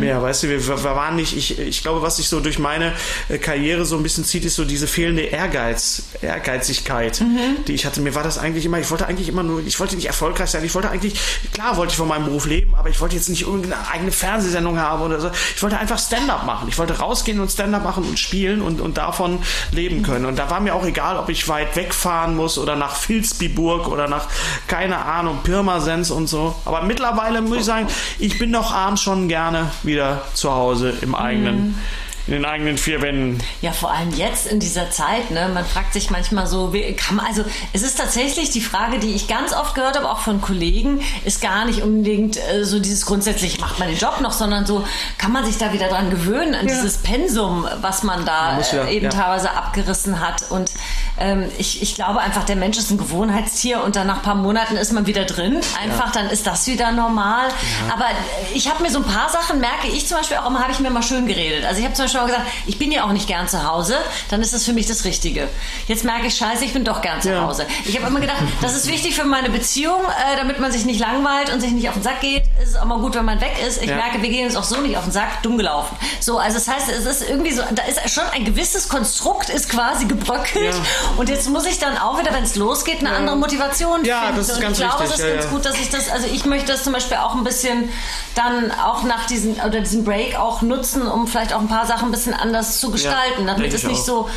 mehr, 0.00 0.22
weißt 0.22 0.44
du, 0.44 0.48
wir, 0.48 0.66
wir 0.66 0.84
waren 0.84 1.16
nicht, 1.16 1.36
ich, 1.36 1.58
ich 1.58 1.82
glaube, 1.82 2.02
was 2.02 2.16
sich 2.16 2.28
so 2.28 2.40
durch 2.40 2.58
meine 2.58 2.92
äh, 3.28 3.38
Karriere 3.38 3.84
so 3.84 3.96
ein 3.96 4.02
bisschen 4.02 4.24
zieht, 4.24 4.44
ist 4.44 4.56
so 4.56 4.64
diese 4.64 4.86
fehlende 4.86 5.22
Ehrgeiz, 5.22 6.04
Ehrgeizigkeit, 6.22 7.22
die 7.66 7.72
ich 7.72 7.86
hatte. 7.86 8.00
Mir 8.00 8.14
war 8.14 8.22
das 8.22 8.38
eigentlich 8.38 8.64
immer, 8.64 8.78
ich 8.78 8.90
wollte 8.90 9.06
eigentlich 9.06 9.28
immer 9.28 9.42
nur, 9.42 9.64
ich 9.66 9.78
wollte 9.80 9.96
nicht 9.96 10.06
erfolgreich 10.06 10.50
sein, 10.50 10.64
ich 10.64 10.74
wollte 10.74 10.90
eigentlich, 10.90 11.20
klar 11.52 11.76
wollte 11.76 11.92
ich 11.92 11.96
von 11.96 12.08
meinem 12.08 12.24
Beruf 12.24 12.46
leben, 12.46 12.74
aber 12.74 12.88
ich 12.88 13.00
wollte 13.00 13.14
jetzt 13.16 13.28
nicht 13.28 13.42
irgendeine 13.42 13.76
eigene 13.88 14.12
Fernsehsendung 14.12 14.78
haben 14.78 15.02
oder 15.02 15.20
so. 15.20 15.30
Ich 15.54 15.62
wollte 15.62 15.78
einfach 15.78 15.98
Stand-up 15.98 16.44
machen. 16.46 16.68
Ich 16.68 16.78
wollte 16.78 16.98
rausgehen 16.98 17.40
und 17.40 17.50
Stand-up 17.50 17.84
machen 17.84 18.04
und 18.04 18.18
spielen 18.18 18.62
und, 18.62 18.80
und 18.80 18.98
davon 18.98 19.40
leben 19.72 20.02
können. 20.02 20.26
Und 20.26 20.38
da 20.38 20.50
war 20.50 20.60
mir 20.60 20.74
auch 20.74 20.84
egal, 20.84 21.16
ob 21.16 21.28
ich 21.28 21.48
weit 21.48 21.76
wegfahren 21.76 22.36
muss 22.36 22.58
oder 22.58 22.76
nach 22.76 22.96
Vilsbiburg 23.08 23.88
oder 23.88 24.08
nach, 24.08 24.28
keine 24.66 24.98
Ahnung, 24.98 25.40
Pirmasens 25.42 26.10
und 26.10 26.26
so. 26.26 26.54
Aber 26.64 26.82
mittlerweile 26.82 27.40
muss 27.40 27.58
ich 27.58 27.64
sagen, 27.64 27.86
ich 28.18 28.38
bin 28.38 28.52
doch 28.52 28.72
abends 28.72 29.02
schon 29.02 29.28
gerne 29.28 29.70
wieder 29.86 30.22
zu 30.34 30.52
Hause 30.52 30.92
im 31.02 31.14
eigenen, 31.14 31.78
in 32.26 32.32
den 32.32 32.44
eigenen 32.44 32.78
vier 32.78 33.02
Wänden. 33.02 33.38
Ja, 33.60 33.72
vor 33.72 33.92
allem 33.92 34.10
jetzt 34.14 34.46
in 34.46 34.58
dieser 34.60 34.90
Zeit, 34.90 35.30
ne? 35.30 35.50
Man 35.52 35.64
fragt 35.64 35.92
sich 35.92 36.10
manchmal 36.10 36.46
so, 36.46 36.72
wie 36.72 36.94
kann 36.94 37.16
man, 37.16 37.26
also 37.26 37.44
es 37.74 37.82
ist 37.82 37.98
tatsächlich 37.98 38.50
die 38.50 38.62
Frage, 38.62 38.98
die 38.98 39.14
ich 39.14 39.28
ganz 39.28 39.52
oft 39.52 39.74
gehört 39.74 39.96
habe, 39.96 40.10
auch 40.10 40.20
von 40.20 40.40
Kollegen, 40.40 41.00
ist 41.24 41.42
gar 41.42 41.66
nicht 41.66 41.82
unbedingt 41.82 42.36
äh, 42.38 42.64
so 42.64 42.80
dieses 42.80 43.04
grundsätzlich, 43.04 43.60
macht 43.60 43.78
man 43.78 43.88
den 43.88 43.98
Job 43.98 44.20
noch, 44.22 44.32
sondern 44.32 44.64
so, 44.64 44.84
kann 45.18 45.32
man 45.32 45.44
sich 45.44 45.58
da 45.58 45.72
wieder 45.74 45.88
dran 45.88 46.08
gewöhnen, 46.10 46.54
an 46.54 46.66
Ja. 46.66 46.74
dieses 46.74 46.98
Pensum, 46.98 47.68
was 47.82 48.02
man 48.02 48.24
da 48.24 48.52
Man 48.52 48.64
ja, 48.72 48.84
äh, 48.84 48.94
eben 48.96 49.04
ja. 49.06 49.10
teilweise 49.10 49.50
abgerissen 49.50 50.20
hat. 50.20 50.50
Und 50.50 50.70
ähm, 51.18 51.50
ich, 51.58 51.82
ich 51.82 51.94
glaube 51.94 52.20
einfach, 52.20 52.44
der 52.44 52.56
Mensch 52.56 52.78
ist 52.78 52.90
ein 52.90 52.98
Gewohnheitstier 52.98 53.82
und 53.84 53.96
dann 53.96 54.06
nach 54.06 54.16
ein 54.16 54.22
paar 54.22 54.34
Monaten 54.34 54.76
ist 54.76 54.92
man 54.92 55.06
wieder 55.06 55.24
drin. 55.26 55.60
Einfach, 55.82 56.10
dann 56.12 56.30
ist 56.30 56.46
das 56.46 56.66
wieder 56.66 56.90
normal. 56.92 57.48
Aber 57.92 58.06
ich 58.54 58.70
habe 58.70 58.82
mir 58.82 58.90
so 58.90 58.98
ein 59.00 59.04
paar 59.04 59.28
Sachen, 59.28 59.60
merke 59.60 59.88
ich 59.88 60.06
zum 60.06 60.16
Beispiel 60.16 60.38
auch 60.38 60.48
immer, 60.48 60.60
habe 60.60 60.72
ich 60.72 60.80
mir 60.80 60.90
mal 60.90 61.02
schön 61.02 61.26
geredet. 61.26 61.64
Also 61.66 61.80
ich 61.80 61.84
habe 61.84 61.94
zum 61.94 62.04
Beispiel 62.06 62.13
auch 62.22 62.26
gesagt, 62.26 62.46
ich 62.66 62.78
bin 62.78 62.90
ja 62.92 63.04
auch 63.04 63.12
nicht 63.12 63.26
gern 63.26 63.48
zu 63.48 63.66
Hause, 63.68 63.96
dann 64.30 64.40
ist 64.42 64.52
das 64.54 64.64
für 64.64 64.72
mich 64.72 64.86
das 64.86 65.04
Richtige. 65.04 65.48
Jetzt 65.88 66.04
merke 66.04 66.26
ich, 66.26 66.36
scheiße, 66.36 66.64
ich 66.64 66.72
bin 66.72 66.84
doch 66.84 67.00
gern 67.02 67.20
zu 67.20 67.30
Ja. 67.30 67.42
Hause. 67.46 67.66
Ich 67.84 67.96
habe 67.96 68.06
immer 68.08 68.20
gedacht, 68.20 68.38
das 68.62 68.74
ist 68.74 68.86
wichtig 68.88 69.14
für 69.14 69.24
meine 69.24 69.50
Beziehung, 69.50 70.00
äh, 70.04 70.36
damit 70.36 70.60
man 70.60 70.72
sich 70.72 70.84
nicht 70.84 71.00
langweilt 71.00 71.52
und 71.52 71.60
sich 71.60 71.72
nicht 71.72 71.88
auf 71.88 71.94
den 71.94 72.02
Sack 72.02 72.20
geht. 72.20 72.44
Es 72.62 72.70
ist 72.70 72.76
auch 72.80 72.84
mal 72.84 72.98
gut, 72.98 73.14
wenn 73.14 73.24
man 73.24 73.40
weg 73.40 73.54
ist. 73.66 73.82
Ich 73.82 73.88
Ja. 73.90 73.96
merke, 73.96 74.22
wir 74.22 74.28
gehen 74.28 74.46
uns 74.46 74.56
auch 74.56 74.64
so 74.64 74.80
nicht 74.80 74.96
auf 74.96 75.04
den 75.04 75.12
Sack, 75.12 75.42
dumm 75.42 75.56
gelaufen. 75.58 75.96
So, 76.20 76.38
also 76.38 76.58
das 76.58 76.68
heißt, 76.68 76.88
es 76.90 77.04
ist 77.06 77.28
irgendwie 77.28 77.52
so, 77.52 77.62
da 77.72 77.82
ist 77.84 78.10
schon 78.12 78.24
ein 78.32 78.44
gewisses 78.44 78.88
Konstrukt 78.88 79.48
ist 79.50 79.68
quasi 79.68 80.04
gebröckelt 80.06 80.74
Ja. 80.74 80.80
und 81.16 81.28
jetzt 81.28 81.48
muss 81.50 81.66
ich 81.66 81.78
dann 81.78 81.96
auch 81.98 82.18
wieder, 82.18 82.32
wenn 82.32 82.44
es 82.44 82.56
losgeht, 82.56 83.00
eine 83.00 83.10
andere 83.10 83.36
Motivation 83.36 84.04
Ja, 84.04 84.22
finden. 84.22 84.36
das 84.36 84.48
ist 84.48 84.54
und 84.56 84.60
ganz 84.62 84.78
ich 84.78 84.84
glaube, 84.84 85.02
wichtig, 85.04 85.18
es 85.18 85.24
ist 85.24 85.34
ganz 85.40 85.50
gut, 85.50 85.64
dass 85.64 85.74
ich 85.78 85.90
das, 85.90 86.08
also 86.10 86.26
ich 86.26 86.44
möchte 86.44 86.72
das 86.72 86.82
zum 86.84 86.92
Beispiel 86.92 87.16
auch 87.18 87.34
ein 87.34 87.44
bisschen 87.44 87.90
dann 88.34 88.70
auch 88.72 89.02
nach 89.04 89.26
diesem 89.26 89.54
oder 89.54 89.80
diesem 89.80 90.04
Break 90.04 90.36
auch 90.36 90.62
nutzen, 90.62 91.06
um 91.06 91.26
vielleicht 91.26 91.52
auch 91.52 91.60
ein 91.60 91.68
paar 91.68 91.86
Sachen 91.86 92.03
ein 92.04 92.10
bisschen 92.10 92.34
anders 92.34 92.80
zu 92.80 92.90
gestalten, 92.90 93.46
damit 93.46 93.62
denke 93.64 93.76
es 93.76 93.82
ich 93.82 93.88
nicht 93.88 94.00
auch. 94.02 94.28
so, 94.28 94.30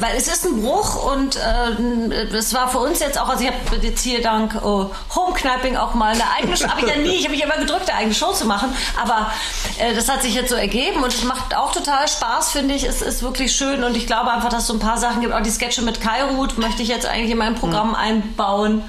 weil 0.00 0.16
es 0.16 0.28
ist 0.28 0.44
ein 0.44 0.60
Bruch 0.62 1.12
und 1.12 1.36
äh, 1.36 2.26
das 2.30 2.52
war 2.54 2.68
für 2.68 2.78
uns 2.78 3.00
jetzt 3.00 3.18
auch, 3.20 3.28
also 3.28 3.42
ich 3.44 3.50
habe 3.50 3.76
jetzt 3.80 4.02
hier 4.02 4.22
dank 4.22 4.54
oh, 4.64 4.90
Homekniping 5.14 5.76
auch 5.76 5.94
mal 5.94 6.12
eine 6.14 6.24
eigene 6.36 6.56
Show, 6.56 6.68
habe 6.68 6.80
ich 6.82 6.88
ja 6.88 6.96
nie, 7.00 7.14
ich 7.16 7.24
habe 7.24 7.34
mich 7.34 7.42
immer 7.44 7.56
gedrückt, 7.56 7.88
eine 7.88 7.98
eigene 7.98 8.14
Show 8.14 8.32
zu 8.32 8.44
machen, 8.46 8.74
aber 9.00 9.30
äh, 9.78 9.94
das 9.94 10.08
hat 10.08 10.22
sich 10.22 10.34
jetzt 10.34 10.50
so 10.50 10.56
ergeben 10.56 11.02
und 11.02 11.12
es 11.12 11.24
macht 11.24 11.56
auch 11.56 11.72
total 11.72 12.06
Spaß, 12.08 12.50
finde 12.52 12.74
ich, 12.74 12.84
es 12.84 13.02
ist 13.02 13.22
wirklich 13.22 13.52
schön 13.52 13.84
und 13.84 13.96
ich 13.96 14.06
glaube 14.06 14.30
einfach, 14.30 14.48
dass 14.48 14.62
es 14.62 14.66
so 14.68 14.74
ein 14.74 14.80
paar 14.80 14.98
Sachen 14.98 15.20
gibt, 15.20 15.32
auch 15.32 15.42
die 15.42 15.50
Sketche 15.50 15.82
mit 15.82 16.00
Kairut 16.00 16.58
möchte 16.58 16.82
ich 16.82 16.88
jetzt 16.88 17.06
eigentlich 17.06 17.30
in 17.30 17.38
mein 17.38 17.54
Programm 17.54 17.90
Hm. 17.90 17.94
einbauen. 17.96 18.84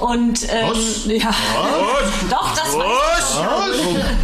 Und 0.00 0.42
ähm, 0.48 0.72
ja, 1.06 1.30
doch, 2.30 2.54
das 2.54 2.76
war 2.76 3.66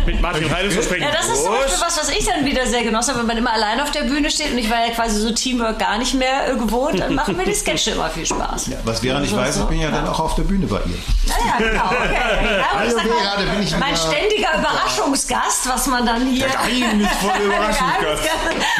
Mit 0.06 0.20
Martin 0.22 0.46
Reide 0.46 0.70
zu 0.70 0.82
sprechen. 0.82 1.02
ja, 1.02 1.10
das 1.12 1.28
ist 1.28 1.44
zum 1.44 1.52
Beispiel 1.52 1.80
was, 1.80 1.98
was 1.98 2.08
ich 2.08 2.24
dann 2.24 2.44
wieder 2.44 2.66
sehr 2.66 2.82
genossen 2.82 3.10
habe, 3.10 3.20
wenn 3.20 3.26
man 3.26 3.36
immer 3.36 3.52
allein 3.52 3.80
auf 3.80 3.90
der 3.90 4.02
Bühne 4.02 4.30
steht 4.30 4.52
und 4.52 4.58
ich 4.58 4.70
war 4.70 4.86
ja 4.86 4.92
quasi 4.94 5.20
so 5.20 5.30
Teamwork 5.32 5.78
gar 5.78 5.98
nicht 5.98 6.14
mehr 6.14 6.50
äh, 6.50 6.56
gewohnt, 6.56 6.98
dann 6.98 7.14
machen 7.14 7.36
mir 7.36 7.44
die 7.44 7.54
Sketche 7.54 7.90
immer 7.90 8.08
viel 8.08 8.24
Spaß. 8.24 8.70
Was 8.84 9.00
Vera 9.00 9.20
nicht 9.20 9.36
weiß, 9.36 9.58
ich 9.58 9.64
bin 9.64 9.80
ja 9.80 9.90
dann 9.90 10.08
auch 10.08 10.18
auf 10.18 10.34
der 10.34 10.44
Bühne 10.44 10.66
bei 10.66 10.78
ihr. 10.78 10.96
Ja, 11.26 11.34
ja, 11.46 11.70
genau, 11.70 11.84
okay. 11.84 12.58
Ja, 12.58 12.84
ich 12.84 12.92
Vera, 12.92 13.36
da 13.36 13.52
bin 13.52 13.62
ich 13.62 13.76
mein 13.76 13.96
ständiger 13.96 14.58
Überraschungsgast, 14.58 15.68
was 15.68 15.86
man 15.86 16.06
dann 16.06 16.26
hier... 16.26 16.46
Geheimnisvolle 16.46 17.42
Überraschungsgast. 17.44 18.22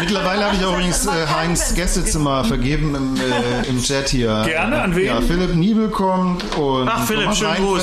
Mittlerweile 0.01 0.45
habe 0.47 0.57
ich 0.57 0.65
auch 0.65 0.73
übrigens 0.73 1.07
äh, 1.07 1.27
Heinz 1.35 1.75
Gästezimmer 1.75 2.45
vergeben 2.45 2.95
im, 2.95 3.17
äh, 3.17 3.69
im 3.69 3.83
Chat 3.83 4.09
hier. 4.09 4.43
Gerne, 4.47 4.81
an 4.81 4.97
wen? 4.97 5.07
Ja, 5.07 5.21
Philipp 5.21 5.55
Niebel 5.55 5.91
kommt 5.91 6.45
und 6.57 6.86
Ach, 6.87 7.05
Philipp, 7.07 7.23
Thomas 7.25 7.39
schönen 7.39 7.57
Gruß. 7.57 7.83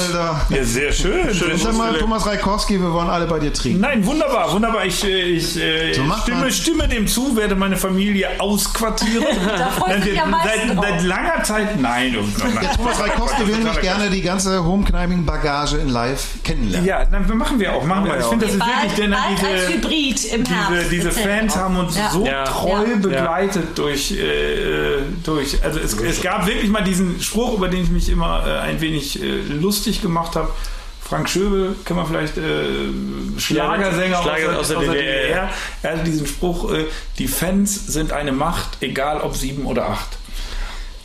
Ja, 0.50 0.64
sehr 0.64 0.92
schön. 0.92 1.34
Schön, 1.34 1.52
Und 1.52 1.60
sag 1.60 1.76
mal, 1.76 1.94
Thomas 1.98 2.26
Reikowski, 2.26 2.80
wir 2.80 2.92
wollen 2.92 3.10
alle 3.10 3.26
bei 3.28 3.40
dir 3.40 3.54
trinken. 3.54 3.82
Nein, 3.82 4.06
wunderbar, 4.06 4.52
wunderbar. 4.52 4.86
Ich, 4.86 5.04
äh, 5.04 5.22
ich 5.22 5.58
äh, 5.58 5.94
So 5.94 6.04
stimme, 6.22 6.52
stimme 6.52 6.88
dem 6.88 7.08
zu, 7.08 7.36
werde 7.36 7.56
meine 7.56 7.78
Familie 7.78 8.30
ausquartieren. 8.40 9.24
Da 9.58 10.24
am 10.24 10.32
meisten 10.32 10.76
seit, 10.76 10.82
seit 10.82 11.04
langer 11.04 11.44
Zeit, 11.44 11.80
nein. 11.80 12.16
oh, 12.20 12.24
nein. 12.44 12.58
Der 12.62 12.72
Thomas 12.74 13.00
Reikowski 13.00 13.48
will 13.48 13.56
nämlich 13.58 13.82
gerne 13.82 14.10
die 14.10 14.22
ganze 14.22 14.64
Homekniping-Bagage 14.64 15.78
in 15.78 15.90
live 15.90 16.26
kennenlernen. 16.44 16.88
Ja, 16.88 17.06
dann 17.06 17.38
machen 17.38 17.60
wir 17.60 17.74
auch. 17.74 17.84
Machen 17.86 18.06
wir. 18.06 18.18
Ich 18.20 18.26
finde, 18.26 18.46
das 18.46 18.56
ist 18.56 18.62
wirklich, 18.62 18.94
denn 18.94 19.12
bald 19.12 19.44
als 19.44 19.68
diese, 19.68 19.74
Hybrid 19.78 20.34
im 20.34 20.44
diese, 20.44 20.56
Herbst. 20.56 20.92
diese. 20.92 21.12
Fans 21.12 21.56
haben 21.56 21.78
uns 21.78 21.98
Ja. 21.98 22.10
so 22.12 22.26
Ja. 22.26 22.44
treu 22.46 22.86
Ja. 22.90 22.96
begleitet 23.02 23.78
durch, 23.78 24.12
äh, 24.12 25.02
durch. 25.24 25.64
Also 25.64 25.80
es, 25.80 25.94
es 25.94 26.22
gab 26.22 26.46
wirklich 26.48 26.70
mal 26.70 26.84
diesen 26.84 27.22
Spruch, 27.22 27.58
über 27.58 27.68
den 27.68 27.84
ich 27.84 27.90
mich 27.90 28.10
immer 28.10 28.44
äh, 28.46 28.60
ein 28.60 28.82
wenig 28.82 28.93
äh, 29.22 29.42
lustig 29.42 30.02
gemacht 30.02 30.36
habe. 30.36 30.50
Frank 31.02 31.30
Schöbel, 31.30 31.76
kann 31.84 31.98
man 31.98 32.08
vielleicht 32.08 32.38
äh, 32.38 32.42
Schlagersänger 33.38 34.22
Schlager 34.22 34.60
aus 34.60 34.70
der 34.70 34.80
DDR. 34.80 35.50
Er 35.82 35.92
hatte 35.92 36.04
diesen 36.06 36.26
Spruch: 36.26 36.72
äh, 36.72 36.86
Die 37.20 37.28
Fans 37.28 37.88
sind 37.88 38.12
eine 38.14 38.32
Macht, 38.32 38.78
egal 38.82 39.22
ob 39.22 39.36
sieben 39.36 39.66
oder 39.66 39.90
acht. 39.90 40.18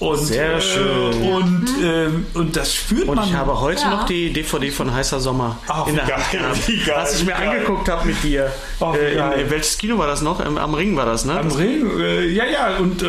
Und, 0.00 0.18
Sehr 0.18 0.54
äh, 0.54 0.60
schön. 0.60 1.22
Und, 1.32 1.66
ähm, 1.82 2.26
und 2.34 2.54
das 2.56 2.72
spürt 2.72 3.08
Und 3.08 3.16
man. 3.16 3.26
ich 3.28 3.34
habe 3.34 3.58
heute 3.60 3.82
Ja. 3.82 3.90
noch 3.90 4.06
die 4.06 4.32
DVD 4.32 4.70
von 4.70 4.94
Heißer 4.94 5.18
Sommer 5.18 5.58
Ach, 5.66 5.88
in 5.88 5.96
der 5.96 6.04
geil, 6.04 6.16
Hand 6.18 6.66
geil, 6.86 6.94
Was 6.96 7.18
ich 7.18 7.24
mir 7.26 7.32
geil. 7.32 7.48
angeguckt 7.48 7.88
habe 7.88 8.06
mit 8.06 8.22
dir. 8.22 8.52
Ach, 8.78 8.94
äh, 8.94 9.14
in, 9.42 9.50
welches 9.50 9.76
Kino 9.76 9.98
war 9.98 10.06
das 10.06 10.22
noch? 10.22 10.38
Am, 10.38 10.56
am 10.56 10.74
Ring 10.74 10.94
war 10.96 11.04
das, 11.04 11.24
ne? 11.24 11.36
Am 11.40 11.50
Ring, 11.50 11.90
äh, 11.98 12.26
ja, 12.28 12.44
ja, 12.44 12.76
und 12.78 13.02
äh, 13.02 13.06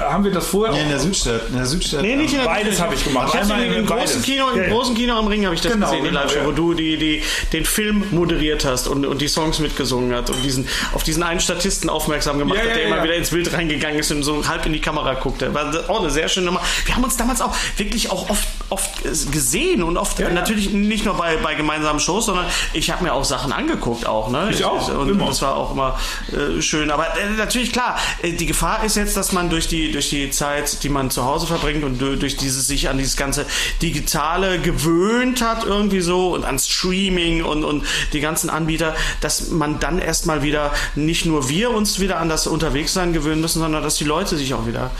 haben 0.00 0.22
wir 0.22 0.30
das 0.30 0.46
vorher 0.46 0.76
Ja, 0.76 0.82
in 0.84 0.88
der 0.90 1.00
Südstadt. 1.00 1.48
In 1.48 1.56
der 1.56 1.66
Südstadt. 1.66 2.02
Nee, 2.02 2.14
nicht 2.14 2.32
in 2.32 2.38
der 2.38 2.46
Beides 2.46 2.80
habe 2.80 2.94
ich 2.94 3.02
gemacht. 3.02 3.30
Ich 3.34 3.40
habe 3.40 3.52
Einmal 3.52 3.66
im, 3.66 3.74
im 3.80 3.86
großen 3.86 4.22
Kino, 4.22 4.50
im 4.50 4.56
Ja, 4.58 4.62
ja. 4.66 4.68
großen 4.70 4.94
Kino 4.94 5.14
am 5.18 5.26
Ring 5.26 5.44
habe 5.46 5.56
ich 5.56 5.60
das 5.62 5.72
Genau, 5.72 5.86
gesehen, 5.86 6.04
die 6.04 6.10
genau, 6.10 6.20
Live-Show, 6.22 6.38
ja. 6.38 6.46
wo 6.46 6.52
du 6.52 6.74
die, 6.74 6.96
die, 6.96 7.22
den 7.52 7.64
Film 7.64 8.04
moderiert 8.12 8.64
hast 8.64 8.86
und, 8.86 9.04
und 9.04 9.20
die 9.20 9.26
Songs 9.28 9.58
mitgesungen 9.58 10.14
hast 10.14 10.30
und 10.30 10.44
diesen, 10.44 10.68
auf 10.94 11.02
diesen 11.02 11.24
einen 11.24 11.40
Statisten 11.40 11.90
aufmerksam 11.90 12.38
gemacht 12.38 12.58
Ja, 12.62 12.66
hat, 12.70 12.76
der 12.76 12.82
ja. 12.86 12.94
immer 12.94 13.02
wieder 13.02 13.14
ins 13.16 13.30
Bild 13.30 13.52
reingegangen 13.52 13.98
ist 13.98 14.12
und 14.12 14.22
so 14.22 14.46
halb 14.46 14.64
in 14.66 14.72
die 14.72 14.80
Kamera 14.80 15.14
guckte. 15.14 15.52
War 15.52 15.72
auch 15.88 16.00
eine 16.00 16.10
sehr 16.10 16.19
schöne 16.28 16.46
Nummer. 16.46 16.60
Wir 16.84 16.94
haben 16.94 17.04
uns 17.04 17.16
damals 17.16 17.40
auch 17.40 17.54
wirklich 17.76 18.10
auch 18.10 18.28
oft, 18.30 18.46
oft 18.70 19.02
gesehen 19.32 19.82
und 19.82 19.96
oft 19.96 20.18
Ja, 20.18 20.28
ja. 20.28 20.34
natürlich 20.34 20.70
nicht 20.70 21.04
nur 21.04 21.14
bei, 21.14 21.36
bei 21.36 21.54
gemeinsamen 21.54 22.00
Shows, 22.00 22.26
sondern 22.26 22.46
ich 22.72 22.90
habe 22.90 23.04
mir 23.04 23.12
auch 23.12 23.24
Sachen 23.24 23.52
angeguckt 23.52 24.06
auch. 24.06 24.30
Ne? 24.30 24.48
Ich 24.50 24.64
auch, 24.64 24.88
Und 24.96 25.08
immer. 25.10 25.26
das 25.26 25.42
war 25.42 25.56
auch 25.56 25.72
immer 25.72 25.98
äh, 26.32 26.62
schön. 26.62 26.90
Aber 26.90 27.06
äh, 27.18 27.30
natürlich 27.36 27.72
klar, 27.72 27.98
äh, 28.22 28.32
die 28.32 28.46
Gefahr 28.46 28.84
ist 28.84 28.96
jetzt, 28.96 29.16
dass 29.16 29.32
man 29.32 29.50
durch 29.50 29.68
die, 29.68 29.90
durch 29.92 30.08
die 30.10 30.30
Zeit, 30.30 30.82
die 30.82 30.88
man 30.88 31.10
zu 31.10 31.24
Hause 31.24 31.46
verbringt 31.46 31.84
und 31.84 31.98
du- 32.00 32.16
durch 32.16 32.36
dieses 32.36 32.66
sich 32.66 32.88
an 32.88 32.96
dieses 32.98 33.16
ganze 33.16 33.44
Digitale 33.82 34.58
gewöhnt 34.60 35.42
hat 35.42 35.64
irgendwie 35.64 36.00
so 36.00 36.34
und 36.34 36.44
an 36.44 36.58
Streaming 36.58 37.42
und, 37.44 37.64
und 37.64 37.84
die 38.12 38.20
ganzen 38.20 38.50
Anbieter, 38.50 38.94
dass 39.20 39.50
man 39.50 39.80
dann 39.80 39.98
erstmal 39.98 40.42
wieder 40.42 40.72
nicht 40.94 41.26
nur 41.26 41.48
wir 41.48 41.70
uns 41.70 41.98
wieder 42.00 42.18
an 42.18 42.28
das 42.28 42.46
Unterwegssein 42.46 43.12
gewöhnen 43.12 43.40
müssen, 43.40 43.60
sondern 43.60 43.82
dass 43.82 43.96
die 43.96 44.04
Leute 44.04 44.36
sich 44.36 44.54
auch 44.54 44.66
wieder 44.66 44.90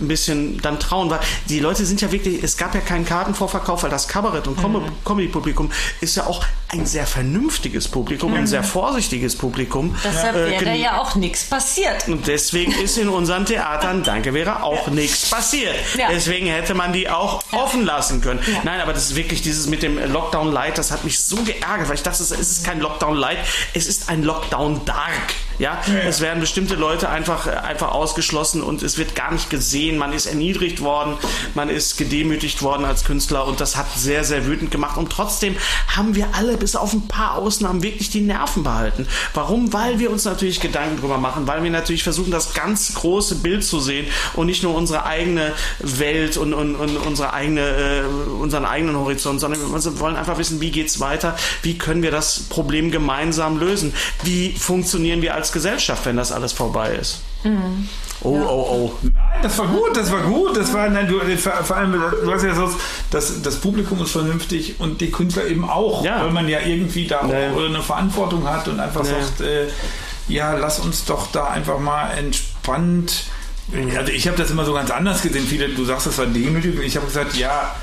ein 0.00 0.08
bisschen 0.08 0.60
dann 0.62 0.80
trauen. 0.80 1.10
Weil 1.10 1.20
die 1.48 1.60
Leute 1.60 1.84
sind 1.84 2.00
ja 2.00 2.10
wirklich, 2.10 2.42
es 2.42 2.56
gab 2.56 2.74
ja 2.74 2.80
keinen 2.80 3.04
Kartenvorverkauf, 3.18 3.82
weil 3.82 3.90
das 3.90 4.06
Kabarett- 4.06 4.46
und 4.46 4.56
Com 4.56 4.80
Comedy-Publikum 5.04 5.72
ist 6.00 6.16
ja 6.16 6.26
auch 6.26 6.44
ein 6.68 6.86
sehr 6.86 7.04
vernünftiges 7.06 7.88
Publikum, 7.88 8.32
ein 8.34 8.46
sehr 8.46 8.62
vorsichtiges 8.62 9.34
Publikum. 9.36 9.96
Deshalb 10.04 10.36
Äh, 10.36 10.50
wäre 10.50 10.76
ja 10.76 11.00
auch 11.00 11.16
nichts 11.16 11.44
passiert. 11.44 12.06
und 12.06 12.28
deswegen 12.28 12.70
ist 12.72 12.96
in 12.96 13.08
unseren 13.08 13.44
Theatern, 13.44 14.04
danke 14.04 14.34
wäre 14.34 14.62
auch 14.62 14.86
nichts 14.88 15.28
passiert. 15.30 15.74
Ja. 15.98 16.08
Deswegen 16.10 16.46
hätte 16.46 16.74
man 16.74 16.92
die 16.92 17.08
auch 17.10 17.42
offen 17.52 17.84
lassen 17.84 18.20
können. 18.20 18.38
Nein, 18.62 18.80
aber 18.80 18.92
das 18.92 19.04
ist 19.10 19.16
wirklich 19.16 19.42
dieses 19.42 19.66
mit 19.66 19.82
dem 19.82 19.98
Lockdown 20.12 20.52
Light, 20.52 20.78
das 20.78 20.92
hat 20.92 21.02
mich 21.04 21.18
so 21.20 21.36
geärgert, 21.42 21.88
weil 21.88 21.96
ich 21.96 22.02
dachte, 22.04 22.22
es 22.22 22.30
ist 22.30 22.64
kein 22.64 22.78
Lockdown 22.78 23.16
Light, 23.16 23.38
es 23.74 23.86
ist 23.88 24.08
ein 24.08 24.22
Lockdown 24.22 24.84
Dark. 24.84 25.34
Ja, 25.58 25.80
es 26.06 26.20
werden 26.20 26.38
bestimmte 26.40 26.76
Leute 26.76 27.08
einfach, 27.08 27.46
äh, 27.46 27.50
einfach 27.50 27.90
ausgeschlossen 27.90 28.62
und 28.62 28.82
es 28.82 28.96
wird 28.96 29.14
gar 29.16 29.32
nicht 29.32 29.50
gesehen. 29.50 29.98
Man 29.98 30.12
ist 30.12 30.26
erniedrigt 30.26 30.80
worden, 30.80 31.16
man 31.54 31.68
ist 31.68 31.96
gedemütigt 31.96 32.62
worden 32.62 32.84
als 32.84 33.04
Künstler 33.04 33.46
und 33.46 33.60
das 33.60 33.76
hat 33.76 33.86
sehr, 33.96 34.22
sehr 34.22 34.46
wütend 34.46 34.70
gemacht. 34.70 34.96
Und 34.96 35.10
trotzdem 35.10 35.56
haben 35.96 36.14
wir 36.14 36.28
alle 36.34 36.56
bis 36.56 36.76
auf 36.76 36.92
ein 36.92 37.08
paar 37.08 37.36
Ausnahmen 37.36 37.82
wirklich 37.82 38.10
die 38.10 38.20
Nerven 38.20 38.62
behalten. 38.62 39.08
Warum? 39.34 39.72
Weil 39.72 39.98
wir 39.98 40.10
uns 40.10 40.24
natürlich 40.24 40.60
Gedanken 40.60 41.00
drüber 41.00 41.18
machen, 41.18 41.46
weil 41.46 41.64
wir 41.64 41.70
natürlich 41.70 42.04
versuchen, 42.04 42.30
das 42.30 42.54
ganz 42.54 42.94
große 42.94 43.36
Bild 43.36 43.64
zu 43.64 43.80
sehen 43.80 44.06
und 44.34 44.46
nicht 44.46 44.62
nur 44.62 44.74
unsere 44.74 45.06
eigene 45.06 45.52
Welt 45.80 46.36
und, 46.36 46.54
und, 46.54 46.76
und 46.76 46.96
unsere 46.98 47.32
eigene, 47.32 47.60
äh, 47.60 48.02
unseren 48.40 48.64
eigenen 48.64 48.96
Horizont, 48.96 49.40
sondern 49.40 49.60
wir 49.60 50.00
wollen 50.00 50.16
einfach 50.16 50.38
wissen, 50.38 50.60
wie 50.60 50.70
geht's 50.70 51.00
weiter, 51.00 51.36
wie 51.62 51.76
können 51.76 52.02
wir 52.02 52.10
das 52.12 52.40
Problem 52.48 52.90
gemeinsam 52.90 53.58
lösen, 53.58 53.92
wie 54.22 54.52
funktionieren 54.52 55.22
wir 55.22 55.34
als 55.34 55.47
Gesellschaft, 55.52 56.04
wenn 56.06 56.16
das 56.16 56.32
alles 56.32 56.52
vorbei 56.52 56.90
ist. 56.94 57.20
Oh, 58.22 58.30
oh, 58.30 58.66
oh. 58.70 58.92
Nein, 59.02 59.12
das 59.42 59.56
war 59.58 59.66
gut, 59.68 59.96
das 59.96 60.10
war 60.10 60.22
gut. 60.22 60.56
Das 60.56 60.72
war, 60.72 60.88
nein, 60.88 61.06
du, 61.08 61.20
vor, 61.36 61.52
vor 61.64 61.76
allem, 61.76 61.92
du 61.92 62.32
hast 62.32 62.42
ja 62.42 62.54
so, 62.54 62.68
das, 63.10 63.42
das 63.42 63.56
Publikum 63.56 64.02
ist 64.02 64.10
vernünftig 64.10 64.76
und 64.80 65.00
die 65.00 65.10
Künstler 65.10 65.46
eben 65.46 65.68
auch, 65.68 66.04
Ja. 66.04 66.24
weil 66.24 66.32
man 66.32 66.48
ja 66.48 66.58
irgendwie 66.60 67.06
da 67.06 67.20
auch 67.20 67.28
Ja, 67.30 67.38
ja. 67.38 67.56
eine 67.56 67.82
Verantwortung 67.82 68.48
hat 68.48 68.66
und 68.68 68.80
einfach 68.80 69.04
Ja. 69.04 69.10
sagt, 69.22 69.40
äh, 69.42 69.68
ja, 70.26 70.54
lass 70.54 70.80
uns 70.80 71.04
doch 71.04 71.30
da 71.30 71.46
einfach 71.48 71.78
mal 71.78 72.10
entspannt. 72.18 73.24
Also 73.96 74.12
ich 74.12 74.26
habe 74.26 74.36
das 74.36 74.50
immer 74.50 74.64
so 74.64 74.72
ganz 74.72 74.90
anders 74.90 75.22
gesehen. 75.22 75.46
Viele, 75.46 75.68
du 75.68 75.84
sagst, 75.84 76.06
das 76.06 76.18
war 76.18 76.26
demütig. 76.26 76.78
Ich 76.84 76.96
habe 76.96 77.06
gesagt, 77.06 77.36
ja, 77.36 77.74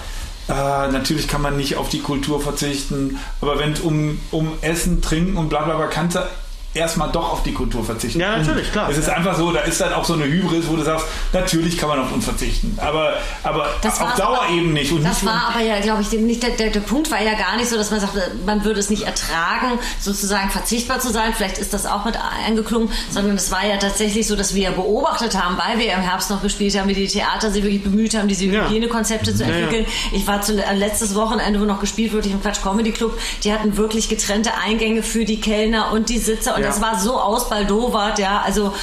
äh, 0.47 0.51
natürlich 0.91 1.27
kann 1.27 1.41
man 1.41 1.57
nicht 1.57 1.75
auf 1.77 1.89
die 1.89 2.01
Kultur 2.01 2.41
verzichten, 2.41 3.19
aber 3.41 3.57
wenn 3.57 3.73
es 3.73 3.79
um, 3.79 4.19
um 4.31 4.51
Essen, 4.61 5.01
Trinken 5.01 5.37
und 5.37 5.49
bla 5.49 5.63
bla 5.63 5.75
bla 5.77 5.87
kannst 5.87 6.15
du 6.17 6.27
erstmal 6.75 7.09
doch 7.11 7.31
auf 7.33 7.43
die 7.43 7.53
Kultur 7.53 7.83
verzichten. 7.83 8.19
Ja, 8.19 8.37
natürlich, 8.37 8.71
klar. 8.71 8.89
Es 8.89 8.97
ist 8.97 9.09
einfach 9.09 9.35
so, 9.37 9.51
da 9.51 9.61
ist 9.61 9.79
dann 9.81 9.93
auch 9.93 10.05
so 10.05 10.13
eine 10.13 10.25
Hybris, 10.25 10.67
wo 10.67 10.75
du 10.75 10.83
sagst, 10.83 11.05
natürlich 11.33 11.77
kann 11.77 11.89
man 11.89 11.99
auf 11.99 12.11
uns 12.11 12.25
verzichten, 12.25 12.77
aber, 12.81 13.13
aber 13.43 13.67
Das 13.81 13.99
auf 14.01 14.13
Dauer 14.15 14.43
aber- 14.43 14.49
eben 14.53 14.73
nicht. 14.73 14.91
Und 14.91 15.03
Das 15.03 15.21
nicht 15.23 15.25
war 15.31 15.49
aber 15.55 15.61
ja, 15.63 15.79
glaube 15.79 16.01
ich, 16.01 16.11
nicht 16.11 16.43
der, 16.43 16.51
der, 16.51 16.69
der 16.69 16.81
Punkt 16.81 17.09
war 17.11 17.21
ja 17.21 17.33
gar 17.33 17.55
nicht 17.57 17.69
so, 17.69 17.77
dass 17.77 17.91
man 17.91 17.99
sagt, 18.01 18.13
man 18.45 18.63
würde 18.65 18.79
es 18.79 18.89
nicht 18.89 19.03
ertragen, 19.03 19.79
sozusagen 20.01 20.49
verzichtbar 20.49 20.99
zu 20.99 21.11
sein. 21.11 21.33
Vielleicht 21.35 21.57
ist 21.57 21.73
das 21.73 21.85
auch 21.85 22.05
mit 22.05 22.17
eingeklungen, 22.45 22.89
sondern 23.09 23.35
es 23.37 23.51
war 23.51 23.65
ja 23.65 23.77
tatsächlich 23.77 24.27
so, 24.27 24.35
dass 24.35 24.53
wir 24.53 24.63
ja 24.63 24.71
beobachtet 24.71 25.41
haben, 25.41 25.57
weil 25.57 25.79
wir 25.79 25.93
im 25.93 26.01
Herbst 26.01 26.29
noch 26.29 26.41
gespielt 26.41 26.77
haben, 26.77 26.87
wie 26.89 26.93
die 26.93 27.07
Theater 27.07 27.49
sich 27.51 27.63
wirklich 27.63 27.83
bemüht 27.83 28.15
haben, 28.15 28.27
diese 28.27 28.45
Ja. 28.45 28.67
Hygienekonzepte 28.67 29.33
zu 29.33 29.43
Ja, 29.43 29.49
ja. 29.49 29.55
entwickeln. 29.59 29.85
Ich 30.11 30.27
war 30.27 30.41
zu, 30.41 30.53
äh, 30.61 30.73
letztes 30.75 31.15
Wochenende, 31.15 31.59
wo 31.61 31.65
noch 31.65 31.79
gespielt 31.79 32.13
wurde, 32.13 32.29
im 32.29 32.41
Quatsch 32.41 32.61
Comedy 32.61 32.91
Club. 32.91 33.17
Die 33.43 33.53
hatten 33.53 33.77
wirklich 33.77 34.09
getrennte 34.09 34.51
Eingänge 34.55 35.03
für 35.03 35.23
die 35.25 35.39
Kellner 35.39 35.91
und 35.93 36.09
die 36.09 36.17
Sitzer 36.19 36.55
und 36.55 36.61
Ja. 36.61 36.64
Das 36.65 36.81
war 36.81 36.99
so 36.99 37.19
ausbaldowert, 37.19 38.19
ja. 38.19 38.41
Also 38.45 38.73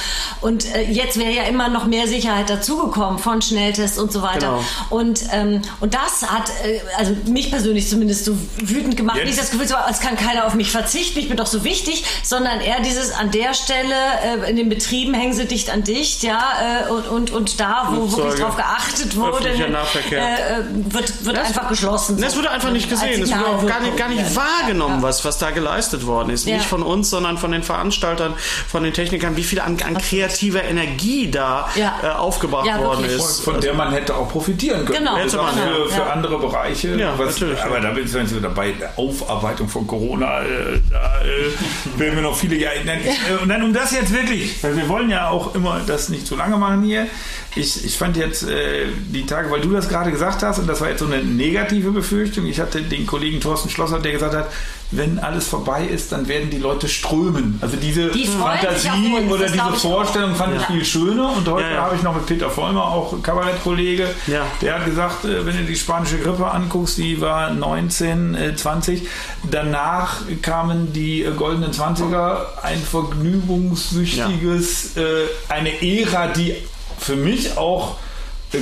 und 0.41 0.65
äh, 0.75 0.83
jetzt 0.89 1.17
wäre 1.19 1.31
ja 1.31 1.43
immer 1.43 1.69
noch 1.69 1.85
mehr 1.85 2.07
Sicherheit 2.07 2.49
dazugekommen 2.49 3.19
von 3.19 3.41
Schnelltests 3.41 3.97
und 3.97 4.11
so 4.11 4.21
weiter. 4.21 4.39
Genau. 4.47 4.63
Und, 4.89 5.21
ähm, 5.31 5.61
und 5.79 5.93
das 5.93 6.29
hat 6.29 6.49
äh, 6.63 6.79
also 6.97 7.15
mich 7.27 7.49
persönlich 7.51 7.89
zumindest 7.89 8.25
so 8.25 8.35
wütend 8.61 8.97
gemacht. 8.97 9.17
Jetzt- 9.17 9.27
Nicht 9.27 9.39
das 9.39 9.51
Gefühl, 9.51 9.67
so, 9.67 9.75
als 9.75 9.99
kann 9.99 10.15
keiner 10.15 10.45
auf 10.45 10.53
mich 10.53 10.71
verzichten, 10.71 11.19
ich 11.19 11.27
bin 11.27 11.37
doch 11.37 11.45
so 11.47 11.63
wichtig, 11.63 12.03
sondern 12.23 12.59
eher 12.61 12.79
dieses 12.81 13.11
an 13.13 13.31
der 13.31 13.53
Stelle, 13.53 13.95
äh, 14.45 14.49
in 14.49 14.55
den 14.55 14.69
Betrieben 14.69 15.13
hängen 15.13 15.33
sie 15.33 15.45
dicht 15.45 15.69
an 15.69 15.83
dicht, 15.83 16.23
ja, 16.23 16.39
äh, 16.87 16.91
und, 16.91 17.07
und, 17.07 17.31
und 17.31 17.59
da, 17.59 17.87
wo 17.89 17.95
Flugzeuge, 18.07 18.23
wirklich 18.23 18.41
drauf 18.43 18.55
geachtet 18.57 19.15
wurde, 19.15 19.49
äh, 19.49 20.63
wird, 20.93 21.25
wird 21.25 21.37
Das- 21.37 21.47
einfach 21.47 21.67
geschlossen. 21.69 22.19
Das 22.21 22.35
wurde 22.35 22.49
einfach 22.51 22.71
nicht 22.71 22.89
gesehen. 22.89 23.21
Es 23.23 23.31
wurde 23.31 23.45
auch 23.47 23.65
gar 23.65 23.79
nicht, 23.81 23.97
gar 23.97 24.09
nicht 24.09 24.35
wahrgenommen, 24.35 24.97
Ja. 24.97 25.01
was, 25.03 25.23
was 25.25 25.37
da 25.37 25.51
geleistet 25.51 26.05
worden 26.05 26.29
ist. 26.29 26.45
Ja. 26.45 26.55
Nicht 26.57 26.65
von 26.67 26.83
uns, 26.83 27.09
sondern 27.09 27.37
von 27.37 27.51
den 27.51 27.63
Veranstaltern, 27.73 28.33
von 28.67 28.83
den 28.83 28.93
Technikern, 28.93 29.35
wie 29.35 29.43
viel 29.43 29.59
an, 29.59 29.77
an 29.85 29.97
kreativer 29.97 30.63
Energie 30.63 31.29
da 31.31 31.67
Ja. 31.75 31.99
äh, 32.03 32.07
aufgebracht 32.09 32.67
Ja, 32.67 32.79
worden 32.79 33.05
ist. 33.05 33.41
von 33.41 33.59
der 33.59 33.73
man 33.73 33.91
hätte 33.91 34.15
auch 34.15 34.29
profitieren 34.29 34.85
können. 34.85 34.99
Genau. 34.99 35.15
Also 35.15 35.43
Hätte 35.45 35.57
man, 35.59 35.67
für, 35.67 35.89
ja. 35.89 35.95
für 35.95 36.11
andere 36.11 36.39
Bereiche. 36.39 36.95
Ja, 36.95 37.13
was, 37.17 37.39
natürlich, 37.39 37.61
aber 37.63 37.79
da 37.79 37.91
bin 37.91 38.05
ich 38.05 38.13
jetzt 38.13 38.35
wieder 38.35 38.49
bei 38.49 38.71
der 38.71 38.93
Aufarbeitung 38.97 39.67
von 39.67 39.87
Corona. 39.87 40.41
Äh, 40.43 40.79
da 40.91 41.21
äh, 41.21 41.99
werden 41.99 42.15
wir 42.15 42.21
noch 42.21 42.35
viele 42.35 42.55
Jahre. 42.57 42.75
Nein, 42.85 42.99
äh, 43.03 43.41
Und 43.41 43.49
dann 43.49 43.63
um 43.63 43.73
das 43.73 43.91
jetzt 43.91 44.13
wirklich, 44.13 44.63
weil 44.63 44.75
wir 44.77 44.87
wollen 44.87 45.09
ja 45.09 45.29
auch 45.29 45.55
immer 45.55 45.81
das 45.85 46.09
nicht 46.09 46.27
zu 46.27 46.35
lange 46.35 46.57
machen 46.57 46.83
hier. 46.83 47.07
Ich, 47.55 47.85
ich 47.85 47.97
fand 47.97 48.17
jetzt 48.17 48.43
äh, 48.49 48.85
die 49.09 49.25
Tage, 49.25 49.49
weil 49.51 49.61
du 49.61 49.71
das 49.71 49.87
gerade 49.89 50.11
gesagt 50.11 50.41
hast, 50.43 50.59
und 50.59 50.67
das 50.67 50.81
war 50.81 50.89
jetzt 50.89 50.99
so 50.99 51.05
eine 51.05 51.23
negative 51.23 51.91
Befürchtung. 51.91 52.45
Ich 52.47 52.59
hatte 52.59 52.81
den 52.81 53.05
Kollegen 53.05 53.39
Thorsten 53.41 53.69
Schlosser, 53.69 53.99
der 53.99 54.11
gesagt 54.11 54.33
hat, 54.35 54.47
wenn 54.91 55.17
alles 55.19 55.47
vorbei 55.47 55.85
ist, 55.85 56.11
dann 56.11 56.27
werden 56.27 56.49
die 56.49 56.59
Leute 56.59 56.87
strömen. 56.87 57.57
Also 57.61 57.77
diese 57.77 58.09
Die 58.09 58.27
Fantasie 58.27 58.89
uns, 59.17 59.31
oder 59.31 59.47
diese 59.49 59.73
Vorstellung 59.73 60.35
fand 60.35 60.55
ich 60.55 60.61
viel 60.67 60.85
schöner. 60.85 61.31
Und 61.35 61.47
heute 61.47 61.63
Ja, 61.65 61.71
ja. 61.73 61.81
habe 61.81 61.95
ich 61.95 62.03
noch 62.03 62.13
mit 62.15 62.25
Peter 62.27 62.49
Vollmer, 62.49 62.83
auch 62.85 63.21
Kabarettkollege, 63.23 64.07
Ja. 64.27 64.45
der 64.61 64.75
hat 64.75 64.85
gesagt, 64.85 65.25
äh, 65.25 65.45
wenn 65.45 65.57
du 65.57 65.63
die 65.63 65.75
spanische 65.75 66.19
Grippe 66.19 66.45
anguckst, 66.49 66.97
die 66.97 67.19
war 67.21 67.49
19, 67.51 68.35
äh, 68.35 68.55
20. 68.55 69.07
Danach 69.49 70.17
kamen 70.41 70.93
die 70.93 71.23
äh, 71.23 71.31
goldenen 71.31 71.71
20er, 71.71 72.45
ein 72.61 72.79
vergnügungssüchtiges, 73.73 74.97
äh, 74.97 75.01
eine 75.49 75.81
Ära, 75.81 76.27
die 76.27 76.55
für 76.99 77.15
mich 77.15 77.57
auch 77.57 77.95
äh, 77.95 78.02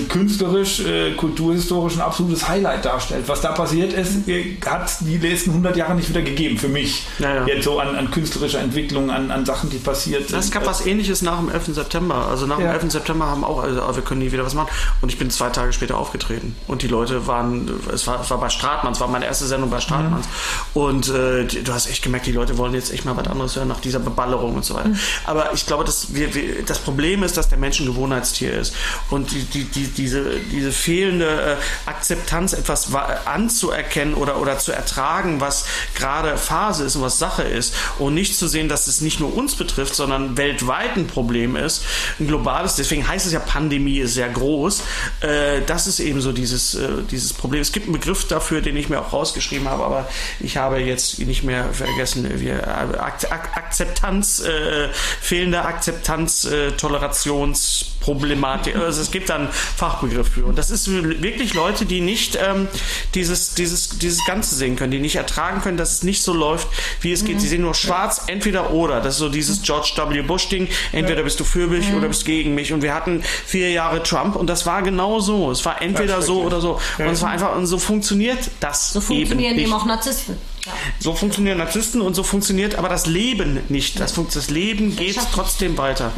künstlerisch, 0.09 0.79
äh, 0.81 1.11
kulturhistorisch 1.15 1.95
ein 1.95 2.01
absolutes 2.01 2.47
Highlight 2.47 2.85
darstellt. 2.85 3.27
Was 3.27 3.41
da 3.41 3.51
passiert 3.51 3.93
ist, 3.93 4.27
äh, 4.27 4.57
hat 4.65 4.91
die 5.01 5.17
letzten 5.17 5.51
100 5.51 5.75
Jahre 5.77 5.95
nicht 5.95 6.09
wieder 6.09 6.21
gegeben, 6.21 6.57
für 6.57 6.67
mich. 6.67 7.05
Ja, 7.19 7.35
ja. 7.35 7.45
Jetzt 7.47 7.65
so 7.65 7.79
an, 7.79 7.95
an 7.95 8.09
künstlerischer 8.11 8.59
Entwicklung, 8.59 9.09
an, 9.11 9.31
an 9.31 9.45
Sachen, 9.45 9.69
die 9.69 9.77
passiert 9.77 10.29
sind. 10.29 10.39
Es 10.39 10.51
gab 10.51 10.65
was 10.65 10.85
ähnliches 10.85 11.21
nach 11.21 11.39
dem 11.39 11.49
11. 11.49 11.73
September. 11.75 12.27
Also 12.27 12.45
nach 12.47 12.59
Ja. 12.59 12.67
dem 12.67 12.73
11. 12.81 12.91
September 12.91 13.25
haben 13.25 13.43
auch, 13.43 13.63
also 13.63 13.95
wir 13.95 14.03
können 14.03 14.21
nie 14.21 14.31
wieder 14.31 14.45
was 14.45 14.53
machen. 14.53 14.69
Und 15.01 15.09
ich 15.11 15.17
bin 15.17 15.29
zwei 15.29 15.49
Tage 15.49 15.73
später 15.73 15.97
aufgetreten. 15.97 16.55
Und 16.67 16.81
die 16.81 16.87
Leute 16.87 17.27
waren, 17.27 17.69
es 17.93 18.07
war, 18.07 18.21
es 18.21 18.29
war 18.29 18.39
bei 18.39 18.49
Stratmanns, 18.49 18.97
es 18.97 19.01
war 19.01 19.07
meine 19.07 19.25
erste 19.25 19.45
Sendung 19.45 19.69
bei 19.69 19.79
Stratmanns. 19.79 20.27
Und 20.73 21.09
äh, 21.09 21.45
du 21.45 21.73
hast 21.73 21.87
echt 21.89 22.01
gemerkt, 22.03 22.25
die 22.25 22.31
Leute 22.31 22.57
wollen 22.57 22.73
jetzt 22.73 22.93
echt 22.93 23.05
mal 23.05 23.15
was 23.17 23.27
anderes 23.27 23.55
hören 23.55 23.67
nach 23.67 23.79
dieser 23.81 23.99
Beballerung 23.99 24.55
und 24.55 24.65
so 24.65 24.75
weiter. 24.75 24.91
Aber 25.25 25.53
ich 25.53 25.65
glaube, 25.65 25.83
dass 25.83 26.13
wir, 26.13 26.33
wir, 26.33 26.63
das 26.65 26.79
Problem 26.79 27.23
ist, 27.23 27.37
dass 27.37 27.49
der 27.49 27.57
Mensch 27.57 27.79
ein 27.79 27.85
Gewohnheitstier 27.85 28.53
ist. 28.59 28.73
Und 29.09 29.31
die, 29.31 29.43
die, 29.43 29.63
die, 29.65 29.80
diese, 29.87 30.39
diese 30.51 30.71
fehlende 30.71 31.57
äh, 31.57 31.89
Akzeptanz, 31.89 32.53
etwas 32.53 32.93
wa- 32.93 33.19
anzuerkennen 33.25 34.13
oder, 34.13 34.39
oder 34.39 34.59
zu 34.59 34.71
ertragen, 34.71 35.41
was 35.41 35.65
gerade 35.95 36.37
Phase 36.37 36.85
ist 36.85 36.95
und 36.95 37.01
was 37.01 37.19
Sache 37.19 37.43
ist. 37.43 37.73
Und 37.99 38.13
nicht 38.13 38.37
zu 38.37 38.47
sehen, 38.47 38.69
dass 38.69 38.87
es 38.87 39.01
nicht 39.01 39.19
nur 39.19 39.35
uns 39.35 39.55
betrifft, 39.55 39.95
sondern 39.95 40.37
weltweit 40.37 40.95
ein 40.95 41.07
Problem 41.07 41.55
ist, 41.55 41.83
ein 42.19 42.27
globales. 42.27 42.75
Deswegen 42.75 43.07
heißt 43.07 43.25
es 43.25 43.33
ja, 43.33 43.39
Pandemie 43.39 43.99
ist 43.99 44.13
sehr 44.13 44.29
groß. 44.29 44.81
Äh, 45.21 45.61
das 45.65 45.87
ist 45.87 45.99
eben 45.99 46.21
so 46.21 46.31
dieses, 46.31 46.75
äh, 46.75 46.89
dieses 47.09 47.33
Problem. 47.33 47.61
Es 47.61 47.71
gibt 47.71 47.87
einen 47.87 47.93
Begriff 47.93 48.27
dafür, 48.27 48.61
den 48.61 48.75
ich 48.77 48.89
mir 48.89 48.99
auch 49.01 49.13
rausgeschrieben 49.13 49.67
habe, 49.69 49.83
aber 49.83 50.07
ich 50.39 50.57
habe 50.57 50.79
jetzt 50.79 51.19
nicht 51.19 51.43
mehr 51.43 51.73
vergessen. 51.73 52.39
Wir, 52.39 52.59
äh, 52.59 52.97
Ak 52.97 53.25
Ak 53.29 53.57
Akzeptanz, 53.57 54.39
äh, 54.41 54.89
fehlende 55.21 55.63
Akzeptanz, 55.63 56.45
äh, 56.45 56.71
Tolerationsproblematik. 56.71 58.75
Also 58.75 59.01
es 59.01 59.11
gibt 59.11 59.29
da 59.29 59.35
einen 59.35 59.49
Fachbegriff 59.75 60.29
für. 60.29 60.45
Und 60.45 60.57
das 60.57 60.69
ist 60.69 60.89
wirklich 60.91 61.53
Leute, 61.53 61.85
die 61.85 62.01
nicht 62.01 62.37
ähm, 62.41 62.67
dieses, 63.15 63.53
dieses, 63.55 63.89
dieses 63.89 64.25
Ganze 64.25 64.55
sehen 64.55 64.75
können, 64.75 64.91
die 64.91 64.99
nicht 64.99 65.15
ertragen 65.15 65.61
können, 65.61 65.77
dass 65.77 65.91
es 65.91 66.03
nicht 66.03 66.23
so 66.23 66.33
läuft, 66.33 66.67
wie 67.01 67.11
es 67.11 67.25
geht. 67.25 67.41
Sie 67.41 67.47
sehen 67.47 67.61
nur 67.61 67.73
schwarz, 67.73 68.23
entweder 68.27 68.71
oder. 68.71 69.01
Das 69.01 69.15
ist 69.15 69.19
so 69.19 69.29
dieses 69.29 69.61
George 69.61 69.93
W. 69.95 70.21
Bush-Ding. 70.21 70.67
Entweder 70.91 71.23
bist 71.23 71.39
du 71.39 71.43
für 71.43 71.67
mich 71.67 71.93
oder 71.93 72.07
bist 72.07 72.25
gegen 72.25 72.55
mich. 72.55 72.73
Und 72.73 72.81
wir 72.81 72.93
hatten 72.93 73.23
vier 73.45 73.71
Jahre 73.71 74.03
Trump 74.03 74.35
und 74.35 74.47
das 74.47 74.65
war 74.65 74.81
genau 74.81 75.19
so. 75.19 75.51
Es 75.51 75.65
war 75.65 75.81
entweder 75.81 76.21
so 76.21 76.41
oder 76.41 76.61
so. 76.61 76.79
Und 76.97 77.05
es 77.07 77.21
war 77.21 77.29
einfach, 77.29 77.55
und 77.55 77.65
so 77.65 77.77
funktioniert 77.77 78.51
das. 78.59 78.93
So 78.93 79.01
funktionieren 79.01 79.55
eben 79.55 79.71
eben 79.71 79.73
auch 79.73 79.85
Narzissten. 79.85 80.37
Ja. 80.65 80.73
So 80.99 81.15
funktionieren 81.15 81.57
Narzissten 81.57 82.01
und 82.01 82.13
so 82.13 82.23
funktioniert 82.23 82.75
aber 82.75 82.89
das 82.89 83.07
Leben 83.07 83.59
nicht. 83.69 83.99
Das, 83.99 84.13
das 84.13 84.49
Leben 84.49 84.95
geht 84.95 85.17
trotzdem 85.33 85.77
weiter. 85.77 86.11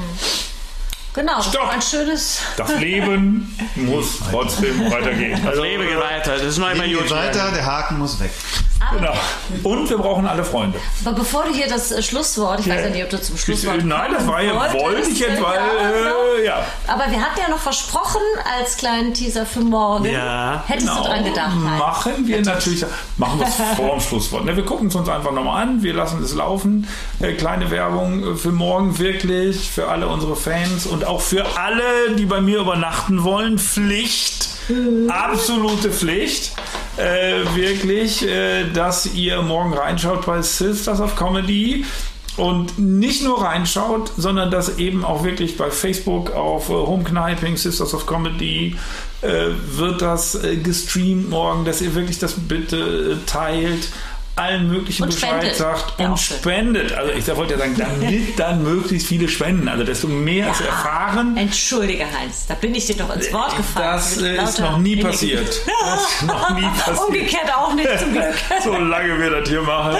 Genau, 1.13 1.37
das 1.37 1.47
Stopp. 1.47 1.69
ein 1.69 1.81
schönes. 1.81 2.39
Das 2.57 2.75
Leben 2.79 3.55
muss 3.75 4.19
trotzdem 4.31 4.89
weitergehen. 4.91 5.39
Das 5.41 5.51
Also, 5.51 5.63
Leben 5.63 5.83
geht 5.87 5.97
weiter. 5.99 6.33
Das 6.37 6.43
ist 6.43 6.57
noch 6.57 6.71
immer 6.71 6.85
Leben 6.85 6.99
gut. 6.99 7.07
geht 7.09 7.17
weiter, 7.17 7.51
der 7.51 7.65
Haken 7.65 7.99
muss 7.99 8.19
weg. 8.19 8.31
Genau. 8.97 9.13
Und 9.63 9.89
wir 9.89 9.97
brauchen 9.97 10.25
alle 10.25 10.43
Freunde. 10.43 10.79
Aber 11.05 11.15
bevor 11.17 11.43
du 11.43 11.53
hier 11.53 11.67
das 11.67 11.91
äh, 11.91 12.01
Schlusswort, 12.01 12.59
ich 12.59 12.69
weiß 12.69 12.81
ja 12.83 12.89
nicht, 12.89 13.03
ob 13.03 13.09
du 13.09 13.21
zum 13.21 13.37
Schlusswort 13.37 13.83
Nein, 13.83 14.11
das 14.13 14.27
war 14.27 14.41
ja, 14.41 14.53
wollte 14.73 15.09
ich 15.09 15.19
jetzt, 15.19 15.41
weil, 15.41 15.59
äh, 15.59 16.45
ja. 16.45 16.63
Aber 16.87 17.09
wir 17.11 17.21
hatten 17.21 17.39
ja 17.39 17.49
noch 17.49 17.59
versprochen 17.59 18.21
als 18.59 18.77
kleinen 18.77 19.13
Teaser 19.13 19.45
für 19.45 19.61
morgen. 19.61 20.05
Ja, 20.05 20.63
Hättest 20.67 20.89
du 20.89 21.03
dran 21.03 21.23
gedacht? 21.23 21.51
Heinz? 21.51 21.79
Machen 21.79 22.27
wir 22.27 22.41
natürlich, 22.41 22.85
machen 23.17 23.39
wir 23.39 23.47
es 23.47 23.55
vor 23.77 23.91
dem 23.91 23.99
Schlusswort. 23.99 24.45
Ne, 24.45 24.55
wir 24.55 24.65
gucken 24.65 24.87
es 24.87 24.95
uns 24.95 25.09
einfach 25.09 25.31
nochmal 25.31 25.63
an, 25.63 25.83
wir 25.83 25.93
lassen 25.93 26.21
es 26.23 26.33
laufen. 26.33 26.87
Äh, 27.19 27.33
kleine 27.33 27.71
Werbung 27.71 28.33
äh, 28.33 28.35
für 28.35 28.51
morgen 28.51 28.97
wirklich, 28.99 29.69
für 29.71 29.87
alle 29.89 30.07
unsere 30.07 30.35
Fans 30.35 30.85
und 30.85 31.05
auch 31.05 31.21
für 31.21 31.45
alle, 31.57 32.15
die 32.17 32.25
bei 32.25 32.41
mir 32.41 32.59
übernachten 32.59 33.23
wollen. 33.23 33.57
Pflicht, 33.59 34.49
absolute 35.09 35.91
Pflicht. 35.91 36.53
Äh, 36.95 37.55
wirklich, 37.55 38.27
äh, 38.27 38.69
dass 38.71 39.07
ihr 39.15 39.41
morgen 39.41 39.73
reinschaut 39.73 40.25
bei 40.27 40.41
Sisters 40.43 41.01
of 41.01 41.15
Comedy 41.15 41.85
und 42.37 42.77
nicht 42.79 43.23
nur 43.23 43.41
reinschaut, 43.41 44.11
sondern 44.17 44.51
dass 44.51 44.77
eben 44.77 45.03
auch 45.03 45.23
wirklich 45.23 45.57
bei 45.57 45.71
Facebook 45.71 46.31
auf 46.31 46.69
äh, 46.69 46.73
Home 46.73 47.03
Kniping, 47.03 47.57
Sisters 47.57 47.93
of 47.93 48.05
Comedy 48.05 48.75
äh, 49.21 49.47
wird 49.75 50.01
das 50.01 50.43
äh, 50.43 50.57
gestreamt 50.57 51.29
morgen, 51.29 51.65
dass 51.65 51.81
ihr 51.81 51.95
wirklich 51.95 52.19
das 52.19 52.33
bitte 52.33 52.77
äh, 52.77 53.25
teilt 53.25 53.89
allen 54.35 54.69
möglichen 54.69 55.03
Und 55.03 55.09
Bescheid 55.13 55.29
spendet. 55.29 55.55
sagt 55.55 55.99
Ja, 55.99 56.09
und 56.09 56.19
spendet. 56.19 56.93
Also 56.93 57.11
ich 57.13 57.35
wollte 57.35 57.53
ja 57.53 57.59
sagen, 57.59 57.75
damit 57.77 58.21
dann 58.39 58.63
möglichst 58.63 59.07
viele 59.07 59.27
spenden. 59.27 59.67
Also 59.67 59.83
desto 59.83 60.07
mehr 60.07 60.49
es 60.51 60.61
erfahren, 60.61 61.37
Entschuldige, 61.37 62.05
Heinz, 62.05 62.45
da 62.47 62.55
bin 62.55 62.73
ich 62.73 62.85
dir 62.87 62.95
doch 62.95 63.15
ins 63.15 63.31
Wort 63.31 63.55
gefallen. 63.55 63.85
das 63.91 64.17
ist 64.17 64.59
noch 64.59 64.77
nie 64.77 64.95
passiert. 64.97 65.47
Das 65.83 66.11
ist 66.11 66.23
noch 66.23 66.55
nie 66.55 66.61
passiert. 66.61 66.99
Umgekehrt 67.07 67.53
auch 67.55 67.73
nicht, 67.73 67.99
zum 67.99 68.11
Glück. 68.13 68.33
solange 68.63 69.19
wir 69.19 69.29
das 69.39 69.49
hier 69.49 69.61
machen. 69.61 69.97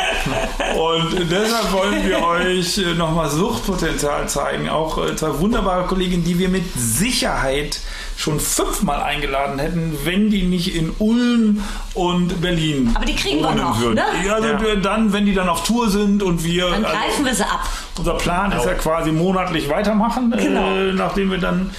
Und 0.77 1.31
deshalb 1.31 1.71
wollen 1.71 2.07
wir 2.07 2.23
euch 2.23 2.77
äh, 2.77 2.93
nochmal 2.93 3.29
Suchtpotenzial 3.29 4.27
zeigen. 4.29 4.69
Auch 4.69 4.97
äh, 5.05 5.15
zwei 5.15 5.37
wunderbare 5.39 5.85
Kolleginnen, 5.85 6.23
die 6.23 6.39
wir 6.39 6.49
mit 6.49 6.63
Sicherheit 6.75 7.79
schon 8.15 8.39
fünfmal 8.39 9.01
eingeladen 9.01 9.59
hätten, 9.59 9.97
wenn 10.03 10.29
die 10.29 10.43
nicht 10.43 10.75
in 10.75 10.91
Ulm 10.99 11.63
und 11.93 12.41
Berlin 12.41 12.91
Aber 12.95 13.05
die 13.05 13.15
kriegen 13.15 13.41
wir 13.41 13.53
noch, 13.55 13.79
würden. 13.79 13.95
ne? 13.95 14.03
Ja, 14.25 14.35
also 14.35 14.47
Ja. 14.47 14.75
dann, 14.75 15.13
wenn 15.13 15.25
die 15.25 15.33
dann 15.33 15.49
auf 15.49 15.63
Tour 15.63 15.89
sind 15.89 16.23
und 16.23 16.43
wir... 16.43 16.69
Dann 16.69 16.85
also- 16.85 16.97
greifen 16.97 17.25
wir 17.25 17.35
sie 17.35 17.43
ab. 17.43 17.67
unser 17.97 18.13
Plan 18.15 18.51
ist 18.51 18.65
ja 18.65 18.73
quasi 18.73 19.11
monatlich 19.11 19.69
weitermachen, 19.69 20.31
Genau. 20.37 20.75
äh, 20.75 20.93
nachdem 20.93 21.31
wir 21.31 21.37
dann 21.39 21.71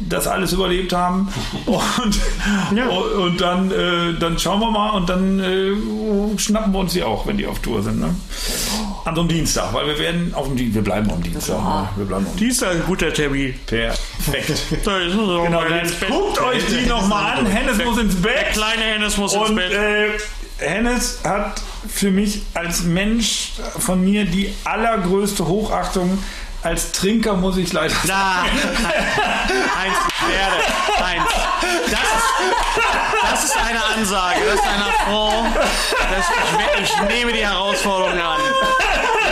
das 0.00 0.26
alles 0.26 0.52
überlebt 0.52 0.92
haben. 0.92 1.28
Und, 1.66 2.18
Ja. 2.76 2.88
und 2.88 3.40
dann, 3.40 3.70
äh, 3.70 4.18
dann 4.18 4.36
schauen 4.40 4.58
wir 4.58 4.70
mal 4.72 4.90
und 4.90 5.08
dann 5.08 5.38
äh, 5.38 5.70
schnappen 6.36 6.72
wir 6.72 6.80
uns 6.80 6.94
die 6.94 7.04
auch, 7.04 7.26
wenn 7.28 7.36
die 7.38 7.46
auf 7.46 7.60
Tour 7.60 7.80
sind. 7.82 8.00
Ne? 8.00 8.12
an 9.04 9.14
so 9.14 9.20
einem 9.20 9.28
Dienstag, 9.28 9.72
weil 9.74 9.86
wir 9.86 9.98
werden 9.98 10.32
auf 10.34 10.46
dem 10.46 10.56
Dienstag, 10.56 10.74
wir 10.76 10.82
bleiben 10.82 11.10
am 11.12 11.22
Dienstag. 11.22 11.58
ne? 11.62 11.88
Wir 11.96 12.06
bleiben 12.06 12.26
am 12.26 12.36
Die 12.36 12.46
ist 12.48 12.64
ein 12.64 12.82
guter 12.86 13.12
Termin. 13.12 13.54
Perfekt. 13.66 14.62
Da 14.84 14.96
ist 15.06 15.12
so 15.14 15.42
Genau, 15.42 15.60
ins 15.62 16.00
guckt 16.00 16.40
euch 16.40 16.62
die 16.66 16.86
nochmal 16.88 17.38
an. 17.38 17.46
Hennes 17.46 17.84
muss 17.84 17.98
ins 17.98 18.14
Der 18.20 18.30
Bett. 18.30 18.52
kleine 18.54 18.82
Hennes 18.82 19.16
muss 19.18 19.34
ins 19.34 19.48
Und 19.50 19.56
Bett. 19.56 19.72
äh, 19.72 20.08
Hennes 20.58 21.20
hat 21.22 21.60
für 21.88 22.10
mich 22.10 22.42
als 22.54 22.82
Mensch 22.82 23.52
von 23.78 24.02
mir 24.02 24.24
die 24.24 24.54
allergrößte 24.64 25.46
Hochachtung. 25.46 26.18
Als 26.62 26.92
Trinker 26.92 27.34
muss 27.34 27.58
ich 27.58 27.72
leider 27.74 27.94
sagen. 27.94 28.06
Na, 28.06 28.42
Heinz, 28.42 29.96
ich 30.08 30.28
werde. 30.28 31.06
Heinz, 31.06 31.30
das 31.90 32.00
ist, 32.00 32.28
das 33.22 33.44
ist 33.44 33.56
eine 33.58 33.84
Ansage. 33.84 34.40
Das 34.46 34.54
ist 34.54 34.66
ein 34.66 34.80
Affront. 34.80 35.56
Das, 35.56 36.24
ich, 36.80 36.90
ich 36.90 37.02
nehme 37.08 37.32
die 37.32 37.46
Herausforderung 37.46 38.18
an. 38.18 38.40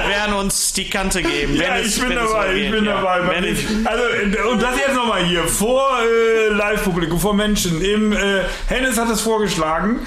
Wir 0.03 0.17
werden 0.17 0.35
uns 0.35 0.73
die 0.73 0.89
Kante 0.89 1.23
geben. 1.23 1.55
Ja, 1.57 1.77
es, 1.77 1.97
ich 1.97 2.03
bin 2.03 2.13
es 2.13 2.29
so 2.29 2.35
dabei, 2.35 2.55
ich 2.55 2.71
bin 2.71 2.85
ja. 2.85 2.95
dabei. 2.95 3.29
Wenn 3.29 3.45
ich, 3.45 3.67
also, 3.85 4.51
und 4.51 4.63
das 4.63 4.77
jetzt 4.79 4.95
nochmal 4.95 5.25
hier, 5.25 5.45
vor 5.45 5.89
äh, 6.01 6.49
Live-Publikum, 6.53 7.19
vor 7.19 7.35
Menschen. 7.35 7.81
Im, 7.81 8.13
äh, 8.13 8.43
Hennes 8.67 8.99
hat 8.99 9.11
es 9.11 9.21
vorgeschlagen. 9.21 10.01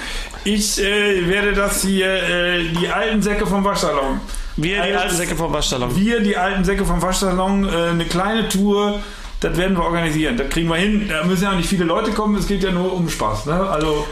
Ich 0.44 0.82
äh, 0.82 1.28
werde 1.28 1.54
das 1.54 1.82
hier, 1.82 2.08
äh, 2.08 2.64
die 2.80 2.88
alten 2.88 3.22
Säcke 3.22 3.48
vom 3.48 3.64
Waschsalon. 3.64 4.20
wir, 4.58 4.84
die 4.84 4.94
alten 4.94 5.16
Säcke 5.16 5.36
vom 5.36 5.54
Waschsalon. 5.54 5.96
Wir, 5.96 6.20
die 6.20 6.38
alten 6.38 6.64
Säcke 6.64 6.86
vom 6.86 7.02
Waschsalon, 7.02 7.68
äh, 7.68 7.90
eine 7.90 8.06
kleine 8.06 8.48
Tour. 8.50 9.00
Das 9.40 9.58
werden 9.58 9.78
wir 9.78 9.84
organisieren. 9.84 10.38
Das 10.38 10.50
kriegen 10.50 10.70
wir 10.70 10.78
hin. 10.78 11.08
Da 11.10 11.24
müssen 11.24 11.44
ja 11.44 11.52
auch 11.52 11.56
nicht 11.56 11.70
viele 11.70 11.84
Leute 11.84 12.12
kommen. 12.12 12.36
Es 12.36 12.48
geht 12.48 12.64
ja 12.64 12.72
nur 12.72 12.94
um 12.94 13.10
Spaß. 13.10 13.46
Ne? 13.48 13.54
Also 13.54 14.08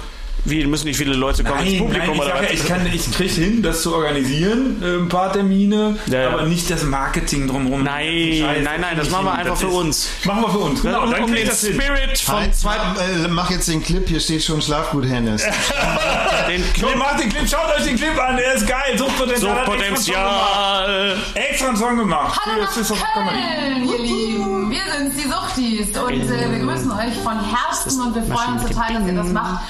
Wie, 0.45 0.65
müssen 0.65 0.87
nicht 0.87 0.97
viele 0.97 1.13
Leute 1.13 1.43
kommen 1.43 1.65
ins 1.65 1.77
Publikum 1.79 2.15
ich, 2.15 2.21
oder 2.21 2.33
was? 2.35 2.51
ich, 2.51 2.65
kann, 2.67 2.85
ich 2.93 3.11
kriege 3.11 3.33
hin, 3.33 3.61
das 3.63 3.81
zu 3.81 3.95
organisieren, 3.95 4.81
äh, 4.83 4.97
ein 4.97 5.07
paar 5.07 5.31
Termine, 5.31 5.97
Ja, 6.07 6.21
ja. 6.23 6.29
aber 6.31 6.43
nicht 6.43 6.69
das 6.69 6.83
Marketing 6.83 7.47
drumherum. 7.47 7.83
Nein, 7.83 8.39
Scheiße, 8.41 8.61
nein, 8.61 8.81
nein, 8.81 8.97
das 8.97 9.09
machen 9.09 9.25
wir 9.25 9.33
einfach 9.33 9.55
für 9.55 9.67
ist- 9.67 9.73
uns. 9.73 10.09
Machen 10.25 10.41
wir 10.41 10.49
für 10.49 10.57
uns. 10.59 10.81
Genau, 10.81 11.03
um, 11.03 11.11
dann 11.11 11.23
um 11.23 11.33
den 11.33 11.47
das. 11.47 11.61
Spirit 11.65 12.17
zweiten, 12.17 12.51
mach, 12.63 12.97
äh, 12.97 13.27
mach 13.29 13.49
jetzt 13.51 13.67
den 13.69 13.81
Clip, 13.81 14.05
hier 14.07 14.19
steht 14.19 14.43
schon 14.43 14.61
Schlafgut 14.61 15.05
Hennes. 15.05 15.43
den 16.49 16.63
Clip, 16.73 16.95
macht 16.97 17.21
den 17.21 17.29
Clip, 17.29 17.49
schaut 17.49 17.73
euch 17.77 17.85
den 17.85 17.95
Clip 17.95 18.19
an, 18.19 18.35
der 18.35 18.53
ist 18.55 18.67
geil. 18.67 18.97
Suchtpotenzial. 18.97 19.55
Suchtpotenzial. 19.55 21.17
Extra 21.35 21.67
einen 21.69 21.77
Song 21.77 21.97
gemacht. 21.97 22.39
Hallo. 22.45 22.65
Für 22.67 22.73
Swiss 22.73 22.91
of 22.91 23.03
Comedy. 23.13 23.37
Köln, 23.37 23.89
ihr 23.89 23.99
Lieben. 23.99 24.71
Wir 24.71 24.81
sind 24.97 25.13
die 25.17 25.29
Suchtis 25.29 25.97
und 25.97 26.29
äh, 26.29 26.51
wir 26.51 26.59
grüßen 26.65 26.91
euch 26.91 27.15
von 27.23 27.39
Herzen 27.39 28.01
und 28.01 28.15
wir 28.15 28.23
freuen 28.23 28.53
uns 28.59 28.63
total, 28.69 28.93
dass 28.95 29.07
ihr 29.07 29.13
das 29.13 29.27
macht. 29.29 29.63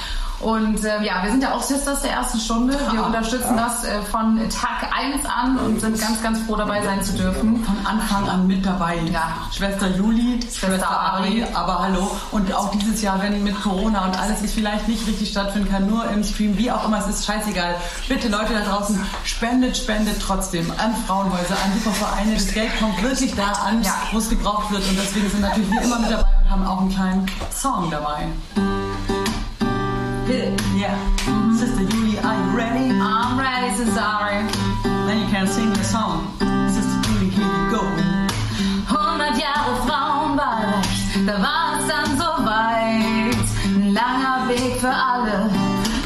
Und 0.43 0.83
äh, 0.83 1.01
ja, 1.03 1.23
wir 1.23 1.31
sind 1.31 1.41
ja 1.41 1.53
auch 1.53 1.61
Sisters 1.63 2.01
der 2.01 2.11
ersten 2.11 2.39
Stunde. 2.39 2.77
Wir 2.91 3.05
unterstützen 3.05 3.55
das 3.55 3.83
äh, 3.85 4.01
von 4.01 4.37
Tag 4.49 4.89
1 4.93 5.25
an 5.25 5.57
und 5.57 5.79
sind 5.79 5.99
ganz, 5.99 6.21
ganz 6.21 6.39
froh 6.41 6.55
dabei 6.55 6.83
sein 6.83 7.01
zu 7.01 7.13
dürfen. 7.13 7.63
von 7.63 7.75
Anfang 7.85 8.27
an 8.29 8.45
mit 8.47 8.65
dabei. 8.65 8.97
Ja. 9.11 9.37
Schwester 9.55 9.87
Juli, 9.87 10.39
Schwester 10.53 10.89
Ari, 10.89 11.45
aber 11.53 11.79
hallo. 11.83 12.11
Und 12.31 12.53
auch 12.53 12.71
dieses 12.71 13.01
Jahr, 13.01 13.21
wenn 13.21 13.41
mit 13.43 13.61
Corona 13.61 14.05
und 14.05 14.19
alles 14.19 14.41
es 14.43 14.53
vielleicht 14.53 14.87
nicht 14.87 15.07
richtig 15.07 15.29
stattfinden 15.29 15.69
kann, 15.69 15.87
nur 15.89 16.05
im 16.09 16.23
Stream, 16.23 16.57
wie 16.57 16.69
auch 16.71 16.85
immer, 16.85 16.99
es 16.99 17.07
ist 17.07 17.25
scheißegal. 17.25 17.75
Bitte 18.09 18.27
Leute 18.27 18.53
da 18.53 18.61
draußen, 18.69 18.99
spendet, 19.23 19.77
spendet 19.77 20.21
trotzdem 20.21 20.69
an 20.77 20.93
Frauenhäuser, 21.07 21.55
an 21.63 21.71
super 21.81 21.95
Vereine. 21.95 22.33
Das 22.33 22.53
Geld 22.53 22.69
kommt 22.79 23.01
wirklich 23.01 23.33
da 23.35 23.51
an, 23.65 23.81
Ja. 23.81 23.93
wo 24.11 24.17
es 24.17 24.29
gebraucht 24.29 24.71
wird. 24.71 24.81
Und 24.89 24.97
deswegen 24.97 25.29
sind 25.29 25.41
natürlich 25.41 25.71
wir 25.71 25.81
immer 25.81 25.99
mit 25.99 26.11
dabei 26.11 26.27
und 26.43 26.51
haben 26.51 26.67
auch 26.67 26.81
einen 26.81 26.89
kleinen 26.93 27.25
Song 27.51 27.89
dabei. 27.89 28.27
Yeah. 30.25 30.95
Sister 31.53 31.83
Juli, 31.83 32.17
are 32.19 32.33
you 32.33 32.57
ready? 32.57 32.89
I'm 32.91 33.37
ready, 33.37 33.75
Cesare. 33.75 34.47
Then 35.05 35.19
you 35.19 35.27
can 35.27 35.45
sing 35.47 35.69
the 35.73 35.83
song. 35.83 36.31
Sister 36.71 37.11
Juli, 37.11 37.29
here 37.29 37.43
you 37.43 37.69
go. 37.69 37.83
100 38.87 39.37
Jahre 39.37 39.75
Frauenwahlrecht, 39.85 41.27
da 41.27 41.41
war 41.41 41.77
es 41.77 41.87
dann 41.87 42.17
soweit. 42.17 43.35
Ein 43.65 43.93
langer 43.93 44.47
Weg 44.47 44.79
für 44.79 44.93
alle, 44.93 45.49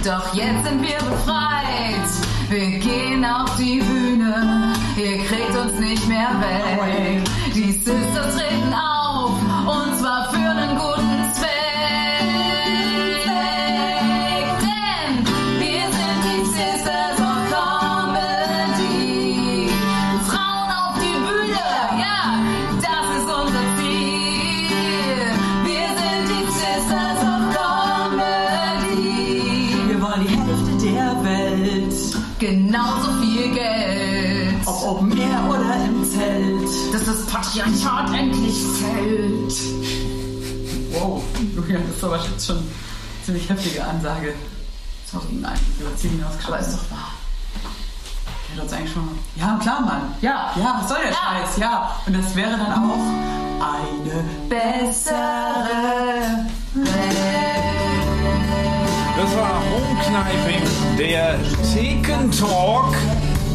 doch 0.04 0.34
jetzt 0.34 0.66
sind 0.66 0.82
wir 0.82 0.98
befreit. 0.98 2.10
Wir 2.50 2.80
gehen 2.80 3.24
auf 3.24 3.56
die 3.58 3.82
Bühne, 3.82 4.74
ihr 4.96 5.18
kriegt 5.26 5.56
uns 5.56 5.74
nicht 5.74 6.08
mehr 6.08 6.32
weg. 6.40 7.17
Ist 41.98 42.04
aber 42.04 42.18
jetzt 42.18 42.46
schon 42.46 42.58
eine 42.58 42.66
ziemlich 43.26 43.50
heftige 43.50 43.84
Ansage. 43.84 44.34
Sorry, 45.12 45.26
nein, 45.42 45.58
über 45.80 45.96
10 45.96 46.12
hinausgeschossen. 46.12 46.54
Aber 46.54 46.62
ist 46.62 46.74
doch 46.76 46.92
wahr. 46.92 47.12
Der 48.50 48.58
hat 48.58 48.64
uns 48.64 48.74
eigentlich 48.74 48.94
schon. 48.94 49.20
Ja, 49.36 49.58
klar, 49.62 49.82
Mann. 49.82 50.02
Ja, 50.22 50.52
ja, 50.56 50.80
was 50.80 50.90
soll 50.90 50.98
der 51.02 51.12
Ja. 51.12 51.18
Scheiß? 51.18 51.58
Ja. 51.58 51.96
Und 52.06 52.16
das 52.18 52.36
wäre 52.36 52.52
dann 52.52 52.74
auch 52.74 53.00
eine. 53.60 54.24
Bessere 54.48 55.18
Das 59.18 59.36
war 59.36 59.62
Homekneiping, 59.72 60.62
der 60.98 61.36
Theken 61.74 62.32
Talk. 62.32 62.94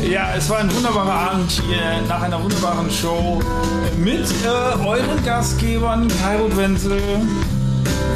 Ja, 0.03 0.35
es 0.37 0.51
war 0.51 0.59
ein 0.59 0.75
wunderbarer 0.75 1.31
Abend 1.31 1.51
hier 1.53 2.03
nach 2.09 2.23
einer 2.23 2.43
wunderbaren 2.43 2.91
Show 2.91 3.41
mit 3.99 4.27
äh, 4.45 4.85
euren 4.85 5.25
Gastgebern 5.25 6.09
Kairo 6.21 6.55
Wenzel, 6.57 7.01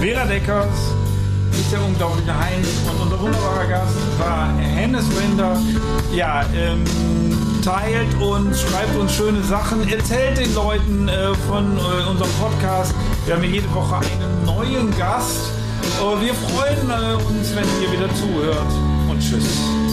Vera 0.00 0.24
Deckers, 0.26 0.94
ich 1.52 1.70
der 1.70 1.82
unglaubliche 1.82 2.38
Heinz 2.38 2.68
und 2.90 3.00
unser 3.00 3.20
wunderbarer 3.20 3.66
Gast 3.66 3.96
war 4.18 4.54
Hennes 4.58 5.04
Wender. 5.16 5.58
Ja, 6.14 6.44
ähm, 6.54 6.84
teilt 7.64 8.14
uns, 8.20 8.60
schreibt 8.60 8.94
uns 8.96 9.14
schöne 9.14 9.42
Sachen, 9.42 9.88
erzählt 9.88 10.38
den 10.38 10.54
Leuten 10.54 11.08
äh, 11.08 11.34
von 11.48 11.76
äh, 11.76 12.10
unserem 12.10 12.30
Podcast. 12.40 12.94
Wir 13.24 13.34
haben 13.34 13.42
hier 13.42 13.54
jede 13.54 13.74
Woche 13.74 13.96
einen 13.96 14.44
neuen 14.44 14.96
Gast. 14.98 15.50
Äh, 15.98 16.20
wir 16.20 16.34
freuen 16.34 16.90
äh, 16.90 17.14
uns, 17.24 17.54
wenn 17.56 17.64
ihr 17.82 17.92
wieder 17.92 18.14
zuhört. 18.14 18.72
Und 19.08 19.20
tschüss. 19.20 19.85